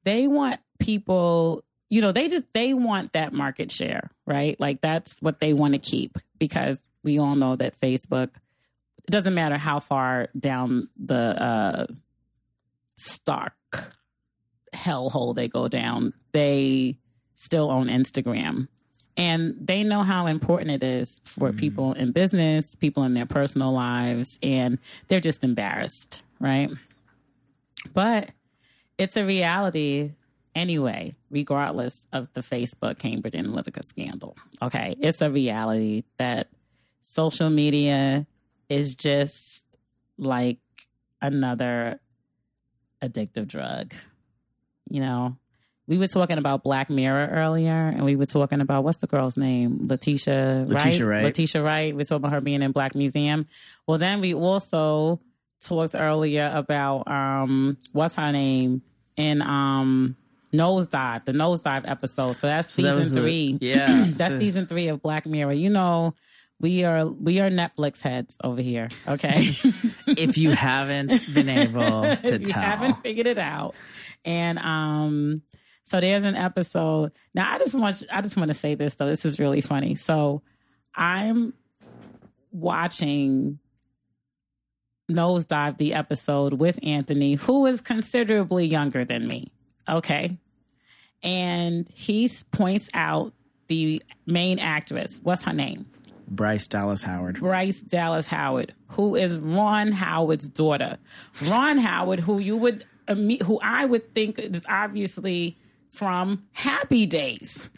they 0.06 0.28
want 0.28 0.62
people, 0.80 1.66
you 1.90 2.00
know, 2.00 2.14
they 2.14 2.30
just 2.30 2.46
they 2.54 2.74
want 2.74 3.12
that 3.12 3.34
market 3.34 3.70
share, 3.70 4.12
right? 4.26 4.58
Like 4.60 4.80
that's 4.80 5.22
what 5.22 5.42
they 5.42 5.52
want 5.52 5.74
to 5.74 5.80
keep 5.80 6.18
because 6.40 6.82
we 7.06 7.20
all 7.20 7.36
know 7.36 7.56
that 7.56 7.80
Facebook 7.80 8.32
it 9.08 9.12
doesn't 9.12 9.36
matter 9.36 9.58
how 9.58 9.80
far 9.80 10.28
down 10.38 10.90
the 10.98 11.16
uh 11.16 11.86
stock 12.98 13.54
hellhole 14.74 15.36
they 15.36 15.48
go 15.48 15.68
down, 15.68 16.14
they 16.34 16.98
still 17.36 17.70
own 17.72 17.88
Instagram 17.88 18.68
and 19.18 19.56
they 19.62 19.84
know 19.84 20.04
how 20.04 20.26
important 20.28 20.72
it 20.72 20.84
is 20.84 21.22
for 21.26 21.52
Mm. 21.52 21.58
people 21.60 21.94
in 21.94 22.12
business, 22.12 22.76
people 22.76 23.04
in 23.04 23.14
their 23.14 23.26
personal 23.26 23.72
lives, 23.72 24.28
and 24.44 24.78
they're 25.08 25.22
just 25.22 25.44
embarrassed, 25.44 26.22
right? 26.40 26.70
But 27.94 28.32
it's 28.98 29.16
a 29.18 29.26
reality 29.26 30.12
anyway, 30.56 31.16
regardless 31.30 32.08
of 32.12 32.34
the 32.34 32.42
Facebook 32.42 32.98
Cambridge 32.98 33.34
Analytica 33.34 33.84
scandal. 33.84 34.36
Okay. 34.62 34.96
It's 35.00 35.22
a 35.22 35.30
reality 35.30 36.04
that 36.18 36.48
social 37.08 37.52
media 37.52 38.26
is 38.68 38.96
just 38.96 39.64
like 40.18 40.58
another 41.22 42.00
addictive 43.02 43.48
drug. 43.48 43.94
You 44.90 45.02
know, 45.02 45.38
we 45.88 45.98
were 46.00 46.08
talking 46.08 46.38
about 46.40 46.64
Black 46.64 46.90
Mirror 46.90 47.30
earlier, 47.32 47.72
and 47.90 48.04
we 48.06 48.16
were 48.16 48.26
talking 48.26 48.60
about 48.60 48.84
what's 48.84 48.98
the 48.98 49.08
girl's 49.08 49.38
name? 49.38 49.88
Letitia, 49.88 50.66
Letitia 50.68 51.06
Wright. 51.06 51.18
Wright. 51.18 51.24
Letitia 51.26 51.62
Wright. 51.64 51.96
We 51.96 52.04
talked 52.04 52.18
about 52.20 52.32
her 52.32 52.42
being 52.42 52.62
in 52.64 52.72
Black 52.72 52.96
Museum. 52.96 53.48
Well, 53.88 53.98
then 54.00 54.20
we 54.22 54.34
also 54.34 55.22
talked 55.62 55.96
earlier 55.96 56.52
about 56.54 57.08
um, 57.08 57.78
what's 57.92 58.16
her 58.16 58.32
name 58.32 58.82
in 59.16 59.42
um, 59.44 60.16
Nosedive, 60.54 61.26
the 61.26 61.34
Nosedive 61.34 61.88
episode. 61.90 62.34
So 62.34 62.48
that's 62.48 62.74
So 62.74 62.82
season 62.84 63.14
the- 63.16 63.22
three. 63.22 63.58
yeah. 63.62 64.06
that's 64.10 64.34
So- 64.36 64.40
season 64.40 64.66
three 64.66 64.88
of 64.88 65.02
Black 65.04 65.26
Mirror. 65.28 65.54
You 65.54 65.70
know, 65.70 66.16
we 66.60 66.84
are 66.84 67.06
we 67.06 67.40
are 67.40 67.50
Netflix 67.50 68.02
heads 68.02 68.38
over 68.44 68.62
here. 68.62 68.90
Okay. 69.08 69.34
if 70.08 70.38
you 70.38 70.52
haven't 70.52 71.12
been 71.34 71.50
able 71.50 72.02
to 72.02 72.20
if 72.22 72.40
you 72.40 72.46
tell. 72.46 72.62
haven't 72.62 73.02
figured 73.02 73.28
it 73.28 73.38
out. 73.38 73.76
And 74.24 74.58
um, 74.60 75.42
so 75.84 76.00
there's 76.00 76.24
an 76.24 76.36
episode. 76.36 77.12
Now 77.34 77.54
I 77.54 77.60
just 77.60 77.76
want 77.76 78.04
I 78.12 78.22
just 78.22 78.38
want 78.38 78.50
to 78.50 78.54
say 78.56 78.76
this 78.76 78.96
though. 78.96 79.08
This 79.08 79.26
is 79.26 79.40
really 79.40 79.62
funny. 79.62 79.96
So 79.96 80.42
I'm 80.96 81.54
watching 82.52 83.60
Nosedive 85.12 85.78
the 85.78 85.94
episode 85.94 86.54
with 86.54 86.80
Anthony, 86.82 87.36
who 87.36 87.66
is 87.66 87.82
considerably 87.82 88.66
younger 88.66 89.06
than 89.06 89.28
me. 89.28 89.52
Okay. 89.88 90.38
And 91.22 91.88
he 91.94 92.30
points 92.52 92.90
out 92.94 93.34
the 93.68 94.02
main 94.26 94.60
actress. 94.60 95.20
What's 95.22 95.44
her 95.44 95.54
name? 95.54 95.88
Bryce 96.28 96.68
Dallas 96.68 97.02
Howard. 97.02 97.40
Bryce 97.40 97.82
Dallas 97.82 98.28
Howard, 98.28 98.74
who 98.90 99.16
is 99.16 99.38
Ron 99.40 99.92
Howard's 99.92 100.48
daughter. 100.48 100.98
Ron 101.48 101.78
Howard, 101.78 102.20
who 102.20 102.40
you 102.40 102.58
would, 102.58 102.84
who 103.08 103.60
I 103.62 103.86
would 103.86 104.14
think 104.14 104.40
is 104.40 104.66
obviously 104.68 105.58
from 105.92 106.44
Happy 106.54 107.06
Days, 107.06 107.70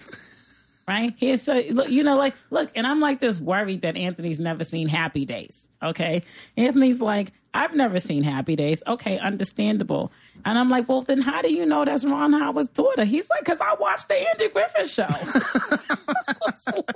right? 0.88 1.13
Here's 1.17 1.47
a 1.47 1.69
look, 1.69 1.89
you 1.89 2.03
know, 2.03 2.17
like 2.17 2.36
look, 2.49 2.71
and 2.75 2.88
I'm 2.88 2.99
like 2.99 3.19
this 3.19 3.39
worried 3.39 3.81
that 3.81 3.97
Anthony's 3.97 4.39
never 4.39 4.63
seen 4.63 4.88
Happy 4.88 5.25
Days. 5.25 5.69
Okay, 5.83 6.23
Anthony's 6.55 7.01
like, 7.01 7.31
I've 7.53 7.75
never 7.75 7.99
seen 7.99 8.23
Happy 8.23 8.55
Days. 8.55 8.81
Okay, 8.88 9.19
understandable. 9.19 10.12
And 10.45 10.58
I'm 10.58 10.69
like, 10.69 10.88
well, 10.88 11.02
then 11.02 11.21
how 11.21 11.41
do 11.41 11.54
you 11.54 11.65
know 11.65 11.86
that's 11.86 12.06
Ron 12.06 12.34
Howard's 12.34 12.69
daughter? 12.69 13.04
He's 13.04 13.30
like, 13.30 13.41
because 13.41 13.60
I 13.60 13.76
watched 13.76 14.08
the 14.08 14.15
Andy 14.15 14.50
Griffith 14.50 14.89
show. 14.89 15.08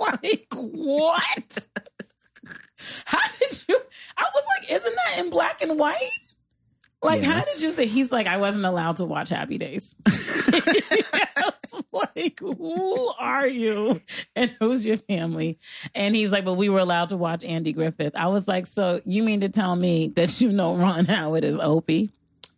like, 0.00 0.46
what? 0.52 1.66
How 3.04 3.20
did 3.38 3.64
you? 3.68 3.78
I 4.16 4.26
was 4.34 4.44
like, 4.58 4.72
isn't 4.72 4.94
that 4.94 5.18
in 5.18 5.30
black 5.30 5.62
and 5.62 5.78
white? 5.78 6.10
Like, 7.02 7.22
how 7.22 7.40
did 7.40 7.60
you 7.60 7.72
say? 7.72 7.86
He's 7.86 8.12
like, 8.12 8.26
I 8.26 8.36
wasn't 8.36 8.64
allowed 8.64 8.96
to 8.96 9.04
watch 9.04 9.28
Happy 9.28 9.58
Days. 9.58 9.96
Like, 11.92 12.40
who 12.40 13.12
are 13.18 13.46
you? 13.46 14.00
And 14.34 14.50
who's 14.58 14.86
your 14.86 14.96
family? 14.96 15.58
And 15.94 16.16
he's 16.16 16.32
like, 16.32 16.44
but 16.44 16.54
we 16.54 16.68
were 16.68 16.78
allowed 16.78 17.10
to 17.10 17.16
watch 17.16 17.44
Andy 17.44 17.72
Griffith. 17.72 18.14
I 18.14 18.28
was 18.28 18.48
like, 18.48 18.66
so 18.66 19.00
you 19.04 19.22
mean 19.22 19.40
to 19.40 19.48
tell 19.48 19.76
me 19.76 20.08
that 20.08 20.40
you 20.40 20.52
know 20.52 20.74
Ron 20.74 21.04
Howard 21.04 21.44
is 21.44 21.58
Opie? 21.58 22.10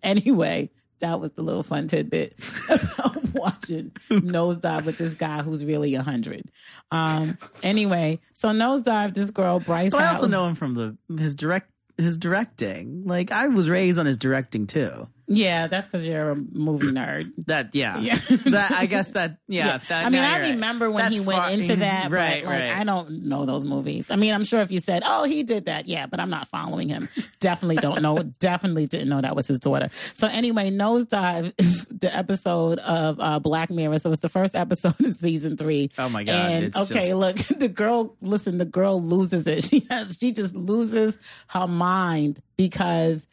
Anyway, 0.03 0.70
that 1.05 1.21
was 1.21 1.33
the 1.33 1.43
little 1.43 1.62
fun 1.62 1.87
tidbit 1.87 2.35
about 2.71 3.33
watching 3.35 3.90
Nosedive 4.11 4.85
with 4.87 4.99
this 4.99 5.14
guy 5.14 5.43
who's 5.43 5.64
really 5.64 5.95
a 5.95 6.03
hundred. 6.03 6.51
Um, 6.90 7.37
anyway, 7.62 8.21
so 8.33 8.49
Nosedive, 8.49 9.14
this 9.14 9.31
girl 9.31 9.61
Bryce. 9.61 9.93
But 9.93 10.01
I 10.03 10.07
also 10.09 10.21
Howard- 10.23 10.31
know 10.31 10.47
him 10.49 10.55
from 10.55 10.75
the 10.75 10.97
his 11.19 11.35
direct 11.35 11.71
his 11.99 12.17
directing. 12.19 13.05
Like 13.05 13.31
I 13.31 13.49
was 13.49 13.69
raised 13.71 13.99
on 13.99 14.07
his 14.07 14.19
directing 14.19 14.67
too. 14.67 15.09
Yeah, 15.26 15.66
that's 15.68 15.88
because 15.88 16.06
you're 16.06 16.30
a 16.30 16.37
movie 16.37 16.88
nerd. 16.88 17.32
That 17.46 17.74
yeah. 17.74 17.98
Yeah. 17.98 18.14
that 18.46 18.72
I 18.72 18.87
guess 18.87 19.10
that 19.10 19.38
yeah. 19.48 19.78
That, 19.88 20.06
I 20.06 20.08
mean, 20.08 20.20
I 20.22 20.40
right. 20.40 20.50
remember 20.52 20.90
when 20.90 21.12
he 21.12 21.20
went 21.20 21.38
far- 21.40 21.50
into 21.50 21.76
that, 21.76 22.10
right, 22.10 22.42
but 22.44 22.50
like, 22.50 22.60
right. 22.60 22.70
I 22.78 22.84
don't 22.84 23.24
know 23.26 23.44
those 23.46 23.64
movies. 23.66 24.10
I 24.10 24.16
mean, 24.16 24.32
I'm 24.34 24.44
sure 24.44 24.60
if 24.60 24.70
you 24.70 24.80
said, 24.80 25.02
"Oh, 25.04 25.24
he 25.24 25.42
did 25.42 25.66
that," 25.66 25.87
yeah, 25.87 26.06
but 26.06 26.20
I'm 26.20 26.30
not 26.30 26.48
following 26.48 26.88
him. 26.88 27.08
Definitely 27.40 27.76
don't 27.76 28.02
know. 28.02 28.18
definitely 28.40 28.87
didn't 28.87 29.08
know 29.08 29.20
that 29.20 29.37
was 29.37 29.46
his 29.46 29.58
daughter. 29.58 29.88
So 30.14 30.26
anyway, 30.26 30.70
Nosedive 30.70 31.52
is 31.58 31.87
the 31.88 32.14
episode 32.14 32.78
of 32.78 33.18
uh, 33.20 33.38
Black 33.40 33.70
Mirror. 33.70 33.98
So 33.98 34.10
it's 34.12 34.20
the 34.20 34.28
first 34.28 34.54
episode 34.54 34.98
of 35.00 35.14
season 35.14 35.56
three. 35.56 35.90
Oh 35.98 36.08
my 36.08 36.24
God, 36.24 36.34
And 36.34 36.64
it's 36.66 36.76
okay, 36.90 37.08
just- 37.08 37.14
look, 37.14 37.37
the 37.58 37.68
girl. 37.68 38.16
Listen, 38.20 38.56
the 38.58 38.64
girl 38.64 39.02
loses 39.02 39.46
it. 39.46 39.64
She 39.64 39.87
has. 39.90 40.16
She 40.20 40.32
just 40.32 40.54
loses 40.54 41.18
her 41.48 41.66
mind 41.66 42.40
because 42.56 43.26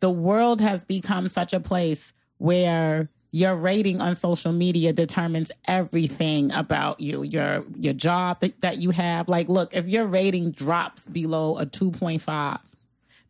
the 0.00 0.10
world 0.10 0.60
has 0.60 0.84
become 0.84 1.28
such 1.28 1.52
a 1.52 1.60
place 1.60 2.12
where 2.38 3.08
your 3.30 3.54
rating 3.56 4.00
on 4.00 4.14
social 4.14 4.52
media 4.52 4.92
determines 4.92 5.50
everything 5.66 6.50
about 6.52 6.98
you 7.00 7.22
your 7.22 7.64
your 7.78 7.92
job 7.92 8.40
that, 8.40 8.60
that 8.62 8.78
you 8.78 8.90
have. 8.90 9.28
Like 9.28 9.48
look 9.48 9.74
if 9.74 9.86
your 9.86 10.06
rating 10.06 10.50
drops 10.52 11.08
below 11.08 11.58
a 11.58 11.66
2.5 11.66 12.60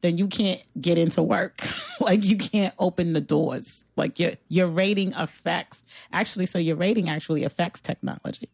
then 0.00 0.16
you 0.16 0.28
can't 0.28 0.62
get 0.80 0.98
into 0.98 1.22
work. 1.22 1.60
Like 2.00 2.22
you 2.22 2.36
can't 2.38 2.72
open 2.78 3.12
the 3.12 3.20
doors. 3.20 3.84
Like 3.96 4.20
your 4.20 4.34
your 4.48 4.68
rating 4.68 5.14
affects 5.16 5.82
actually 6.12 6.46
so 6.46 6.56
your 6.60 6.76
rating 6.76 7.08
actually 7.08 7.42
affects 7.42 7.80
technology. 7.80 8.48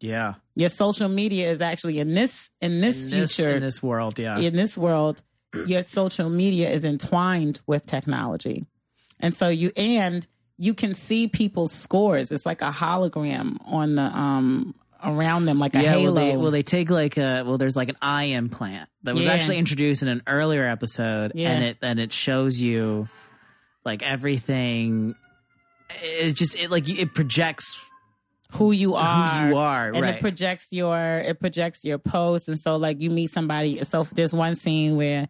Yeah. 0.00 0.36
your 0.56 0.70
social 0.70 1.10
media 1.10 1.50
is 1.50 1.60
actually 1.60 1.98
in 1.98 2.14
this 2.14 2.50
in 2.62 2.80
this 2.80 3.04
In 3.12 3.20
this, 3.20 3.36
future. 3.36 3.50
in 3.56 3.60
this 3.60 3.82
world, 3.82 4.18
yeah. 4.18 4.38
in 4.38 4.56
this 4.56 4.78
world, 4.78 5.20
your 5.66 5.82
social 5.82 6.30
media 6.30 6.70
is 6.70 6.84
entwined 6.84 7.60
with 7.66 7.86
technology. 7.86 8.66
And 9.18 9.34
so 9.34 9.48
you 9.48 9.72
and 9.76 10.26
you 10.56 10.74
can 10.74 10.94
see 10.94 11.26
people's 11.28 11.72
scores. 11.72 12.30
It's 12.32 12.46
like 12.46 12.62
a 12.62 12.70
hologram 12.70 13.56
on 13.66 13.94
the 13.94 14.02
um 14.02 14.74
around 15.02 15.46
them, 15.46 15.58
like 15.58 15.74
a 15.74 15.82
yeah, 15.82 15.92
halo. 15.92 16.12
well 16.36 16.50
they, 16.50 16.58
they 16.58 16.62
take 16.62 16.90
like 16.90 17.16
a 17.16 17.42
well, 17.46 17.58
there's 17.58 17.76
like 17.76 17.88
an 17.88 17.96
eye 18.02 18.24
implant 18.24 18.88
that 19.02 19.14
was 19.14 19.24
Yeah. 19.24 19.32
actually 19.32 19.56
introduced 19.58 20.02
in 20.02 20.08
an 20.08 20.22
earlier 20.26 20.64
episode, 20.64 21.32
Yeah. 21.34 21.50
and 21.52 21.64
it 21.64 21.76
and 21.82 21.98
it 21.98 22.12
shows 22.12 22.60
you 22.60 23.08
like 23.84 24.02
everything. 24.02 25.14
It 26.02 26.34
just 26.34 26.54
it 26.56 26.70
like 26.70 26.88
it 26.88 27.14
projects 27.14 27.88
who 28.52 28.72
you 28.72 28.94
are, 28.94 29.30
who 29.30 29.48
you 29.48 29.56
are, 29.56 29.88
and 29.88 30.00
right? 30.02 30.14
it 30.16 30.20
projects 30.20 30.72
your 30.72 30.98
it 31.18 31.40
projects 31.40 31.84
your 31.84 31.98
post, 31.98 32.48
and 32.48 32.58
so 32.58 32.76
like 32.76 33.00
you 33.00 33.10
meet 33.10 33.28
somebody. 33.30 33.82
So 33.84 34.04
there's 34.12 34.32
one 34.34 34.54
scene 34.54 34.96
where, 34.96 35.28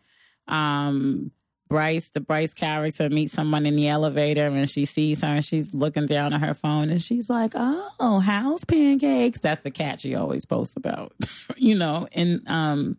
um, 0.51 1.31
Bryce, 1.69 2.11
the 2.11 2.21
Bryce 2.21 2.53
character, 2.53 3.09
meets 3.09 3.33
someone 3.33 3.65
in 3.65 3.77
the 3.77 3.89
elevator, 3.89 4.47
and 4.47 4.69
she 4.69 4.85
sees 4.85 5.21
her, 5.21 5.29
and 5.29 5.45
she's 5.45 5.73
looking 5.73 6.07
down 6.07 6.33
at 6.33 6.41
her 6.41 6.55
phone, 6.55 6.91
and 6.91 7.03
she's 7.03 7.31
like, 7.31 7.53
"Oh, 7.55 8.19
house 8.19 8.65
pancakes." 8.65 9.41
That's 9.41 9.63
the 9.63 9.71
cat 9.71 10.01
she 10.01 10.15
always 10.15 10.45
posts 10.45 10.77
about, 10.77 11.13
you 11.57 11.77
know. 11.77 12.09
And 12.13 12.43
um, 12.49 12.97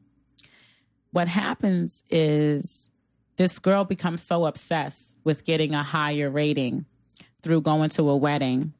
what 1.12 1.28
happens 1.28 2.04
is 2.10 2.88
this 3.38 3.60
girl 3.60 3.84
becomes 3.84 4.22
so 4.22 4.46
obsessed 4.46 5.18
with 5.24 5.44
getting 5.44 5.74
a 5.74 5.84
higher 5.84 6.30
rating 6.30 6.86
through 7.42 7.62
going 7.62 7.90
to 7.90 8.10
a 8.10 8.16
wedding 8.16 8.74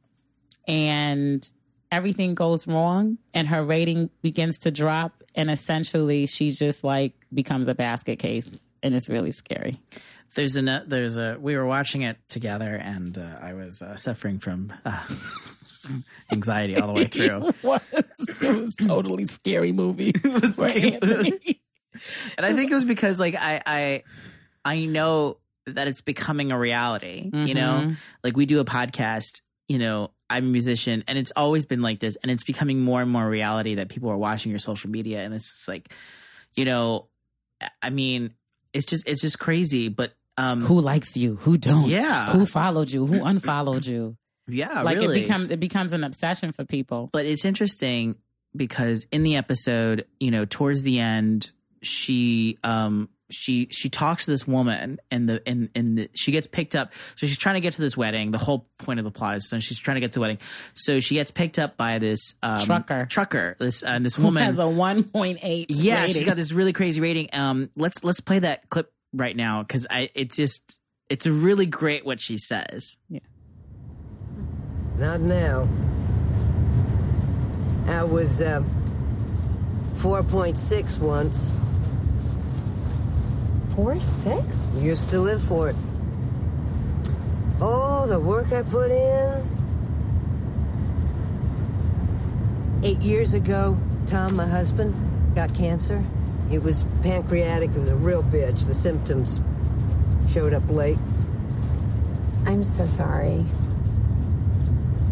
and 0.66 1.50
everything 1.90 2.34
goes 2.34 2.66
wrong 2.66 3.18
and 3.34 3.48
her 3.48 3.64
rating 3.64 4.08
begins 4.22 4.58
to 4.58 4.70
drop 4.70 5.24
and 5.34 5.50
essentially 5.50 6.26
she 6.26 6.50
just 6.50 6.84
like 6.84 7.21
becomes 7.34 7.68
a 7.68 7.74
basket 7.74 8.18
case 8.18 8.58
and 8.82 8.94
it's 8.94 9.08
really 9.08 9.32
scary 9.32 9.78
There's 10.34 10.56
a 10.56 10.84
there's 10.86 11.16
a 11.16 11.36
we 11.40 11.56
were 11.56 11.66
watching 11.66 12.02
it 12.02 12.16
together, 12.28 12.74
and 12.74 13.16
uh, 13.18 13.36
I 13.40 13.52
was 13.52 13.82
uh, 13.82 13.96
suffering 13.96 14.38
from 14.38 14.72
uh, 14.84 15.04
anxiety 16.32 16.76
all 16.78 16.86
the 16.88 16.94
way 16.94 17.04
through. 17.12 17.48
it 17.48 17.62
was, 17.62 18.42
it 18.42 18.60
was 18.60 18.76
totally 18.76 19.26
scary 19.26 19.72
movie 19.72 20.12
for 20.54 20.66
Anthony. 20.70 21.60
and 22.36 22.46
I 22.46 22.54
think 22.54 22.70
it 22.70 22.74
was 22.74 22.84
because 22.84 23.20
like 23.20 23.36
I 23.38 23.60
I 23.66 24.02
I 24.64 24.84
know 24.86 25.38
that 25.66 25.86
it's 25.86 26.00
becoming 26.00 26.50
a 26.50 26.58
reality. 26.58 27.30
You 27.32 27.54
know, 27.54 27.94
like 28.24 28.36
we 28.36 28.46
do 28.46 28.60
a 28.60 28.64
podcast. 28.64 29.42
You 29.68 29.78
know, 29.78 30.10
I'm 30.28 30.44
a 30.46 30.48
musician, 30.48 31.04
and 31.06 31.18
it's 31.18 31.32
always 31.36 31.66
been 31.66 31.82
like 31.82 32.00
this, 32.00 32.16
and 32.22 32.30
it's 32.32 32.44
becoming 32.44 32.80
more 32.80 33.00
and 33.00 33.10
more 33.10 33.28
reality 33.28 33.76
that 33.76 33.88
people 33.88 34.10
are 34.10 34.18
watching 34.18 34.50
your 34.50 34.58
social 34.58 34.90
media, 34.90 35.20
and 35.22 35.32
it's 35.34 35.50
just 35.50 35.68
like, 35.68 35.92
you 36.54 36.64
know, 36.64 37.08
I 37.80 37.90
mean, 37.90 38.34
it's 38.72 38.86
just 38.86 39.08
it's 39.08 39.20
just 39.20 39.38
crazy, 39.38 39.88
but 39.88 40.12
um, 40.36 40.62
who 40.62 40.80
likes 40.80 41.16
you? 41.16 41.36
Who 41.36 41.58
don't? 41.58 41.88
Yeah. 41.88 42.30
who 42.32 42.46
followed 42.46 42.90
you? 42.90 43.06
Who 43.06 43.22
unfollowed 43.22 43.84
you? 43.86 44.16
Yeah, 44.48 44.82
like 44.82 44.96
really. 44.96 45.20
it 45.20 45.22
becomes 45.22 45.50
it 45.50 45.60
becomes 45.60 45.92
an 45.92 46.04
obsession 46.04 46.52
for 46.52 46.64
people. 46.64 47.10
But 47.12 47.26
it's 47.26 47.44
interesting 47.44 48.16
because 48.54 49.06
in 49.12 49.22
the 49.22 49.36
episode, 49.36 50.06
you 50.18 50.30
know, 50.30 50.44
towards 50.44 50.82
the 50.82 50.98
end, 51.00 51.52
she 51.82 52.58
um 52.64 53.08
she 53.32 53.68
she 53.70 53.88
talks 53.88 54.24
to 54.24 54.30
this 54.30 54.46
woman 54.46 55.00
and 55.10 55.28
the 55.28 55.42
and 55.46 55.68
and 55.74 55.98
the, 55.98 56.10
she 56.14 56.32
gets 56.32 56.46
picked 56.46 56.74
up. 56.74 56.92
So 57.16 57.26
she's 57.26 57.38
trying 57.38 57.54
to 57.54 57.60
get 57.60 57.74
to 57.74 57.80
this 57.80 57.96
wedding. 57.96 58.30
The 58.30 58.38
whole 58.38 58.68
point 58.78 58.98
of 58.98 59.04
the 59.04 59.10
plot 59.10 59.36
is 59.36 59.48
so 59.48 59.58
she's 59.58 59.78
trying 59.78 59.96
to 59.96 60.00
get 60.00 60.12
to 60.12 60.14
the 60.14 60.20
wedding. 60.20 60.38
So 60.74 61.00
she 61.00 61.14
gets 61.14 61.30
picked 61.30 61.58
up 61.58 61.76
by 61.76 61.98
this 61.98 62.34
um, 62.42 62.60
Trucker. 62.60 63.06
Trucker. 63.06 63.56
This 63.58 63.82
uh, 63.82 63.98
this 64.00 64.16
who 64.16 64.24
woman 64.24 64.44
has 64.44 64.58
a 64.58 64.62
1.8 64.62 65.66
yeah, 65.68 66.00
rating. 66.00 66.14
she's 66.14 66.24
got 66.24 66.36
this 66.36 66.52
really 66.52 66.72
crazy 66.72 67.00
rating. 67.00 67.28
Um, 67.32 67.70
let's 67.76 68.04
let's 68.04 68.20
play 68.20 68.38
that 68.40 68.68
clip 68.70 68.92
right 69.12 69.36
now 69.36 69.62
because 69.62 69.86
I 69.90 70.10
it 70.14 70.32
just 70.32 70.78
it's 71.08 71.26
really 71.26 71.66
great 71.66 72.04
what 72.04 72.20
she 72.20 72.38
says. 72.38 72.96
Yeah. 73.08 73.20
Not 74.96 75.20
now. 75.20 75.68
I 77.86 78.04
was 78.04 78.40
uh, 78.40 78.62
4.6 79.94 80.98
once. 81.00 81.52
Four 83.74 83.98
six? 84.00 84.68
Used 84.76 85.08
to 85.10 85.18
live 85.18 85.42
for 85.42 85.70
it. 85.70 85.76
Oh, 87.60 88.06
the 88.06 88.18
work 88.18 88.52
I 88.52 88.62
put 88.62 88.90
in. 88.90 89.48
Eight 92.82 93.00
years 93.00 93.32
ago, 93.32 93.78
Tom, 94.06 94.36
my 94.36 94.46
husband, 94.46 94.94
got 95.34 95.54
cancer. 95.54 96.04
It 96.50 96.62
was 96.62 96.84
pancreatic. 97.02 97.70
It 97.70 97.78
was 97.78 97.90
a 97.90 97.96
real 97.96 98.22
bitch. 98.22 98.66
The 98.66 98.74
symptoms 98.74 99.40
showed 100.28 100.52
up 100.52 100.68
late. 100.68 100.98
I'm 102.44 102.64
so 102.64 102.86
sorry. 102.86 103.44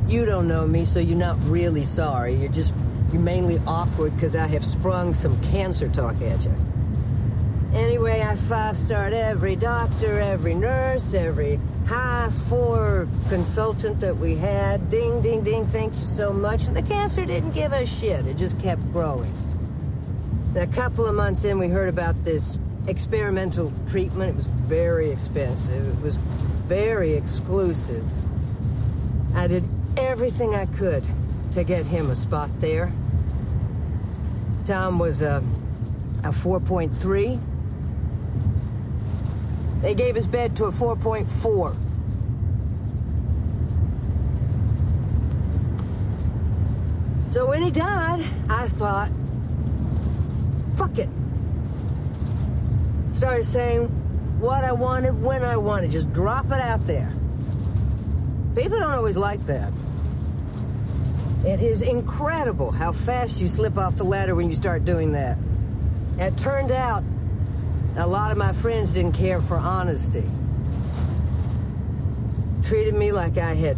You 0.06 0.26
don't 0.26 0.48
know 0.48 0.66
me, 0.66 0.84
so 0.84 0.98
you're 0.98 1.16
not 1.16 1.38
really 1.44 1.84
sorry. 1.84 2.34
You're 2.34 2.52
just, 2.52 2.74
you're 3.12 3.22
mainly 3.22 3.58
awkward 3.66 4.14
because 4.16 4.36
I 4.36 4.48
have 4.48 4.64
sprung 4.66 5.14
some 5.14 5.40
cancer 5.44 5.88
talk 5.88 6.20
at 6.20 6.44
you. 6.44 6.54
Anyway, 7.74 8.20
I 8.20 8.34
five 8.34 8.76
starred 8.76 9.12
every 9.12 9.54
doctor, 9.54 10.18
every 10.18 10.54
nurse, 10.54 11.14
every 11.14 11.60
high 11.86 12.28
four 12.48 13.08
consultant 13.28 14.00
that 14.00 14.16
we 14.16 14.34
had. 14.34 14.88
Ding, 14.88 15.22
ding, 15.22 15.44
ding, 15.44 15.66
thank 15.66 15.94
you 15.94 16.02
so 16.02 16.32
much. 16.32 16.66
And 16.66 16.76
the 16.76 16.82
cancer 16.82 17.24
didn't 17.24 17.52
give 17.52 17.72
a 17.72 17.86
shit, 17.86 18.26
it 18.26 18.36
just 18.36 18.58
kept 18.58 18.82
growing. 18.92 19.32
A 20.56 20.66
couple 20.66 21.06
of 21.06 21.14
months 21.14 21.44
in, 21.44 21.58
we 21.58 21.68
heard 21.68 21.88
about 21.88 22.24
this 22.24 22.58
experimental 22.88 23.72
treatment. 23.86 24.30
It 24.30 24.36
was 24.36 24.46
very 24.46 25.10
expensive, 25.10 25.96
it 25.96 26.00
was 26.00 26.16
very 26.16 27.12
exclusive. 27.12 28.08
I 29.36 29.46
did 29.46 29.64
everything 29.96 30.56
I 30.56 30.66
could 30.66 31.04
to 31.52 31.62
get 31.62 31.86
him 31.86 32.10
a 32.10 32.16
spot 32.16 32.50
there. 32.58 32.92
Tom 34.66 34.98
was 34.98 35.22
um, 35.22 35.44
a, 36.24 36.28
a 36.28 36.32
4.3. 36.32 37.40
They 39.82 39.94
gave 39.94 40.14
his 40.14 40.26
bed 40.26 40.54
to 40.56 40.64
a 40.64 40.70
4.4. 40.70 41.76
So 47.32 47.48
when 47.48 47.62
he 47.62 47.70
died, 47.70 48.24
I 48.50 48.66
thought, 48.68 49.10
fuck 50.74 50.98
it. 50.98 51.08
Started 53.12 53.44
saying 53.44 53.86
what 54.40 54.64
I 54.64 54.72
wanted 54.72 55.22
when 55.22 55.42
I 55.42 55.56
wanted, 55.56 55.90
just 55.90 56.12
drop 56.12 56.46
it 56.46 56.52
out 56.52 56.84
there. 56.86 57.12
People 58.56 58.78
don't 58.78 58.92
always 58.92 59.16
like 59.16 59.44
that. 59.46 59.72
It 61.44 61.60
is 61.60 61.82
incredible 61.82 62.70
how 62.70 62.92
fast 62.92 63.40
you 63.40 63.46
slip 63.46 63.78
off 63.78 63.96
the 63.96 64.04
ladder 64.04 64.34
when 64.34 64.48
you 64.48 64.54
start 64.54 64.84
doing 64.84 65.12
that. 65.12 65.38
It 66.18 66.36
turned 66.36 66.72
out 66.72 67.02
a 68.00 68.06
lot 68.06 68.32
of 68.32 68.38
my 68.38 68.50
friends 68.52 68.94
didn't 68.94 69.12
care 69.12 69.42
for 69.42 69.58
honesty. 69.58 70.24
Treated 72.62 72.94
me 72.94 73.12
like 73.12 73.36
I 73.36 73.52
had 73.54 73.76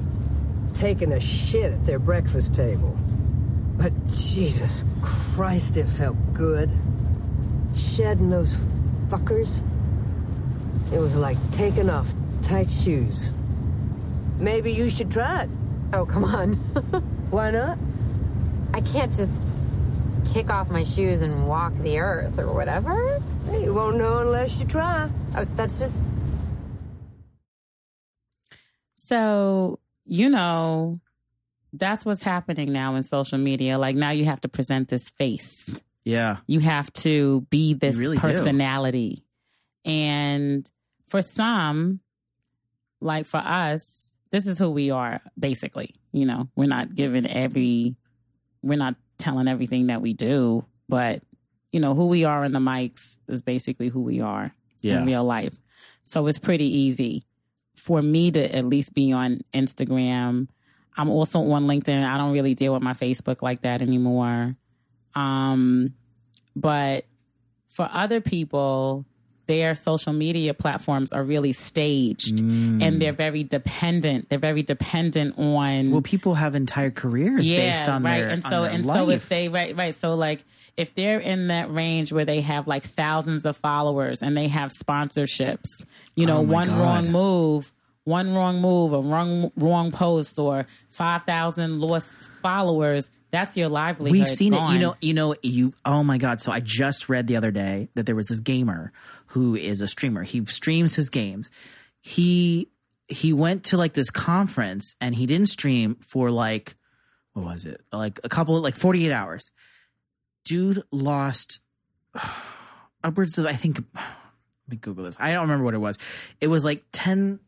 taken 0.74 1.10
a 1.10 1.18
shit 1.18 1.72
at 1.72 1.84
their 1.84 1.98
breakfast 1.98 2.54
table. 2.54 2.96
But 3.76 3.92
Jesus 4.06 4.84
Christ, 5.00 5.76
it 5.76 5.88
felt 5.88 6.16
good. 6.32 6.70
Shedding 7.74 8.30
those 8.30 8.54
fuckers. 9.08 9.60
It 10.92 11.00
was 11.00 11.16
like 11.16 11.38
taking 11.50 11.90
off 11.90 12.14
tight 12.42 12.70
shoes. 12.70 13.32
Maybe 14.38 14.72
you 14.72 14.88
should 14.88 15.10
try 15.10 15.42
it. 15.42 15.50
Oh, 15.92 16.06
come 16.06 16.24
on. 16.24 16.52
Why 17.30 17.50
not? 17.50 17.76
I 18.72 18.82
can't 18.82 19.12
just 19.12 19.58
kick 20.32 20.50
off 20.50 20.70
my 20.70 20.82
shoes 20.82 21.20
and 21.22 21.46
walk 21.46 21.74
the 21.74 21.98
earth 21.98 22.38
or 22.38 22.52
whatever. 22.52 23.20
Hey, 23.46 23.64
you 23.64 23.74
won't 23.74 23.98
know 23.98 24.18
unless 24.18 24.60
you 24.60 24.66
try. 24.66 25.10
Oh, 25.36 25.44
that's 25.44 25.78
just. 25.78 26.02
So, 28.94 29.78
you 30.04 30.28
know, 30.28 31.00
that's 31.72 32.04
what's 32.04 32.22
happening 32.22 32.72
now 32.72 32.94
in 32.94 33.02
social 33.02 33.38
media. 33.38 33.78
Like 33.78 33.96
now 33.96 34.10
you 34.10 34.24
have 34.24 34.40
to 34.42 34.48
present 34.48 34.88
this 34.88 35.10
face. 35.10 35.80
Yeah, 36.04 36.38
You 36.48 36.58
have 36.58 36.92
to 36.94 37.42
be 37.42 37.74
this 37.74 37.94
really 37.94 38.16
do. 38.16 38.20
personality. 38.22 39.24
And 39.84 40.68
for 41.08 41.22
some, 41.22 42.00
like 43.00 43.24
for 43.24 43.36
us, 43.36 44.10
this 44.30 44.48
is 44.48 44.58
who 44.58 44.70
we 44.70 44.90
are 44.90 45.20
basically. 45.38 45.94
You 46.10 46.26
know, 46.26 46.48
we're 46.56 46.66
not 46.68 46.94
giving 46.94 47.26
every 47.26 47.94
we're 48.62 48.78
not 48.78 48.96
telling 49.22 49.48
everything 49.48 49.86
that 49.86 50.02
we 50.02 50.12
do, 50.12 50.64
but 50.88 51.22
you 51.72 51.80
know, 51.80 51.94
who 51.94 52.08
we 52.08 52.24
are 52.24 52.44
in 52.44 52.52
the 52.52 52.58
mics 52.58 53.18
is 53.28 53.40
basically 53.40 53.88
who 53.88 54.02
we 54.02 54.20
are 54.20 54.52
Yeah. 54.82 54.98
in 54.98 55.06
real 55.06 55.24
life. 55.24 55.58
So 56.04 56.26
it's 56.26 56.38
pretty 56.38 56.66
easy 56.66 57.24
for 57.76 58.02
me 58.02 58.30
to 58.32 58.54
at 58.54 58.66
least 58.66 58.92
be 58.92 59.10
on 59.12 59.40
Instagram. 59.54 60.48
I'm 60.96 61.08
also 61.08 61.40
on 61.52 61.66
LinkedIn. 61.66 62.04
I 62.04 62.18
don't 62.18 62.32
really 62.32 62.54
deal 62.54 62.74
with 62.74 62.82
my 62.82 62.92
Facebook 62.92 63.40
like 63.40 63.62
that 63.62 63.80
anymore. 63.80 64.54
Um, 65.14 65.94
but 66.54 67.06
for 67.68 67.88
other 67.90 68.20
people, 68.20 69.06
their 69.52 69.74
social 69.74 70.14
media 70.14 70.54
platforms 70.54 71.12
are 71.12 71.22
really 71.22 71.52
staged 71.52 72.40
and 72.40 72.80
mm. 72.80 72.98
they're 72.98 73.12
very 73.12 73.44
dependent. 73.44 74.30
They're 74.30 74.38
very 74.38 74.62
dependent 74.62 75.38
on 75.38 75.90
well, 75.90 76.00
people 76.00 76.32
have 76.36 76.54
entire 76.54 76.90
careers 76.90 77.46
based 77.46 77.86
on 77.86 78.02
right. 78.02 78.20
their 78.20 78.28
and 78.30 78.42
so 78.42 78.64
and 78.64 78.86
life. 78.86 78.96
so 78.96 79.10
if 79.10 79.28
they 79.28 79.50
right 79.50 79.76
right 79.76 79.94
so 79.94 80.14
like 80.14 80.42
if 80.78 80.94
they're 80.94 81.18
in 81.18 81.48
that 81.48 81.70
range 81.70 82.14
where 82.14 82.24
they 82.24 82.40
have 82.40 82.66
like 82.66 82.82
thousands 82.82 83.44
of 83.44 83.58
followers 83.58 84.22
and 84.22 84.34
they 84.34 84.48
have 84.48 84.70
sponsorships, 84.70 85.84
you 86.16 86.24
know, 86.24 86.38
Oh 86.38 86.40
one 86.40 86.68
God. 86.68 86.80
wrong 86.80 87.12
move 87.12 87.72
one 88.04 88.34
wrong 88.34 88.60
move, 88.60 88.92
a 88.94 89.00
wrong 89.00 89.52
wrong 89.56 89.92
post, 89.92 90.38
or 90.38 90.66
five 90.90 91.24
thousand 91.24 91.80
lost 91.80 92.18
followers, 92.42 93.10
that's 93.30 93.56
your 93.56 93.68
livelihood. 93.68 94.12
We've 94.12 94.28
seen 94.28 94.52
gone. 94.52 94.70
it. 94.70 94.74
You 94.74 94.80
know, 94.80 94.96
you 95.00 95.14
know, 95.14 95.34
you 95.42 95.74
oh 95.84 96.02
my 96.04 96.18
god. 96.18 96.40
So 96.40 96.52
I 96.52 96.60
just 96.60 97.08
read 97.08 97.26
the 97.26 97.36
other 97.36 97.50
day 97.50 97.88
that 97.94 98.06
there 98.06 98.14
was 98.14 98.28
this 98.28 98.40
gamer 98.40 98.92
who 99.32 99.56
is 99.56 99.80
a 99.80 99.88
streamer. 99.88 100.22
He 100.24 100.44
streams 100.44 100.94
his 100.94 101.08
games. 101.08 101.50
He 102.00 102.68
he 103.08 103.32
went 103.32 103.64
to 103.64 103.78
like 103.78 103.94
this 103.94 104.10
conference 104.10 104.94
and 105.00 105.14
he 105.14 105.26
didn't 105.26 105.48
stream 105.48 105.96
for 105.96 106.30
like 106.30 106.76
what 107.32 107.46
was 107.46 107.64
it? 107.64 107.80
Like 107.90 108.20
a 108.24 108.28
couple 108.28 108.60
like 108.60 108.76
48 108.76 109.10
hours. 109.10 109.50
Dude 110.44 110.82
lost 110.90 111.60
upwards 113.04 113.38
of 113.38 113.46
I 113.46 113.54
think 113.54 113.82
let 113.94 114.04
me 114.68 114.76
Google 114.76 115.04
this. 115.04 115.16
I 115.18 115.32
don't 115.32 115.42
remember 115.42 115.64
what 115.64 115.74
it 115.74 115.78
was. 115.78 115.98
It 116.40 116.48
was 116.48 116.62
like 116.62 116.84
10 116.92 117.40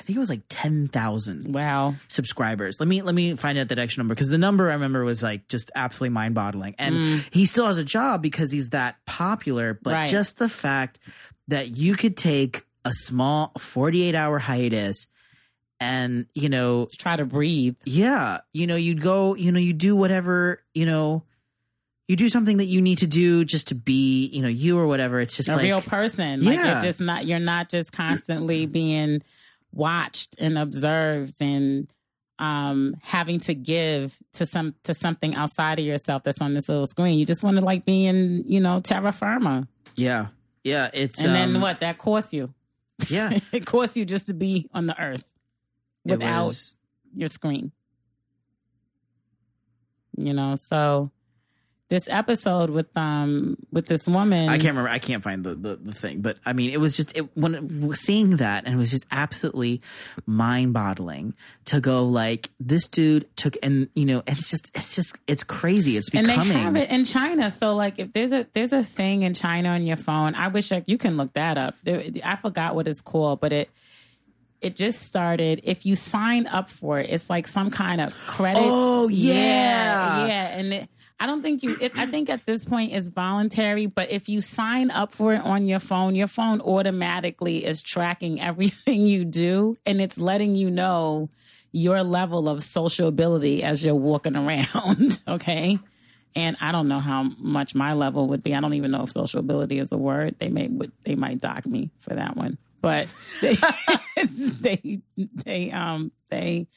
I 0.00 0.02
think 0.02 0.16
it 0.16 0.20
was 0.20 0.30
like 0.30 0.40
10,000 0.48 1.52
Wow. 1.54 1.94
subscribers. 2.08 2.80
Let 2.80 2.88
me 2.88 3.02
let 3.02 3.14
me 3.14 3.36
find 3.36 3.58
out 3.58 3.68
that 3.68 3.78
extra 3.78 4.00
number 4.00 4.14
because 4.14 4.30
the 4.30 4.38
number 4.38 4.70
I 4.70 4.72
remember 4.72 5.04
was 5.04 5.22
like 5.22 5.46
just 5.46 5.70
absolutely 5.74 6.14
mind 6.14 6.34
boggling. 6.34 6.74
And 6.78 6.94
mm. 6.96 7.24
he 7.30 7.44
still 7.44 7.66
has 7.66 7.76
a 7.76 7.84
job 7.84 8.22
because 8.22 8.50
he's 8.50 8.70
that 8.70 8.96
popular. 9.04 9.78
But 9.80 9.92
Right. 9.92 10.08
just 10.10 10.38
the 10.38 10.48
fact 10.48 10.98
that 11.48 11.76
you 11.76 11.94
could 11.96 12.16
take 12.16 12.64
a 12.84 12.92
small 12.94 13.52
48 13.58 14.14
hour 14.14 14.38
hiatus 14.38 15.06
and 15.80 16.24
you 16.34 16.48
know 16.48 16.88
Try 16.96 17.16
to 17.16 17.24
breathe. 17.26 17.76
yeah 17.84 18.38
you 18.52 18.66
know 18.66 18.76
you'd 18.76 19.02
go 19.02 19.34
you 19.34 19.52
know 19.52 19.58
you 19.58 19.72
do 19.74 19.94
whatever 19.96 20.62
you 20.74 20.86
know 20.86 21.24
you 22.08 22.16
do 22.16 22.28
something 22.28 22.56
that 22.58 22.66
you 22.66 22.80
need 22.80 22.98
to 22.98 23.06
do 23.06 23.44
just 23.44 23.68
to 23.68 23.74
be 23.74 24.26
you 24.26 24.42
know 24.42 24.48
you 24.48 24.78
or 24.78 24.86
whatever 24.86 25.20
it's 25.20 25.36
just 25.36 25.48
a 25.48 25.56
like 25.56 25.62
real 25.62 25.80
person. 25.80 26.42
Like 26.44 26.56
Yeah. 26.56 26.72
you're 26.72 26.82
just 26.82 27.00
not 27.00 27.26
you're 27.26 27.38
not 27.38 27.68
just 27.68 27.92
constantly 27.92 28.66
being 28.66 29.22
watched 29.72 30.36
and 30.38 30.58
observed 30.58 31.34
and 31.40 31.88
um 32.38 32.96
having 33.02 33.38
to 33.38 33.54
give 33.54 34.16
to 34.32 34.46
some 34.46 34.74
to 34.84 34.94
something 34.94 35.34
outside 35.34 35.78
of 35.78 35.84
yourself 35.84 36.22
that's 36.22 36.40
on 36.40 36.54
this 36.54 36.68
little 36.68 36.86
screen. 36.86 37.18
You 37.18 37.26
just 37.26 37.42
want 37.44 37.58
to 37.58 37.64
like 37.64 37.84
be 37.84 38.06
in, 38.06 38.44
you 38.46 38.60
know, 38.60 38.80
terra 38.80 39.12
firma. 39.12 39.68
yeah 39.96 40.28
yeah 40.64 40.90
it's 40.92 41.22
And 41.22 41.34
then 41.34 41.56
um, 41.56 41.62
what? 41.62 41.80
That 41.80 41.98
costs 41.98 42.32
you. 42.32 42.52
yeah 43.08 43.38
it 43.52 43.66
costs 43.66 43.96
you 43.96 44.04
just 44.04 44.26
to 44.28 44.34
be 44.34 44.68
on 44.74 44.86
the 44.86 44.98
earth 45.00 45.26
without 46.04 46.46
was 46.46 46.74
your 47.14 47.28
screen. 47.28 47.72
You 50.16 50.32
know, 50.34 50.54
so 50.56 51.10
this 51.90 52.08
episode 52.08 52.70
with 52.70 52.96
um 52.96 53.56
with 53.72 53.86
this 53.86 54.06
woman 54.06 54.48
I 54.48 54.52
can't 54.52 54.68
remember. 54.68 54.88
I 54.88 55.00
can't 55.00 55.22
find 55.22 55.44
the, 55.44 55.54
the, 55.56 55.76
the 55.76 55.92
thing, 55.92 56.22
but 56.22 56.38
I 56.46 56.52
mean, 56.52 56.70
it 56.70 56.80
was 56.80 56.96
just 56.96 57.14
it, 57.16 57.36
when 57.36 57.92
seeing 57.94 58.36
that, 58.36 58.64
and 58.64 58.74
it 58.74 58.78
was 58.78 58.90
just 58.92 59.04
absolutely 59.10 59.82
mind 60.24 60.72
boggling 60.72 61.34
to 61.66 61.80
go 61.80 62.04
like 62.04 62.48
this 62.60 62.86
dude 62.86 63.28
took, 63.36 63.56
and 63.62 63.88
you 63.94 64.04
know, 64.04 64.22
it's 64.26 64.48
just 64.48 64.70
it's 64.72 64.94
just 64.94 65.18
it's 65.26 65.42
crazy. 65.42 65.96
It's 65.96 66.08
and 66.14 66.26
they 66.26 66.36
have 66.36 66.76
it 66.76 66.90
in 66.90 67.04
China. 67.04 67.50
So 67.50 67.74
like, 67.74 67.98
if 67.98 68.12
there's 68.12 68.32
a 68.32 68.46
there's 68.52 68.72
a 68.72 68.84
thing 68.84 69.22
in 69.24 69.34
China 69.34 69.70
on 69.70 69.84
your 69.84 69.96
phone, 69.96 70.36
I 70.36 70.48
wish 70.48 70.70
I, 70.70 70.84
you 70.86 70.96
can 70.96 71.16
look 71.16 71.32
that 71.34 71.58
up. 71.58 71.74
I 71.86 72.38
forgot 72.40 72.76
what 72.76 72.86
it's 72.86 73.00
called, 73.00 73.40
but 73.40 73.52
it 73.52 73.68
it 74.60 74.76
just 74.76 75.02
started. 75.02 75.62
If 75.64 75.84
you 75.84 75.96
sign 75.96 76.46
up 76.46 76.70
for 76.70 77.00
it, 77.00 77.10
it's 77.10 77.28
like 77.28 77.48
some 77.48 77.70
kind 77.70 78.00
of 78.00 78.14
credit. 78.26 78.62
Oh, 78.62 79.08
yeah. 79.08 79.34
yeah, 79.34 80.26
yeah. 80.26 80.58
and 80.58 80.72
it, 80.74 80.90
I 81.20 81.26
don't 81.26 81.42
think 81.42 81.62
you. 81.62 81.76
It, 81.78 81.98
I 81.98 82.06
think 82.06 82.30
at 82.30 82.46
this 82.46 82.64
point 82.64 82.92
it's 82.92 83.08
voluntary, 83.08 83.84
but 83.84 84.10
if 84.10 84.30
you 84.30 84.40
sign 84.40 84.90
up 84.90 85.12
for 85.12 85.34
it 85.34 85.42
on 85.42 85.66
your 85.66 85.78
phone, 85.78 86.14
your 86.14 86.26
phone 86.26 86.62
automatically 86.62 87.66
is 87.66 87.82
tracking 87.82 88.40
everything 88.50 89.04
you 89.06 89.26
do, 89.26 89.76
and 89.84 90.00
it's 90.00 90.18
letting 90.18 90.56
you 90.56 90.70
know 90.70 91.28
your 91.72 92.02
level 92.02 92.48
of 92.48 92.62
sociability 92.62 93.62
as 93.62 93.84
you're 93.84 93.94
walking 93.94 94.34
around. 94.36 95.20
okay. 95.28 95.78
And 96.34 96.56
I 96.60 96.72
don't 96.72 96.88
know 96.88 97.00
how 97.00 97.24
much 97.38 97.74
my 97.74 97.92
level 97.92 98.28
would 98.28 98.42
be. 98.42 98.54
I 98.54 98.60
don't 98.60 98.74
even 98.74 98.92
know 98.92 99.02
if 99.02 99.10
sociability 99.10 99.78
is 99.78 99.92
a 99.92 99.98
word. 99.98 100.36
They 100.38 100.48
may 100.48 100.70
they 101.04 101.16
might 101.16 101.40
dock 101.40 101.66
me 101.66 101.90
for 101.98 102.14
that 102.14 102.36
one. 102.36 102.56
But 102.80 103.08
they 103.42 103.56
they 104.60 105.00
they 105.44 105.70
um 105.72 106.12
they 106.30 106.68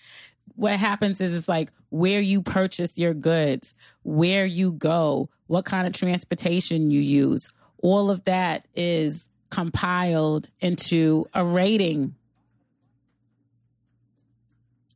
what 0.55 0.77
happens 0.77 1.19
is 1.21 1.33
it's 1.33 1.47
like 1.47 1.71
where 1.89 2.19
you 2.19 2.41
purchase 2.41 2.97
your 2.97 3.13
goods, 3.13 3.75
where 4.03 4.45
you 4.45 4.71
go, 4.71 5.29
what 5.47 5.65
kind 5.65 5.87
of 5.87 5.93
transportation 5.93 6.91
you 6.91 7.01
use. 7.01 7.49
All 7.79 8.09
of 8.09 8.23
that 8.23 8.67
is 8.75 9.29
compiled 9.49 10.49
into 10.59 11.27
a 11.33 11.43
rating. 11.43 12.15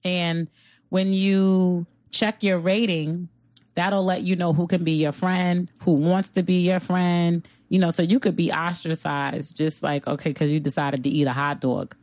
And 0.04 0.48
when 0.90 1.14
you 1.14 1.86
check 2.12 2.44
your 2.44 2.60
rating, 2.60 3.30
that'll 3.76 4.04
let 4.04 4.24
you 4.24 4.36
know 4.36 4.54
who 4.54 4.66
can 4.68 4.84
be 4.84 4.94
your 4.94 5.12
friend, 5.12 5.70
who 5.82 5.94
wants 5.94 6.30
to 6.32 6.44
be 6.44 6.66
your 6.68 6.80
friend. 6.80 7.48
You 7.70 7.80
know, 7.80 7.90
so 7.90 8.02
you 8.02 8.20
could 8.20 8.36
be 8.36 8.52
ostracized 8.52 9.56
just 9.56 9.84
like, 9.84 10.08
okay, 10.08 10.30
because 10.30 10.52
you 10.52 10.60
decided 10.60 11.04
to 11.04 11.10
eat 11.10 11.28
a 11.28 11.34
hot 11.34 11.62
dog. 11.62 11.96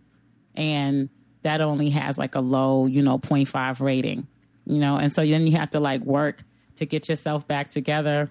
And 0.54 1.08
that 1.44 1.60
only 1.62 1.90
has 1.90 2.18
like 2.18 2.34
a 2.34 2.40
low, 2.40 2.84
you 2.86 3.00
know, 3.02 3.18
0.5 3.18 3.80
rating, 3.80 4.26
you 4.66 4.78
know, 4.78 4.96
and 4.96 5.10
so 5.12 5.24
then 5.24 5.46
you 5.46 5.56
have 5.56 5.70
to 5.70 5.80
like 5.80 6.02
work 6.02 6.42
to 6.76 6.84
get 6.84 7.08
yourself 7.08 7.46
back 7.48 7.70
together. 7.70 8.30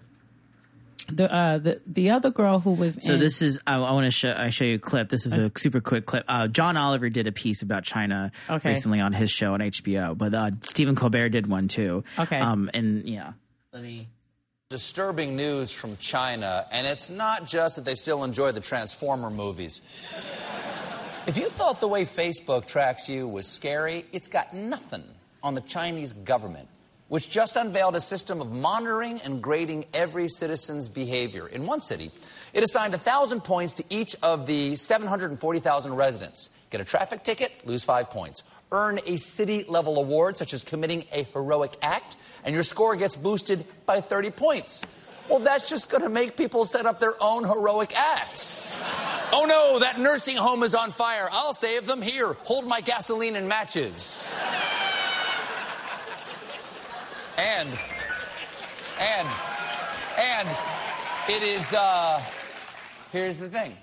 The 1.12 1.32
uh 1.34 1.58
the 1.58 1.82
the 1.86 2.12
other 2.12 2.32
girl 2.32 2.60
who 2.60 2.72
was 2.74 2.98
so 3.02 3.14
in, 3.16 3.20
this 3.20 3.42
is 3.42 3.60
I, 3.68 3.76
I 3.76 3.92
want 3.92 4.06
to 4.06 4.12
show 4.12 4.34
I 4.38 4.50
show 4.52 4.64
you 4.64 4.76
a 4.76 4.80
clip. 4.80 5.10
This 5.10 5.26
is 5.26 5.36
a 5.36 5.52
super 5.58 5.82
quick 5.82 6.06
clip. 6.06 6.24
Uh, 6.30 6.48
John 6.48 6.78
Oliver 6.78 7.10
did 7.10 7.28
a 7.28 7.32
piece 7.34 7.62
about 7.62 7.84
China 7.84 8.32
Okay. 8.50 8.70
recently 8.70 9.02
on 9.02 9.12
his 9.12 9.30
show 9.30 9.54
on 9.54 9.60
HBO, 9.60 10.18
but 10.18 10.34
uh, 10.34 10.52
Stephen 10.62 10.96
Colbert 10.96 11.30
did 11.30 11.48
one 11.48 11.68
too. 11.68 12.04
Okay. 12.18 12.40
um, 12.40 12.70
and 12.74 13.04
yeah, 13.08 13.34
let 13.74 13.84
me. 13.84 14.08
disturbing 14.70 15.36
news 15.36 15.72
from 15.74 15.98
China, 15.98 16.66
and 16.72 16.88
it's 16.88 17.10
not 17.10 17.46
just 17.48 17.76
that 17.76 17.84
they 17.86 17.96
still 17.96 18.24
enjoy 18.24 18.54
the 18.54 18.62
Transformer 18.62 19.30
movies. 19.30 19.82
If 21.26 21.38
you 21.38 21.48
thought 21.48 21.80
the 21.80 21.88
way 21.88 22.04
Facebook 22.04 22.66
tracks 22.66 23.08
you 23.08 23.30
was 23.30 23.48
scary, 23.48 24.04
it's 24.12 24.28
got 24.28 24.54
nothing 24.54 25.06
on 25.42 25.54
the 25.54 25.62
Chinese 25.62 26.12
government, 26.12 26.68
which 27.08 27.30
just 27.30 27.56
unveiled 27.56 27.96
a 27.96 28.02
system 28.02 28.42
of 28.42 28.52
monitoring 28.52 29.22
and 29.22 29.42
grading 29.42 29.86
every 29.94 30.28
citizen's 30.28 30.90
behavior. 30.90 31.48
In 31.48 31.66
one 31.66 31.80
city, 31.80 32.12
it 32.54 32.62
assigned 32.62 32.92
1,000 32.92 33.40
points 33.40 33.74
to 33.76 33.86
each 33.90 34.18
of 34.22 34.48
the 34.48 34.76
740,000 34.76 35.94
residents. 35.94 36.50
Get 36.70 36.82
a 36.82 36.84
traffic 36.84 37.24
ticket, 37.24 37.66
lose 37.66 37.86
five 37.86 38.10
points. 38.10 38.44
Earn 38.74 39.00
a 39.06 39.16
city 39.16 39.64
level 39.70 40.00
award, 40.00 40.36
such 40.36 40.54
as 40.54 40.62
committing 40.62 41.06
a 41.14 41.24
heroic 41.24 41.72
act, 41.82 42.18
and 42.44 42.54
your 42.54 42.64
score 42.64 42.98
gets 42.98 43.16
boosted 43.16 43.64
by 43.86 44.02
30 44.02 44.32
points. 44.32 44.86
Well, 45.30 45.40
that's 45.40 45.70
just 45.70 45.90
going 45.90 46.04
to 46.04 46.10
make 46.10 46.36
people 46.36 46.66
set 46.66 46.86
up 46.86 47.00
their 47.00 47.16
own 47.22 47.46
heroic 47.46 47.96
acts. 47.96 48.78
Oh 49.36 49.46
no, 49.46 49.80
that 49.80 50.00
nursing 50.00 50.38
home 50.38 50.62
is 50.62 50.76
on 50.76 50.92
fire. 50.92 51.28
I'll 51.32 51.54
save 51.54 51.88
them. 51.88 52.04
Here, 52.04 52.34
hold 52.44 52.68
my 52.68 52.82
gasoline 52.82 53.36
and 53.36 53.48
matches. 53.48 54.32
And, 57.36 57.68
and, 59.00 59.28
and 60.20 60.48
it 61.28 61.42
is, 61.42 61.74
uh, 61.74 62.22
here's 63.12 63.40
the 63.40 63.50
thing 63.50 63.76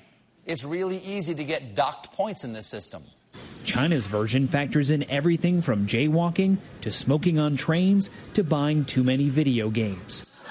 it's 0.46 0.64
really 0.64 0.98
easy 0.98 1.34
to 1.34 1.42
get 1.42 1.74
docked 1.74 2.12
points 2.12 2.44
in 2.44 2.52
this 2.52 2.68
system. 2.68 3.02
China's 3.64 4.06
version 4.06 4.46
factors 4.46 4.92
in 4.92 5.02
everything 5.10 5.62
from 5.62 5.88
jaywalking 5.88 6.58
to 6.82 6.92
smoking 6.92 7.40
on 7.40 7.56
trains 7.56 8.08
to 8.34 8.44
buying 8.44 8.84
too 8.84 9.02
many 9.02 9.28
video 9.28 9.68
games. 9.68 10.44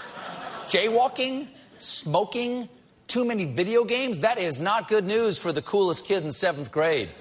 Jaywalking, 0.67 1.47
smoking, 1.79 2.67
too 3.09 3.25
many 3.25 3.45
video 3.45 3.83
games, 3.83 4.19
that 4.19 4.39
is 4.39 4.61
not 4.61 4.87
good 4.87 5.03
news 5.03 5.39
for 5.39 5.51
the 5.51 5.63
coolest 5.63 6.05
kid 6.05 6.23
in 6.23 6.31
seventh 6.31 6.71
grade. 6.71 7.09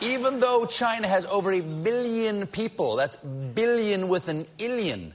Even 0.00 0.40
though 0.40 0.64
China 0.64 1.08
has 1.08 1.26
over 1.26 1.52
a 1.52 1.60
billion 1.60 2.46
people, 2.46 2.96
that's 2.96 3.16
billion 3.16 4.08
with 4.08 4.28
an 4.28 4.46
illion, 4.58 5.12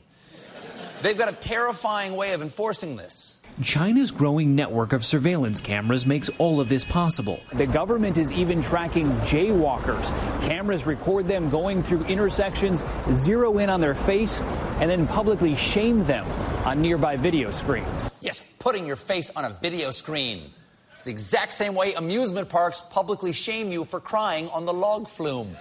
they've 1.01 1.17
got 1.17 1.29
a 1.29 1.35
terrifying 1.35 2.15
way 2.15 2.33
of 2.33 2.41
enforcing 2.41 2.97
this. 2.97 3.41
China's 3.63 4.11
growing 4.11 4.53
network 4.53 4.91
of 4.91 5.05
surveillance 5.05 5.61
cameras 5.61 6.05
makes 6.05 6.29
all 6.39 6.59
of 6.59 6.67
this 6.67 6.83
possible. 6.83 7.39
The 7.53 7.65
government 7.65 8.17
is 8.17 8.33
even 8.33 8.61
tracking 8.61 9.09
jaywalkers. 9.21 10.09
Cameras 10.45 10.85
record 10.85 11.27
them 11.27 11.49
going 11.49 11.81
through 11.81 12.03
intersections, 12.03 12.83
zero 13.13 13.57
in 13.59 13.69
on 13.69 13.79
their 13.79 13.95
face, 13.95 14.41
and 14.81 14.89
then 14.89 15.07
publicly 15.07 15.55
shame 15.55 16.03
them 16.03 16.27
on 16.65 16.81
nearby 16.81 17.15
video 17.15 17.49
screens. 17.49 18.17
Yes, 18.21 18.41
putting 18.65 18.87
your 18.87 18.95
face 18.95 19.29
on 19.35 19.45
a 19.45 19.49
video 19.61 19.91
screen. 19.91 20.51
It's 20.95 21.03
the 21.03 21.11
exact 21.11 21.53
same 21.53 21.75
way 21.75 21.93
amusement 21.93 22.49
parks 22.49 22.81
publicly 22.81 23.31
shame 23.31 23.71
you 23.71 23.83
for 23.83 23.99
crying 23.99 24.49
on 24.49 24.65
the 24.65 24.73
log 24.73 25.07
flume. 25.07 25.55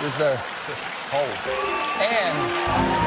Here's 0.00 0.16
their 0.16 0.36
hold. 1.12 1.38
And 2.02 3.04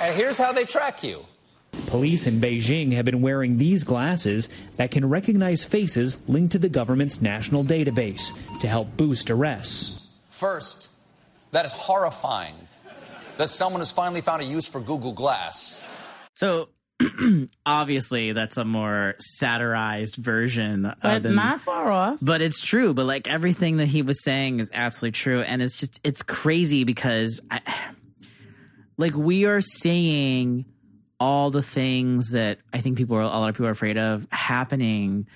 And 0.00 0.14
here's 0.14 0.36
how 0.36 0.52
they 0.52 0.66
track 0.66 1.02
you. 1.02 1.24
Police 1.86 2.26
in 2.26 2.34
Beijing 2.34 2.92
have 2.92 3.06
been 3.06 3.22
wearing 3.22 3.56
these 3.56 3.84
glasses 3.84 4.50
that 4.76 4.90
can 4.90 5.08
recognize 5.08 5.64
faces 5.64 6.18
linked 6.28 6.52
to 6.52 6.58
the 6.58 6.68
government's 6.68 7.22
national 7.22 7.64
database 7.64 8.38
to 8.60 8.68
help 8.68 8.98
boost 8.98 9.30
arrests. 9.30 10.14
First, 10.28 10.90
that 11.52 11.64
is 11.64 11.72
horrifying 11.72 12.54
that 13.36 13.50
someone 13.50 13.80
has 13.80 13.92
finally 13.92 14.20
found 14.20 14.42
a 14.42 14.44
use 14.44 14.66
for 14.66 14.80
Google 14.80 15.12
Glass. 15.12 16.04
So 16.34 16.68
obviously 17.66 18.32
that's 18.32 18.56
a 18.56 18.64
more 18.64 19.14
satirized 19.18 20.16
version 20.16 20.92
But 21.00 21.22
than, 21.22 21.36
not 21.36 21.60
far 21.60 21.92
off. 21.92 22.18
but 22.20 22.40
it's 22.42 22.64
true 22.66 22.92
but 22.92 23.04
like 23.06 23.28
everything 23.28 23.76
that 23.76 23.86
he 23.86 24.02
was 24.02 24.22
saying 24.24 24.58
is 24.58 24.68
absolutely 24.74 25.12
true 25.12 25.40
and 25.42 25.62
it's 25.62 25.78
just 25.78 26.00
it's 26.02 26.22
crazy 26.24 26.82
because 26.82 27.40
I, 27.52 27.60
like 28.96 29.14
we 29.14 29.44
are 29.44 29.60
seeing 29.60 30.64
all 31.20 31.50
the 31.50 31.62
things 31.62 32.30
that 32.30 32.58
i 32.72 32.78
think 32.80 32.96
people 32.98 33.16
are 33.16 33.22
a 33.22 33.26
lot 33.28 33.48
of 33.48 33.54
people 33.54 33.66
are 33.68 33.70
afraid 33.70 33.96
of 33.96 34.26
happening 34.32 35.28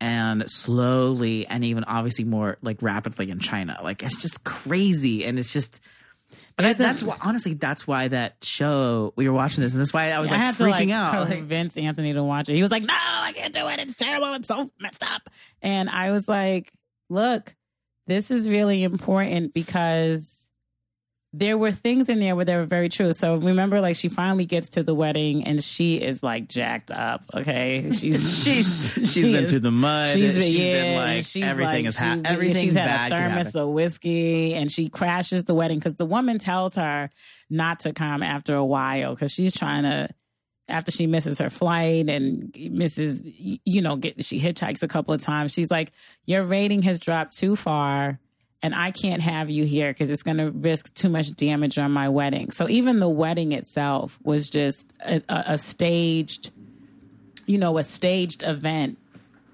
and 0.00 0.48
slowly 0.50 1.46
and 1.46 1.64
even 1.64 1.84
obviously 1.84 2.24
more 2.24 2.58
like 2.62 2.82
rapidly 2.82 3.30
in 3.30 3.38
china 3.38 3.78
like 3.82 4.02
it's 4.02 4.20
just 4.20 4.44
crazy 4.44 5.24
and 5.24 5.38
it's 5.38 5.52
just 5.52 5.80
but 6.56 6.64
I, 6.64 6.72
that's 6.72 7.02
why 7.02 7.16
honestly 7.22 7.54
that's 7.54 7.86
why 7.86 8.08
that 8.08 8.36
show 8.42 9.12
we 9.16 9.28
were 9.28 9.34
watching 9.34 9.62
this 9.62 9.74
and 9.74 9.80
that's 9.80 9.92
why 9.92 10.10
i 10.10 10.18
was 10.18 10.32
I 10.32 10.36
like 10.36 10.54
freaking 10.56 10.70
like 10.70 10.90
out 10.90 11.28
like, 11.28 11.38
convince 11.38 11.76
Anthony 11.76 12.12
to 12.12 12.22
watch 12.22 12.48
it. 12.48 12.54
He 12.54 12.62
was 12.62 12.70
like, 12.70 12.82
"No, 12.82 12.94
I 12.94 13.32
can't 13.32 13.52
do 13.52 13.68
it. 13.68 13.78
It's 13.78 13.94
terrible. 13.94 14.32
It's 14.34 14.48
so 14.48 14.68
messed 14.80 15.02
up." 15.02 15.28
And 15.60 15.90
I 15.90 16.12
was 16.12 16.28
like, 16.28 16.72
"Look, 17.10 17.54
this 18.06 18.30
is 18.30 18.48
really 18.48 18.82
important 18.82 19.52
because 19.52 20.45
there 21.38 21.58
were 21.58 21.70
things 21.70 22.08
in 22.08 22.18
there 22.18 22.34
where 22.34 22.46
they 22.46 22.56
were 22.56 22.64
very 22.64 22.88
true. 22.88 23.12
So 23.12 23.36
remember, 23.36 23.80
like 23.82 23.94
she 23.94 24.08
finally 24.08 24.46
gets 24.46 24.70
to 24.70 24.82
the 24.82 24.94
wedding 24.94 25.44
and 25.44 25.62
she 25.62 25.96
is 25.96 26.22
like 26.22 26.48
jacked 26.48 26.90
up. 26.90 27.24
Okay, 27.34 27.90
she's 27.90 28.42
she's 28.44 28.92
she's 28.94 29.12
she 29.12 29.22
been 29.32 29.44
is- 29.44 29.50
through 29.50 29.60
the 29.60 29.70
mud. 29.70 30.06
She's 30.08 30.32
been, 30.32 30.40
she's 30.40 30.54
yeah, 30.54 30.82
been 30.82 30.96
like 30.96 31.24
she's 31.24 31.44
everything 31.44 31.72
like, 31.74 31.84
is 31.86 31.96
ha- 31.98 32.14
she's, 32.14 32.22
everything 32.24 32.62
she's 32.64 32.74
had 32.74 33.12
a 33.12 33.14
thermos 33.14 33.54
of 33.54 33.68
whiskey 33.68 34.54
and 34.54 34.72
she 34.72 34.88
crashes 34.88 35.44
the 35.44 35.54
wedding 35.54 35.78
because 35.78 35.94
the 35.94 36.06
woman 36.06 36.38
tells 36.38 36.74
her 36.76 37.10
not 37.50 37.80
to 37.80 37.92
come 37.92 38.22
after 38.22 38.54
a 38.54 38.64
while 38.64 39.14
because 39.14 39.30
she's 39.30 39.54
trying 39.54 39.82
to 39.82 40.08
after 40.68 40.90
she 40.90 41.06
misses 41.06 41.38
her 41.38 41.50
flight 41.50 42.08
and 42.08 42.50
misses 42.70 43.22
you 43.24 43.82
know 43.82 43.96
get 43.96 44.24
she 44.24 44.40
hitchhikes 44.40 44.82
a 44.82 44.88
couple 44.88 45.14
of 45.14 45.20
times 45.20 45.52
she's 45.52 45.70
like 45.70 45.92
your 46.24 46.42
rating 46.44 46.82
has 46.82 46.98
dropped 46.98 47.36
too 47.36 47.54
far 47.54 48.18
and 48.62 48.74
I 48.74 48.90
can't 48.90 49.22
have 49.22 49.50
you 49.50 49.64
here 49.64 49.90
because 49.92 50.10
it's 50.10 50.22
going 50.22 50.38
to 50.38 50.50
risk 50.50 50.94
too 50.94 51.08
much 51.08 51.30
damage 51.36 51.78
on 51.78 51.92
my 51.92 52.08
wedding. 52.08 52.50
So 52.50 52.68
even 52.68 53.00
the 53.00 53.08
wedding 53.08 53.52
itself 53.52 54.18
was 54.24 54.48
just 54.50 54.92
a, 55.04 55.22
a, 55.28 55.58
staged, 55.58 56.50
you 57.46 57.58
know, 57.58 57.78
a 57.78 57.82
staged 57.82 58.42
event. 58.42 58.98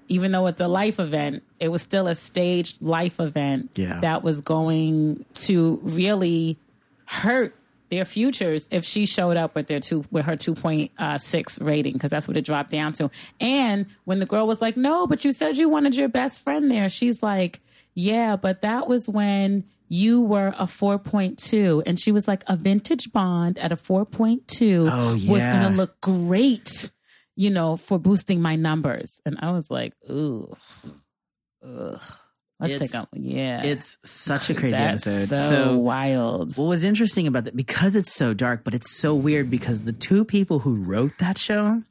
Even 0.07 0.31
though 0.31 0.47
it's 0.47 0.61
a 0.61 0.67
life 0.67 0.99
event, 0.99 1.43
it 1.59 1.69
was 1.69 1.81
still 1.81 2.07
a 2.07 2.15
staged 2.15 2.81
life 2.81 3.19
event 3.19 3.71
Yeah. 3.75 3.99
that 4.01 4.23
was 4.23 4.41
going 4.41 5.25
to 5.33 5.79
really 5.83 6.57
hurt 7.05 7.55
their 7.89 8.05
futures 8.05 8.67
if 8.71 8.83
she 8.83 9.05
showed 9.05 9.37
up 9.37 9.53
with 9.53 9.67
their 9.67 9.79
two 9.79 10.03
with 10.11 10.25
her 10.25 10.35
two 10.35 10.55
point 10.55 10.91
uh, 10.97 11.17
six 11.17 11.61
rating 11.61 11.93
because 11.93 12.09
that's 12.09 12.27
what 12.27 12.35
it 12.35 12.43
dropped 12.43 12.71
down 12.71 12.91
to. 12.93 13.11
And 13.39 13.85
when 14.05 14.17
the 14.19 14.25
girl 14.25 14.47
was 14.47 14.61
like, 14.61 14.75
"No, 14.75 15.05
but 15.05 15.23
you 15.23 15.31
said 15.31 15.57
you 15.57 15.69
wanted 15.69 15.93
your 15.93 16.09
best 16.09 16.41
friend 16.41 16.71
there," 16.71 16.89
she's 16.89 17.21
like, 17.21 17.59
"Yeah, 17.95 18.35
but 18.35 18.61
that 18.61 18.87
was 18.87 19.07
when." 19.07 19.65
You 19.89 20.21
were 20.21 20.55
a 20.57 20.63
4.2, 20.65 21.83
and 21.85 21.99
she 21.99 22.11
was 22.11 22.27
like, 22.27 22.43
a 22.47 22.55
vintage 22.55 23.11
bond 23.11 23.59
at 23.59 23.71
a 23.71 23.75
4.2 23.75 24.89
Oh, 24.91 25.13
was 25.31 25.45
going 25.45 25.61
to 25.61 25.69
look 25.69 26.01
great, 26.01 26.89
you 27.35 27.51
know, 27.51 27.77
for 27.77 27.99
boosting 27.99 28.41
my 28.41 28.55
numbers. 28.55 29.19
And 29.23 29.37
I 29.39 29.51
was 29.51 29.69
like, 29.69 29.93
ooh, 30.09 30.55
ugh. 31.63 32.01
Let's 32.59 32.73
It's- 32.75 32.91
take 32.91 33.01
a, 33.01 33.07
yeah. 33.19 33.63
It's 33.63 33.97
such 34.05 34.49
a 34.49 34.53
crazy 34.59 34.71
That's 34.77 35.05
episode. 35.05 35.37
So, 35.49 35.77
wild. 35.77 36.57
what 36.57 36.65
was 36.65 36.83
interesting 36.83 37.27
about 37.27 37.43
that 37.43 37.55
because 37.55 37.95
it's 37.95 38.13
so 38.13 38.33
dark, 38.33 38.63
but 38.63 38.73
it's 38.73 38.91
so 38.97 39.13
weird 39.13 39.51
because 39.51 39.81
the 39.81 39.93
two 39.93 40.23
people 40.25 40.59
who 40.59 40.75
wrote 40.75 41.17
that 41.19 41.37
show 41.37 41.83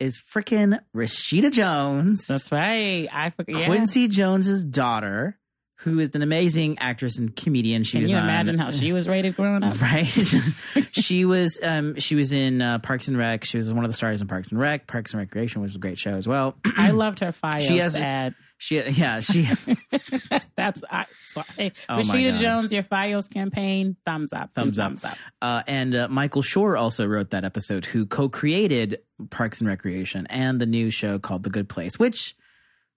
is 0.00 0.20
freaking 0.34 0.78
Rashida 0.94 1.50
Jones, 1.52 2.26
That's 2.26 2.52
right. 2.52 3.08
I. 3.12 3.32
Yeah. 3.46 3.66
Quincy 3.66 4.08
Jones's 4.08 4.62
daughter, 4.64 5.38
who 5.80 5.98
is 5.98 6.14
an 6.14 6.22
amazing 6.22 6.78
actress 6.78 7.18
and 7.18 7.34
comedian. 7.34 7.82
She 7.84 7.92
Can 7.92 8.02
was 8.02 8.10
you 8.12 8.16
on- 8.16 8.24
imagine 8.24 8.58
how 8.58 8.70
she 8.70 8.92
was 8.92 9.08
rated 9.08 9.36
growing 9.36 9.62
up? 9.62 9.80
right 9.80 10.06
she 10.92 11.24
was 11.24 11.58
um 11.62 11.96
she 11.96 12.14
was 12.16 12.32
in 12.32 12.60
uh, 12.62 12.78
parks 12.80 13.08
and 13.08 13.16
rec 13.16 13.44
she 13.44 13.56
was 13.56 13.72
one 13.72 13.84
of 13.84 13.90
the 13.90 13.96
stars 13.96 14.20
in 14.20 14.26
parks 14.26 14.48
and 14.50 14.58
rec 14.58 14.86
parks 14.86 15.12
and 15.12 15.20
recreation 15.20 15.62
was 15.62 15.74
a 15.76 15.78
great 15.78 15.98
show 15.98 16.12
as 16.14 16.26
well 16.26 16.56
I 16.76 16.90
loved 16.90 17.20
her 17.20 17.28
Fios 17.32 17.62
She 17.62 17.78
has- 17.78 17.96
ad. 17.96 18.34
She 18.60 18.82
yeah 18.82 19.20
she 19.20 19.42
That's 20.56 20.82
I, 20.90 21.06
sorry. 21.28 21.72
Oh 21.88 21.98
Rashida 21.98 22.36
Jones, 22.38 22.72
your 22.72 22.82
Fios 22.82 23.30
campaign, 23.30 23.96
thumbs 24.04 24.32
up. 24.32 24.50
Two 24.54 24.62
thumbs 24.62 24.78
up, 24.78 24.84
thumbs 24.98 25.04
up. 25.04 25.18
Uh, 25.40 25.62
and 25.68 25.94
uh, 25.94 26.08
michael 26.08 26.42
Schur 26.42 26.78
also 26.78 27.06
wrote 27.06 27.30
that 27.30 27.44
episode 27.44 27.84
who 27.84 28.04
co-created 28.04 28.98
parks 29.30 29.60
and 29.60 29.68
recreation 29.68 30.26
and 30.28 30.60
the 30.60 30.66
new 30.66 30.90
show 30.90 31.18
called 31.20 31.44
the 31.44 31.50
good 31.50 31.68
place 31.68 31.98
which 31.98 32.34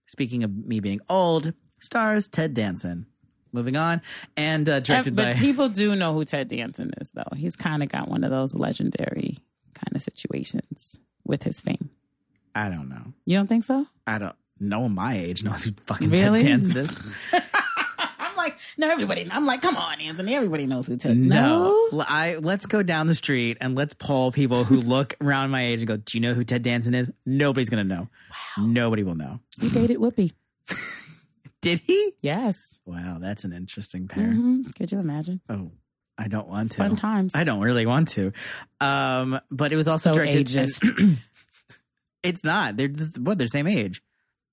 speaking 0.07 0.43
of 0.43 0.51
me 0.55 0.79
being 0.79 0.99
old 1.07 1.53
stars 1.79 2.27
ted 2.27 2.53
danson 2.55 3.05
moving 3.53 3.75
on 3.75 4.01
and 4.35 4.67
uh, 4.67 4.79
directed 4.79 5.15
but 5.15 5.35
by 5.35 5.39
people 5.39 5.69
do 5.69 5.95
know 5.95 6.13
who 6.13 6.23
Ted 6.23 6.47
Danson 6.47 6.91
is, 7.01 7.11
though. 7.11 7.27
He's 7.35 7.57
kind 7.57 7.83
of 7.83 7.89
got 7.89 8.07
one 8.07 8.23
of 8.23 8.31
those 8.31 8.55
legendary 8.55 9.37
kind 9.73 9.93
of 9.93 10.01
situations 10.01 10.97
with 11.25 11.43
his 11.43 11.59
fame. 11.61 11.89
i 12.55 12.69
don't 12.69 12.89
know 12.89 13.13
You 13.25 13.37
don't 13.37 13.47
think 13.47 13.63
so? 13.65 13.85
i 14.07 14.17
don't 14.17 14.35
no 14.61 14.79
one 14.81 14.93
my 14.95 15.15
age 15.17 15.43
knows 15.43 15.63
who 15.65 15.71
fucking 15.87 16.09
Really? 16.09 16.39
ted 16.41 16.49
danson 16.61 16.77
is 16.77 17.15
I'm 17.33 18.37
like, 18.37 18.57
no, 18.77 18.89
everybody. 18.89 19.27
I'm 19.29 19.45
like, 19.45 19.61
come 19.61 19.75
on, 19.75 19.99
Anthony. 20.01 20.33
Everybody 20.35 20.65
knows 20.65 20.87
who 20.87 20.95
Ted. 20.97 21.15
No. 21.17 21.89
L- 21.91 22.05
I 22.07 22.37
let's 22.37 22.65
go 22.65 22.81
down 22.81 23.05
the 23.07 23.13
street 23.13 23.57
and 23.61 23.75
let's 23.75 23.93
poll 23.93 24.31
people 24.31 24.63
who 24.63 24.77
look 24.77 25.13
around 25.21 25.51
my 25.51 25.63
age 25.63 25.79
and 25.81 25.87
go, 25.87 25.97
"Do 25.97 26.17
you 26.17 26.21
know 26.21 26.33
who 26.33 26.43
Ted 26.43 26.63
Danson 26.63 26.95
is?" 26.95 27.11
Nobody's 27.25 27.69
gonna 27.69 27.83
know. 27.83 28.07
Nobody 28.57 29.03
will 29.03 29.13
know. 29.15 29.41
He 29.59 29.69
dated 29.69 29.97
Whoopi. 29.97 30.31
Did 31.61 31.79
he? 31.79 32.13
Yes. 32.21 32.55
Wow, 32.85 33.17
that's 33.19 33.43
an 33.43 33.53
interesting 33.53 34.07
pair. 34.07 34.29
Mhm. 34.29 34.73
Could 34.75 34.91
you 34.91 34.99
imagine? 34.99 35.41
Oh, 35.47 35.71
I 36.17 36.27
don't 36.27 36.47
want 36.47 36.71
to. 36.71 36.77
Fun 36.77 36.95
times. 36.95 37.35
I 37.35 37.43
don't 37.43 37.59
really 37.61 37.85
want 37.85 38.07
to. 38.09 38.31
Um, 38.79 39.39
but 39.51 39.71
it 39.71 39.75
was 39.75 39.87
also 39.87 40.11
So 40.11 40.15
directed. 40.15 40.47
ageist. 40.47 41.17
it's 42.23 42.43
not. 42.43 42.77
They're 42.77 42.87
just- 42.87 43.19
what? 43.19 43.37
They're 43.37 43.47
same 43.47 43.67
age. 43.67 44.01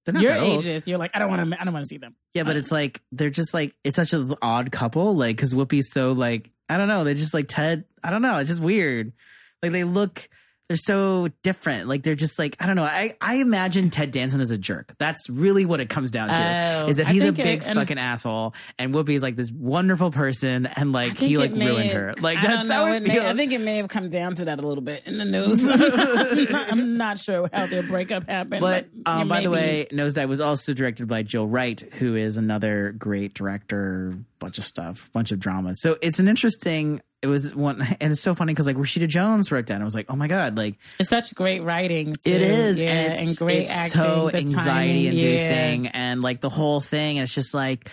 They're 0.09 0.15
not 0.15 0.23
You're 0.23 0.33
ageist. 0.33 0.87
You're 0.87 0.97
like, 0.97 1.11
I 1.13 1.19
don't 1.19 1.29
want 1.29 1.51
to. 1.51 1.61
I 1.61 1.65
don't 1.65 1.75
want 1.75 1.85
to 1.85 1.87
see 1.87 1.99
them. 1.99 2.15
Yeah, 2.33 2.45
but 2.45 2.57
it's 2.57 2.73
like 2.73 3.03
they're 3.13 3.29
just 3.29 3.53
like 3.53 3.75
it's 3.85 3.97
such 3.97 4.15
an 4.15 4.35
odd 4.41 4.73
couple. 4.73 5.15
Like 5.15 5.37
because 5.37 5.53
Whoopi's 5.53 5.93
so 5.93 6.13
like 6.13 6.51
I 6.67 6.79
don't 6.79 6.89
know. 6.89 7.05
They're 7.05 7.13
just 7.13 7.35
like 7.35 7.45
Ted. 7.47 7.85
I 8.03 8.09
don't 8.09 8.23
know. 8.23 8.39
It's 8.39 8.49
just 8.49 8.63
weird. 8.63 9.13
Like 9.63 9.73
they 9.73 9.85
look. 9.85 10.27
They're 10.69 10.77
so 10.77 11.29
different. 11.43 11.89
Like 11.89 12.03
they're 12.03 12.15
just 12.15 12.39
like 12.39 12.55
I 12.61 12.67
don't 12.67 12.77
know. 12.77 12.85
I 12.85 13.17
I 13.23 13.37
imagine 13.37 13.89
Ted 13.89 14.11
Danson 14.11 14.43
as 14.43 14.51
a 14.51 14.59
jerk. 14.59 14.95
That's 14.99 15.31
really 15.31 15.65
what 15.65 15.81
it 15.81 15.89
comes 15.89 16.11
down 16.11 16.29
to. 16.29 16.35
Oh, 16.85 16.89
is 16.91 16.99
that 16.99 17.09
he's 17.09 17.23
a 17.23 17.27
think 17.33 17.39
it- 17.39 17.43
big 17.45 17.63
fucking 17.63 17.97
asshole, 17.97 18.55
and 18.79 18.95
Whoopi 18.95 19.15
is 19.17 19.23
like 19.23 19.35
this 19.37 19.51
wonderful 19.51 20.11
person, 20.11 20.67
and 20.67 20.93
like 20.93 21.17
he 21.17 21.39
like 21.39 21.53
ruined 21.53 21.91
her. 21.93 22.15
Like 22.21 22.37
I 22.37 22.43
that's 22.49 22.69
how 22.69 22.85
it 22.87 22.97
it 22.97 23.03
may-. 23.03 23.27
I 23.27 23.35
think 23.35 23.53
it 23.53 23.63
may 23.63 23.79
have 23.79 23.89
come 23.89 24.11
down 24.11 24.35
to 24.35 24.45
that 24.45 24.61
a 24.61 24.67
little 24.67 24.85
bit 24.85 25.07
in 25.07 25.17
the 25.17 25.25
news. 25.25 25.67
I'm, 25.67 25.79
not, 26.53 26.73
I'm 26.73 26.97
not 26.99 27.19
sure 27.19 27.49
how 27.51 27.65
their 27.67 27.83
breakup 27.83 28.29
happened. 28.29 28.61
But 28.61 28.89
But, 29.05 29.11
um, 29.11 29.27
by 29.29 29.39
the 29.41 29.45
be- 29.45 29.49
way, 29.49 29.87
Nosedive 29.91 30.29
was 30.29 30.41
also 30.41 30.75
directed 30.75 31.09
by 31.09 31.23
Jill 31.23 31.47
Wright, 31.47 31.81
who 31.95 32.15
is 32.15 32.37
another 32.37 32.93
great 32.93 33.33
director, 33.33 34.19
bunch 34.39 34.59
of 34.59 34.65
stuff, 34.65 35.11
bunch 35.15 35.33
of 35.33 35.39
dramas. 35.41 35.81
So 35.81 35.97
it's 36.03 36.19
an 36.19 36.29
interesting. 36.29 37.01
It 37.21 37.27
was 37.27 37.55
one, 37.55 37.83
and 38.01 38.13
it's 38.13 38.21
so 38.21 38.35
funny 38.35 38.53
because 38.53 38.67
like 38.67 38.77
Rashida 38.77 39.09
Jones 39.09 39.51
wrote 39.51 39.67
that, 39.67 39.75
and 39.75 39.83
I 39.83 39.85
was 39.85 39.95
like, 39.95 40.07
oh 40.09 40.17
my 40.17 40.29
god, 40.29 40.57
like 40.57 40.77
it's 41.01 41.09
such 41.09 41.35
great 41.35 41.61
writing. 41.61 42.13
Too. 42.13 42.31
it 42.31 42.43
is, 42.43 42.81
yeah, 42.81 42.91
and 42.91 43.13
it's, 43.15 43.39
great 43.39 43.63
it's 43.63 43.71
acting. 43.73 44.01
so 44.01 44.31
anxiety 44.31 44.55
timing, 44.55 45.05
inducing, 45.07 45.85
yeah. 45.87 45.91
and 45.95 46.23
like 46.23 46.41
the 46.41 46.49
whole 46.49 46.81
thing. 46.81 47.17
It's 47.17 47.35
just 47.35 47.55
like 47.55 47.91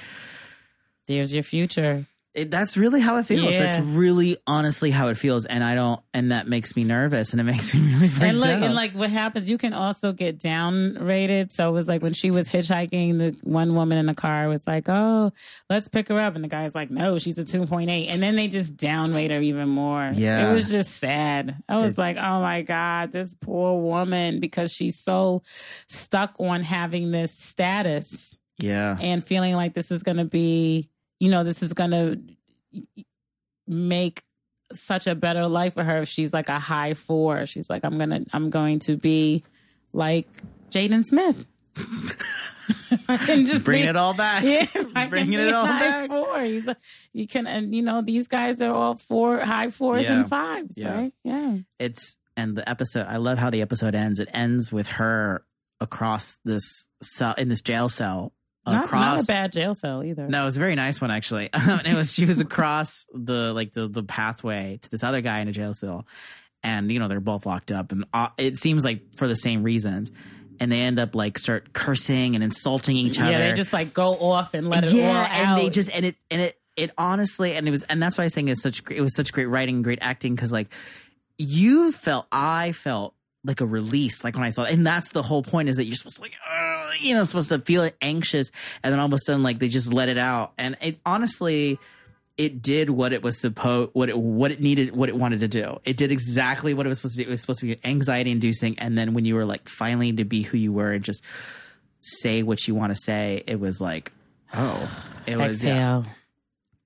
There's 1.07 1.33
your 1.33 1.43
future. 1.43 2.05
It, 2.35 2.51
that's 2.51 2.75
really 2.75 2.99
how 2.99 3.15
it 3.17 3.23
feels. 3.23 3.51
Yeah. 3.53 3.59
That's 3.59 3.85
really 3.85 4.37
honestly 4.45 4.91
how 4.91 5.07
it 5.07 5.15
feels, 5.17 5.45
and 5.45 5.63
I 5.63 5.73
don't, 5.73 6.01
and 6.13 6.33
that 6.33 6.47
makes 6.47 6.75
me 6.75 6.83
nervous, 6.83 7.31
and 7.31 7.39
it 7.39 7.43
makes 7.51 7.73
me 7.73 7.81
really 7.93 8.09
freaked 8.09 8.29
and 8.29 8.39
look, 8.39 8.49
out. 8.49 8.63
and 8.63 8.75
like 8.75 8.91
what 8.91 9.09
happens, 9.09 9.49
you 9.49 9.57
can 9.57 9.73
also 9.73 10.11
get 10.11 10.39
downrated. 10.39 11.51
So 11.51 11.69
it 11.69 11.71
was 11.71 11.87
like 11.87 12.01
when 12.01 12.13
she 12.13 12.31
was 12.31 12.49
hitchhiking, 12.49 13.17
the 13.17 13.37
one 13.43 13.73
woman 13.73 13.97
in 13.97 14.05
the 14.05 14.13
car 14.13 14.47
was 14.49 14.67
like, 14.67 14.89
"Oh, 14.89 15.31
let's 15.69 15.87
pick 15.87 16.09
her 16.09 16.19
up," 16.19 16.35
and 16.35 16.43
the 16.43 16.49
guy's 16.49 16.75
like, 16.75 16.91
"No, 16.91 17.17
she's 17.17 17.37
a 17.37 17.45
2.8," 17.45 18.11
and 18.11 18.21
then 18.21 18.35
they 18.35 18.49
just 18.49 18.75
downrate 18.75 19.29
her 19.31 19.39
even 19.41 19.69
more. 19.69 20.11
Yeah. 20.13 20.49
it 20.49 20.53
was 20.53 20.69
just 20.69 20.91
sad. 20.97 21.63
I 21.69 21.77
was 21.77 21.97
like, 21.97 22.17
"Oh 22.17 22.41
my 22.41 22.61
god, 22.63 23.11
this 23.13 23.33
poor 23.33 23.81
woman," 23.81 24.41
because 24.41 24.73
she's 24.73 24.99
so 24.99 25.41
stuck 25.87 26.35
on 26.39 26.63
having 26.63 27.11
this 27.11 27.31
status 27.37 28.37
yeah, 28.57 28.97
and 28.99 29.23
feeling 29.25 29.53
like 29.55 29.73
this 29.73 29.91
is 29.91 30.03
going 30.03 30.17
to 30.17 30.25
be, 30.25 30.89
you 31.19 31.29
know, 31.29 31.43
this 31.43 31.63
is 31.63 31.73
going 31.73 31.91
to 31.91 32.19
make 33.67 34.23
such 34.73 35.07
a 35.07 35.15
better 35.15 35.47
life 35.47 35.73
for 35.75 35.83
her 35.83 35.99
if 36.01 36.07
she's 36.07 36.33
like 36.33 36.49
a 36.49 36.59
high 36.59 36.93
four. 36.93 37.45
She's 37.45 37.69
like, 37.69 37.83
I'm 37.85 37.97
gonna, 37.97 38.21
I'm 38.33 38.49
going 38.49 38.79
to 38.79 38.97
be 38.97 39.43
like 39.93 40.27
Jaden 40.69 41.03
Smith. 41.05 41.47
I 43.07 43.17
can 43.17 43.45
just 43.45 43.65
Bring 43.65 43.83
be- 43.83 43.87
it 43.89 43.95
all 43.95 44.13
back. 44.13 44.43
Yeah, 44.93 45.07
Bringing 45.09 45.39
it 45.39 45.53
all 45.53 45.65
back. 45.65 46.09
Four. 46.09 46.41
He's 46.41 46.67
a, 46.67 46.75
you 47.13 47.27
can, 47.27 47.45
and 47.47 47.75
you 47.75 47.81
know, 47.81 48.01
these 48.01 48.27
guys 48.27 48.61
are 48.61 48.73
all 48.73 48.95
four 48.95 49.39
high 49.39 49.69
fours 49.69 50.05
Yeah. 50.05 50.13
and 50.19 50.27
fives, 50.29 50.75
Yeah. 50.77 50.95
right? 50.95 51.13
Yeah. 51.23 51.57
It's 51.79 52.17
and 52.37 52.55
the 52.57 52.67
episode. 52.69 53.05
I 53.07 53.17
love 53.17 53.37
how 53.37 53.49
the 53.49 53.61
episode 53.61 53.95
ends. 53.95 54.19
It 54.19 54.29
ends 54.33 54.71
with 54.71 54.87
her 54.87 55.45
across 55.79 56.37
this 56.43 56.87
cell 57.01 57.33
in 57.37 57.49
this 57.49 57.61
jail 57.61 57.87
cell 57.89 58.33
Not, 58.65 58.85
across. 58.85 59.01
not 59.01 59.23
a 59.23 59.27
bad 59.27 59.51
jail 59.51 59.75
cell 59.75 60.03
either. 60.03 60.27
No, 60.27 60.41
it 60.41 60.45
was 60.45 60.57
a 60.57 60.59
very 60.59 60.75
nice 60.75 60.99
one 60.99 61.11
actually. 61.11 61.49
it 61.53 61.95
was 61.95 62.11
she 62.11 62.25
was 62.25 62.39
across 62.39 63.05
the 63.13 63.53
like 63.53 63.73
the 63.73 63.87
the 63.87 64.03
pathway 64.03 64.79
to 64.81 64.89
this 64.89 65.03
other 65.03 65.21
guy 65.21 65.39
in 65.39 65.47
a 65.47 65.51
jail 65.51 65.73
cell, 65.73 66.05
and 66.63 66.89
you 66.89 66.99
know 66.99 67.07
they're 67.07 67.19
both 67.19 67.45
locked 67.45 67.71
up, 67.71 67.91
and 67.91 68.05
uh, 68.13 68.29
it 68.37 68.57
seems 68.57 68.83
like 68.83 69.15
for 69.15 69.27
the 69.27 69.35
same 69.35 69.63
reasons. 69.63 70.11
And 70.57 70.71
they 70.71 70.79
end 70.79 70.99
up 70.99 71.15
like 71.15 71.37
start 71.37 71.73
cursing 71.73 72.33
and 72.33 72.41
insulting 72.41 72.95
each 72.95 73.19
other. 73.19 73.31
Yeah, 73.31 73.49
they 73.49 73.53
just 73.53 73.73
like 73.73 73.93
go 73.93 74.17
off 74.17 74.53
and 74.53 74.69
let 74.69 74.85
it 74.85 74.93
yeah, 74.93 75.09
all 75.09 75.53
and 75.55 75.61
they 75.61 75.69
just 75.69 75.89
and 75.91 76.05
it 76.05 76.15
and 76.31 76.41
it 76.41 76.57
it 76.77 76.91
honestly 76.97 77.55
and 77.55 77.67
it 77.67 77.71
was 77.71 77.83
and 77.83 78.01
that's 78.01 78.17
why 78.17 78.23
I 78.23 78.29
think 78.29 78.47
it's 78.47 78.61
such 78.61 78.81
it 78.89 79.01
was 79.01 79.13
such 79.13 79.33
great 79.33 79.47
writing, 79.47 79.81
great 79.81 79.99
acting 80.01 80.33
because 80.33 80.53
like 80.53 80.69
you 81.37 81.91
felt 81.91 82.27
I 82.31 82.71
felt 82.71 83.14
like 83.45 83.61
a 83.61 83.65
release 83.65 84.23
like 84.23 84.35
when 84.35 84.43
I 84.43 84.49
saw 84.49 84.63
it. 84.63 84.73
and 84.73 84.85
that's 84.85 85.09
the 85.09 85.23
whole 85.23 85.43
point 85.43 85.69
is 85.69 85.77
that 85.77 85.85
you're 85.85 85.95
supposed 85.95 86.17
to 86.17 86.23
like 86.23 86.33
uh, 86.49 86.91
you 86.99 87.13
know 87.13 87.23
supposed 87.23 87.49
to 87.49 87.59
feel 87.59 87.89
anxious 88.01 88.49
and 88.83 88.91
then 88.91 88.99
all 88.99 89.05
of 89.05 89.13
a 89.13 89.19
sudden 89.19 89.43
like 89.43 89.59
they 89.59 89.67
just 89.67 89.93
let 89.93 90.09
it 90.09 90.17
out 90.17 90.53
and 90.57 90.75
it 90.81 90.99
honestly 91.05 91.79
it 92.37 92.61
did 92.61 92.89
what 92.89 93.13
it 93.13 93.23
was 93.23 93.39
supposed 93.39 93.91
what 93.93 94.09
it 94.09 94.17
what 94.17 94.51
it 94.51 94.59
needed 94.59 94.95
what 94.95 95.09
it 95.09 95.15
wanted 95.15 95.39
to 95.39 95.47
do. 95.47 95.79
It 95.85 95.95
did 95.95 96.11
exactly 96.11 96.73
what 96.73 96.85
it 96.85 96.89
was 96.89 96.97
supposed 96.97 97.15
to 97.17 97.23
do. 97.23 97.29
It 97.29 97.31
was 97.31 97.41
supposed 97.41 97.59
to 97.61 97.67
be 97.67 97.79
anxiety 97.85 98.31
inducing 98.31 98.77
and 98.79 98.97
then 98.97 99.13
when 99.13 99.25
you 99.25 99.35
were 99.35 99.45
like 99.45 99.69
finally 99.69 100.11
to 100.13 100.25
be 100.25 100.41
who 100.41 100.57
you 100.57 100.73
were 100.73 100.91
and 100.91 101.03
just 101.03 101.21
say 102.01 102.43
what 102.43 102.67
you 102.67 102.75
want 102.75 102.91
to 102.91 102.95
say, 102.95 103.43
it 103.47 103.59
was 103.59 103.79
like 103.79 104.11
oh, 104.53 104.89
it 105.25 105.37
was 105.37 105.63
yeah. 105.63 106.03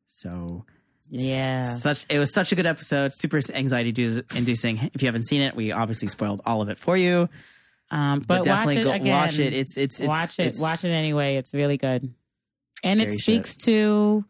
So 0.08 0.66
Yeah. 1.10 1.64
such 1.64 2.06
it 2.10 2.20
was 2.20 2.34
such 2.34 2.52
a 2.52 2.56
good 2.56 2.66
episode, 2.68 3.14
super 3.14 3.40
anxiety 3.54 3.92
du- 3.92 4.24
inducing. 4.36 4.92
If 4.94 5.02
you 5.02 5.08
haven't 5.08 5.24
seen 5.28 5.42
it, 5.42 5.56
we 5.56 5.72
obviously 5.72 6.08
spoiled 6.08 6.42
all 6.46 6.62
of 6.62 6.70
it 6.70 6.78
for 6.78 6.96
you. 6.98 7.30
Um, 7.92 8.20
But 8.20 8.28
but, 8.28 8.44
definitely 8.44 8.76
watch 8.78 8.82
it 8.82 8.84
go 8.84 8.92
again. 8.92 9.12
watch 9.14 9.40
it. 9.40 9.54
It's 9.54 9.76
it's, 9.78 10.00
it's 10.00 10.08
watch 10.08 10.38
it. 10.40 10.44
it's- 10.48 10.60
watch 10.60 10.84
it 10.86 10.90
anyway. 10.92 11.38
It's 11.38 11.54
really 11.54 11.78
good, 11.78 12.14
and 12.84 13.02
it 13.02 13.12
speaks 13.12 13.56
to 13.66 14.24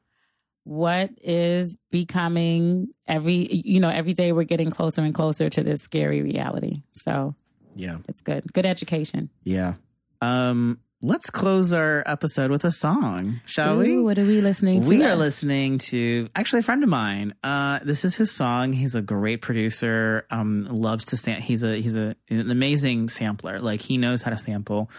what 0.64 1.10
is 1.22 1.78
becoming 1.92 2.88
every. 3.08 3.48
You 3.52 3.80
know, 3.82 3.90
every 3.90 4.14
day 4.14 4.32
we're 4.32 4.44
getting 4.46 4.72
closer 4.72 5.02
and 5.02 5.14
closer 5.14 5.50
to 5.50 5.64
this 5.64 5.82
scary 5.82 6.22
reality. 6.22 6.84
So 6.94 7.36
Yeah, 7.76 7.98
it's 8.08 8.22
good. 8.22 8.52
Good 8.54 8.66
education. 8.66 9.30
yeah. 9.44 9.74
Um, 10.22 10.80
let's 11.02 11.30
close 11.30 11.72
our 11.74 12.04
episode 12.06 12.52
with 12.52 12.66
a 12.66 12.72
song, 12.72 13.42
shall 13.46 13.76
Ooh, 13.76 13.80
we? 13.80 14.02
what 14.04 14.18
are 14.18 14.26
we 14.26 14.42
listening 14.42 14.82
to? 14.82 14.90
We 14.90 15.04
are 15.04 15.16
listening 15.16 15.78
to 15.90 16.30
actually 16.36 16.60
a 16.60 16.64
friend 16.64 16.84
of 16.84 16.90
mine. 16.90 17.36
Uh, 17.44 17.80
this 17.84 18.04
is 18.04 18.16
his 18.16 18.32
song. 18.32 18.74
He's 18.74 18.96
a 18.96 19.02
great 19.02 19.42
producer. 19.42 20.26
Um, 20.30 20.66
loves 20.66 21.06
to 21.06 21.18
sam- 21.18 21.42
He's 21.42 21.64
a 21.64 21.82
he's 21.82 21.96
a 21.96 22.16
an 22.30 22.52
amazing 22.52 23.10
sampler. 23.10 23.60
Like 23.60 23.82
he 23.82 23.98
knows 23.98 24.22
how 24.22 24.32
to 24.32 24.38
sample. 24.38 24.90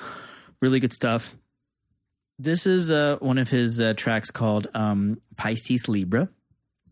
Really 0.60 0.80
good 0.80 0.92
stuff. 0.92 1.36
This 2.38 2.66
is 2.66 2.90
uh, 2.90 3.18
one 3.20 3.36
of 3.38 3.50
his 3.50 3.80
uh, 3.80 3.92
tracks 3.96 4.30
called 4.30 4.66
um, 4.74 5.20
Pisces 5.36 5.88
Libra. 5.88 6.30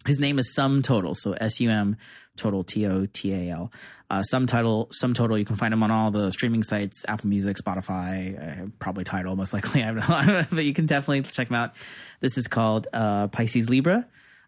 His 0.06 0.18
name 0.18 0.38
is 0.38 0.54
Sum 0.54 0.82
Total, 0.82 1.14
so 1.14 1.32
S 1.32 1.60
U 1.60 1.70
M 1.70 1.96
Total 2.36 2.64
T 2.64 2.86
O 2.86 3.06
T 3.06 3.32
A 3.32 3.50
L. 3.50 3.72
Uh, 4.10 4.22
Sum 4.22 4.46
Title, 4.46 4.88
Sum 4.90 5.12
Total. 5.12 5.36
You 5.36 5.44
can 5.44 5.56
find 5.56 5.74
him 5.74 5.82
on 5.82 5.90
all 5.90 6.10
the 6.10 6.30
streaming 6.30 6.62
sites: 6.62 7.04
Apple 7.08 7.28
Music, 7.28 7.56
Spotify, 7.56 8.62
uh, 8.64 8.66
probably 8.78 9.04
Tidal, 9.04 9.36
most 9.36 9.52
likely. 9.52 9.82
I 9.84 9.92
don't 9.92 10.08
know, 10.08 10.46
but 10.50 10.64
you 10.64 10.72
can 10.72 10.86
definitely 10.86 11.22
check 11.22 11.48
him 11.48 11.56
out. 11.56 11.74
This 12.20 12.38
is 12.38 12.46
called 12.46 12.86
uh, 12.92 13.28
Pisces 13.28 13.68
Libra, 13.68 14.06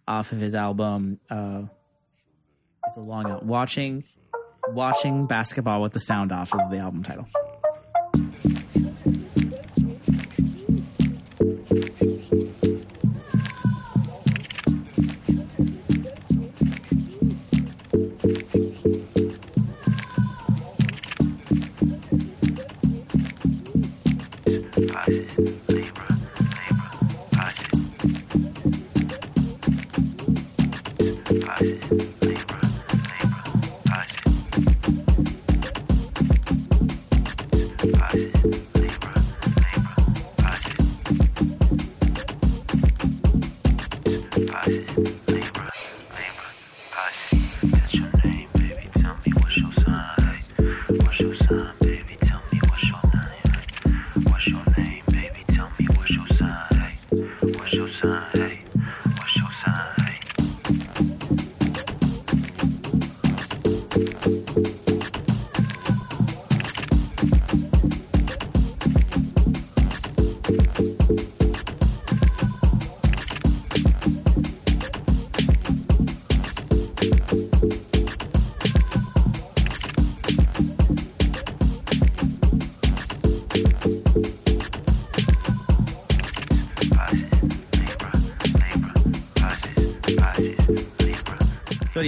off 0.09 0.33
of 0.33 0.39
his 0.39 0.55
album. 0.55 1.21
Uh, 1.29 1.65
it's 2.87 2.97
a 2.97 3.01
long 3.01 3.31
out. 3.31 3.45
Watching, 3.45 4.05
watching 4.69 5.27
basketball 5.27 5.83
with 5.83 5.93
the 5.93 6.01
sound 6.01 6.33
off 6.33 6.55
is 6.55 6.69
the 6.71 6.79
album 6.79 7.03
title. 7.03 7.27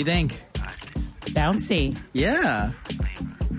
You 0.03 0.15
think? 0.15 0.43
Bouncy. 1.35 1.97
Yeah. 2.13 2.73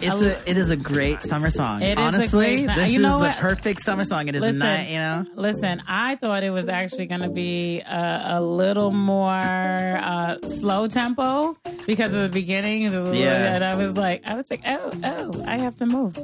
It's 0.01 0.21
I- 0.21 0.25
a 0.25 0.37
it 0.45 0.57
is 0.57 0.69
a 0.69 0.75
great 0.75 1.23
summer 1.23 1.49
song. 1.49 1.81
It 1.81 1.97
is 1.97 1.97
a 1.97 2.01
Honestly, 2.07 2.45
great 2.57 2.65
song. 2.65 2.75
this 2.77 2.89
You 2.89 2.95
is 2.97 3.01
know 3.03 3.19
the 3.23 3.33
perfect 3.37 3.81
summer 3.81 4.03
song. 4.03 4.27
It 4.27 4.35
is 4.35 4.41
Listen, 4.41 4.59
not, 4.59 4.87
you 4.89 4.97
know. 4.97 5.25
Listen, 5.35 5.81
I 5.87 6.15
thought 6.15 6.43
it 6.43 6.49
was 6.49 6.67
actually 6.67 7.05
going 7.05 7.21
to 7.21 7.29
be 7.29 7.79
a, 7.79 8.23
a 8.35 8.41
little 8.41 8.91
more 8.91 9.31
uh, 9.31 10.39
slow 10.47 10.87
tempo 10.87 11.55
because 11.87 12.11
of 12.11 12.21
the 12.23 12.29
beginning. 12.29 12.81
Yeah. 13.13 13.53
And 13.55 13.63
I 13.63 13.75
was 13.75 13.95
like, 13.95 14.23
I 14.27 14.33
was 14.35 14.49
like, 14.51 14.61
oh, 14.67 14.91
oh, 15.03 15.43
I 15.47 15.57
have 15.59 15.75
to 15.77 15.85
move. 15.85 16.17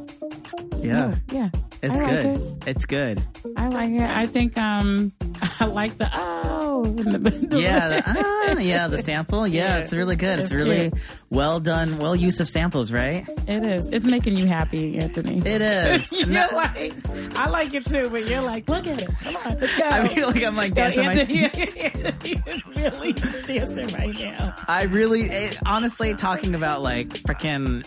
Yeah. 0.77 1.15
Yeah. 1.31 1.49
It's 1.81 1.93
I 1.93 1.97
like 1.97 2.09
good. 2.23 2.37
it. 2.37 2.67
It's 2.67 2.85
good. 2.85 3.23
I 3.55 3.67
like 3.69 3.89
it. 3.91 4.01
I 4.01 4.25
think 4.25 4.57
um, 4.57 5.13
I 5.61 5.65
like 5.65 5.97
the 5.97 6.09
oh. 6.13 6.83
the- 6.83 7.47
Yeah, 7.59 7.87
the, 7.89 8.03
ah, 8.05 8.59
yeah, 8.59 8.87
the 8.87 9.01
sample. 9.01 9.47
Yeah, 9.47 9.77
Yeah. 9.77 9.83
it's 9.83 9.93
really 9.93 10.17
good. 10.17 10.39
It's, 10.39 10.51
It's 10.51 10.61
really 10.61 10.89
cute. 10.91 11.01
well 11.29 11.61
done. 11.61 11.97
Well 11.97 12.15
use 12.17 12.41
of 12.41 12.49
samples, 12.49 12.91
right? 12.91 13.25
It 13.47 13.63
is. 13.65 13.87
It's 13.87 14.05
making 14.05 14.35
you 14.35 14.45
happy, 14.45 14.97
Anthony. 14.99 15.37
It 15.37 15.61
is. 15.61 16.11
you're 16.11 16.25
that- 16.27 16.53
like, 16.53 17.35
I 17.37 17.47
like 17.49 17.73
it 17.73 17.85
too, 17.85 18.09
but 18.09 18.27
you're 18.27 18.41
like, 18.41 18.67
look 18.67 18.85
at 18.85 18.99
it. 19.01 19.09
Come 19.21 19.35
on, 19.37 19.59
let's 19.59 19.77
go. 19.77 19.87
I 19.87 20.07
feel 20.09 20.27
like 20.27 20.43
I'm 20.43 20.57
like 20.57 20.73
dancing 20.73 21.05
my 21.05 21.13
Anthony, 21.13 21.43
Anthony 21.45 22.43
is 22.45 22.67
really 22.67 23.13
dancing 23.13 23.87
right 23.93 24.17
now. 24.19 24.53
I 24.67 24.83
really, 24.83 25.21
it, 25.23 25.57
honestly, 25.65 26.13
talking 26.13 26.55
about 26.55 26.81
like 26.81 27.07
freaking 27.23 27.85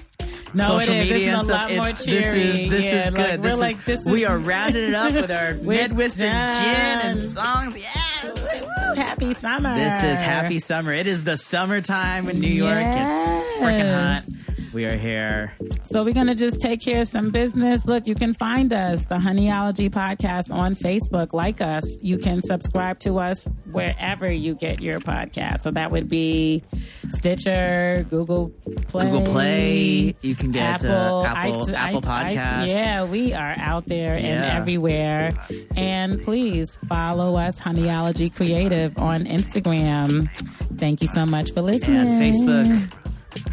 No, 0.54 0.78
social 0.78 0.94
it 0.94 1.06
is. 1.06 1.10
Media 1.12 1.36
and 1.38 1.46
stuff. 1.46 1.70
it's. 1.70 2.04
This 2.04 2.06
is 2.08 2.70
this 2.70 2.82
Yeah, 2.82 3.08
is 3.08 3.12
like, 3.12 3.14
good. 3.30 3.40
we're 3.40 3.48
this 3.50 3.58
like, 3.58 3.78
is, 3.78 3.84
this 3.84 4.04
we 4.04 4.24
is- 4.24 4.28
are 4.30 4.38
rounding 4.38 4.88
it 4.88 4.94
up 4.94 5.12
with 5.14 5.30
our 5.30 5.54
Midwestern 5.62 6.28
gin 6.30 6.30
and 6.30 7.32
songs. 7.34 7.76
Yeah, 7.76 8.32
woo. 8.32 8.94
Happy 8.94 9.34
summer. 9.34 9.74
this 9.74 9.94
is 10.04 10.20
happy 10.20 10.58
summer. 10.58 10.92
It 10.92 11.06
is 11.06 11.24
the 11.24 11.36
summertime 11.36 12.28
in 12.28 12.40
New 12.40 12.48
York. 12.48 12.76
It's 12.76 13.60
freaking 13.62 13.92
hot. 13.94 14.22
We 14.72 14.86
are 14.86 14.96
here. 14.96 15.52
So 15.82 16.02
we're 16.02 16.14
gonna 16.14 16.34
just 16.34 16.60
take 16.62 16.80
care 16.80 17.02
of 17.02 17.08
some 17.08 17.30
business. 17.30 17.84
Look, 17.84 18.06
you 18.06 18.14
can 18.14 18.32
find 18.32 18.72
us, 18.72 19.04
the 19.04 19.16
Honeyology 19.18 19.90
Podcast, 19.90 20.50
on 20.50 20.74
Facebook. 20.74 21.34
Like 21.34 21.60
us, 21.60 21.84
you 22.00 22.16
can 22.16 22.40
subscribe 22.40 22.98
to 23.00 23.18
us 23.18 23.46
wherever 23.70 24.30
you 24.32 24.54
get 24.54 24.80
your 24.80 24.98
podcast. 25.00 25.58
So 25.60 25.72
that 25.72 25.90
would 25.90 26.08
be 26.08 26.62
Stitcher, 27.10 28.06
Google 28.08 28.48
Play, 28.88 29.04
Google 29.10 29.26
Play. 29.32 30.14
You 30.22 30.34
can 30.34 30.52
get 30.52 30.82
Apple, 30.82 30.90
uh, 31.20 31.24
Apple, 31.26 31.70
I- 31.70 31.74
Apple 31.74 32.02
I- 32.08 32.22
I- 32.30 32.64
yeah, 32.64 33.04
we 33.04 33.34
are 33.34 33.54
out 33.58 33.86
there 33.88 34.14
and 34.14 34.44
everywhere. 34.44 35.34
And 35.76 36.22
please 36.22 36.78
follow 36.88 37.36
us, 37.36 37.60
Honeyology 37.60 38.34
Creative, 38.34 38.96
on 38.98 39.24
Instagram. 39.26 40.30
Thank 40.78 41.02
you 41.02 41.08
so 41.08 41.26
much 41.26 41.52
for 41.52 41.60
listening. 41.60 41.98
And 41.98 42.22
Facebook. 42.22 42.98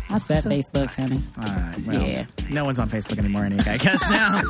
I 0.09 0.17
said 0.17 0.43
Facebook, 0.43 0.87
honey. 0.91 1.21
All 1.41 1.43
right. 1.47 1.85
Well, 1.85 2.01
Yeah. 2.07 2.25
no 2.49 2.65
one's 2.65 2.79
on 2.79 2.89
Facebook 2.89 3.17
anymore, 3.19 3.45
anyway. 3.45 3.63
I 3.67 3.77
guess 3.77 4.01
now. 4.09 4.41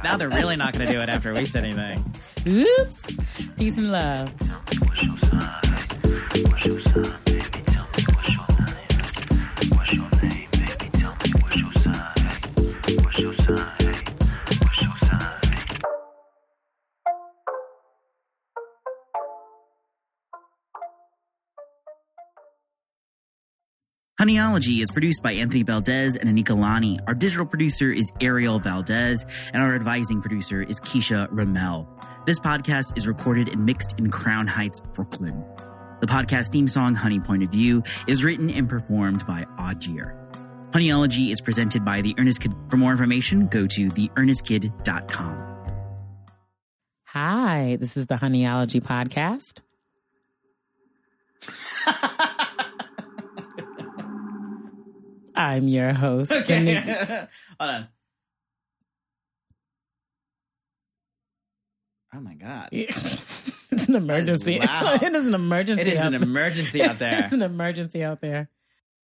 now 0.04 0.16
they're 0.16 0.28
really 0.28 0.56
not 0.56 0.72
going 0.72 0.86
to 0.86 0.92
do 0.92 1.00
it 1.00 1.08
after 1.08 1.34
we 1.34 1.46
said 1.46 1.64
anything. 1.64 2.04
Oops. 2.46 3.06
Peace 3.56 3.76
and 3.78 3.90
love. 3.92 4.32
Honeyology 24.18 24.82
is 24.82 24.90
produced 24.90 25.22
by 25.22 25.30
Anthony 25.30 25.62
Valdez 25.62 26.16
and 26.16 26.28
Anika 26.28 26.58
Lani. 26.58 26.98
Our 27.06 27.14
digital 27.14 27.46
producer 27.46 27.92
is 27.92 28.10
Ariel 28.20 28.58
Valdez, 28.58 29.24
and 29.52 29.62
our 29.62 29.76
advising 29.76 30.20
producer 30.20 30.60
is 30.60 30.80
Keisha 30.80 31.28
Ramel. 31.30 31.88
This 32.26 32.40
podcast 32.40 32.96
is 32.96 33.06
recorded 33.06 33.46
and 33.46 33.64
mixed 33.64 33.94
in 33.96 34.10
Crown 34.10 34.48
Heights, 34.48 34.80
Brooklyn. 34.80 35.44
The 36.00 36.08
podcast 36.08 36.50
theme 36.50 36.66
song, 36.66 36.96
Honey 36.96 37.20
Point 37.20 37.44
of 37.44 37.50
View, 37.50 37.84
is 38.08 38.24
written 38.24 38.50
and 38.50 38.68
performed 38.68 39.24
by 39.24 39.44
Audier. 39.56 40.16
Honeyology 40.72 41.30
is 41.30 41.40
presented 41.40 41.84
by 41.84 42.00
The 42.02 42.16
Earnest 42.18 42.40
Kid. 42.40 42.52
For 42.70 42.76
more 42.76 42.90
information, 42.90 43.46
go 43.46 43.68
to 43.68 43.88
theearnestkid.com. 43.88 45.44
Hi, 47.04 47.76
this 47.78 47.96
is 47.96 48.08
the 48.08 48.16
Honeyology 48.16 48.80
Podcast. 48.80 49.60
I'm 55.38 55.68
your 55.68 55.92
host. 55.92 56.32
Denise- 56.46 56.84
Hold 57.60 57.70
on. 57.70 57.88
Oh 62.14 62.20
my 62.20 62.34
God. 62.34 62.68
it's 62.72 63.88
an 63.88 63.94
emergency. 63.94 64.56
it 64.62 65.14
is 65.14 65.26
an 65.26 65.34
emergency. 65.34 65.82
It 65.82 65.86
is 65.88 66.00
an 66.00 66.14
emergency 66.14 66.82
out 66.82 66.98
there. 66.98 67.20
it's 67.20 67.32
an 67.32 67.42
emergency 67.42 68.02
out 68.02 68.20
there. 68.20 68.48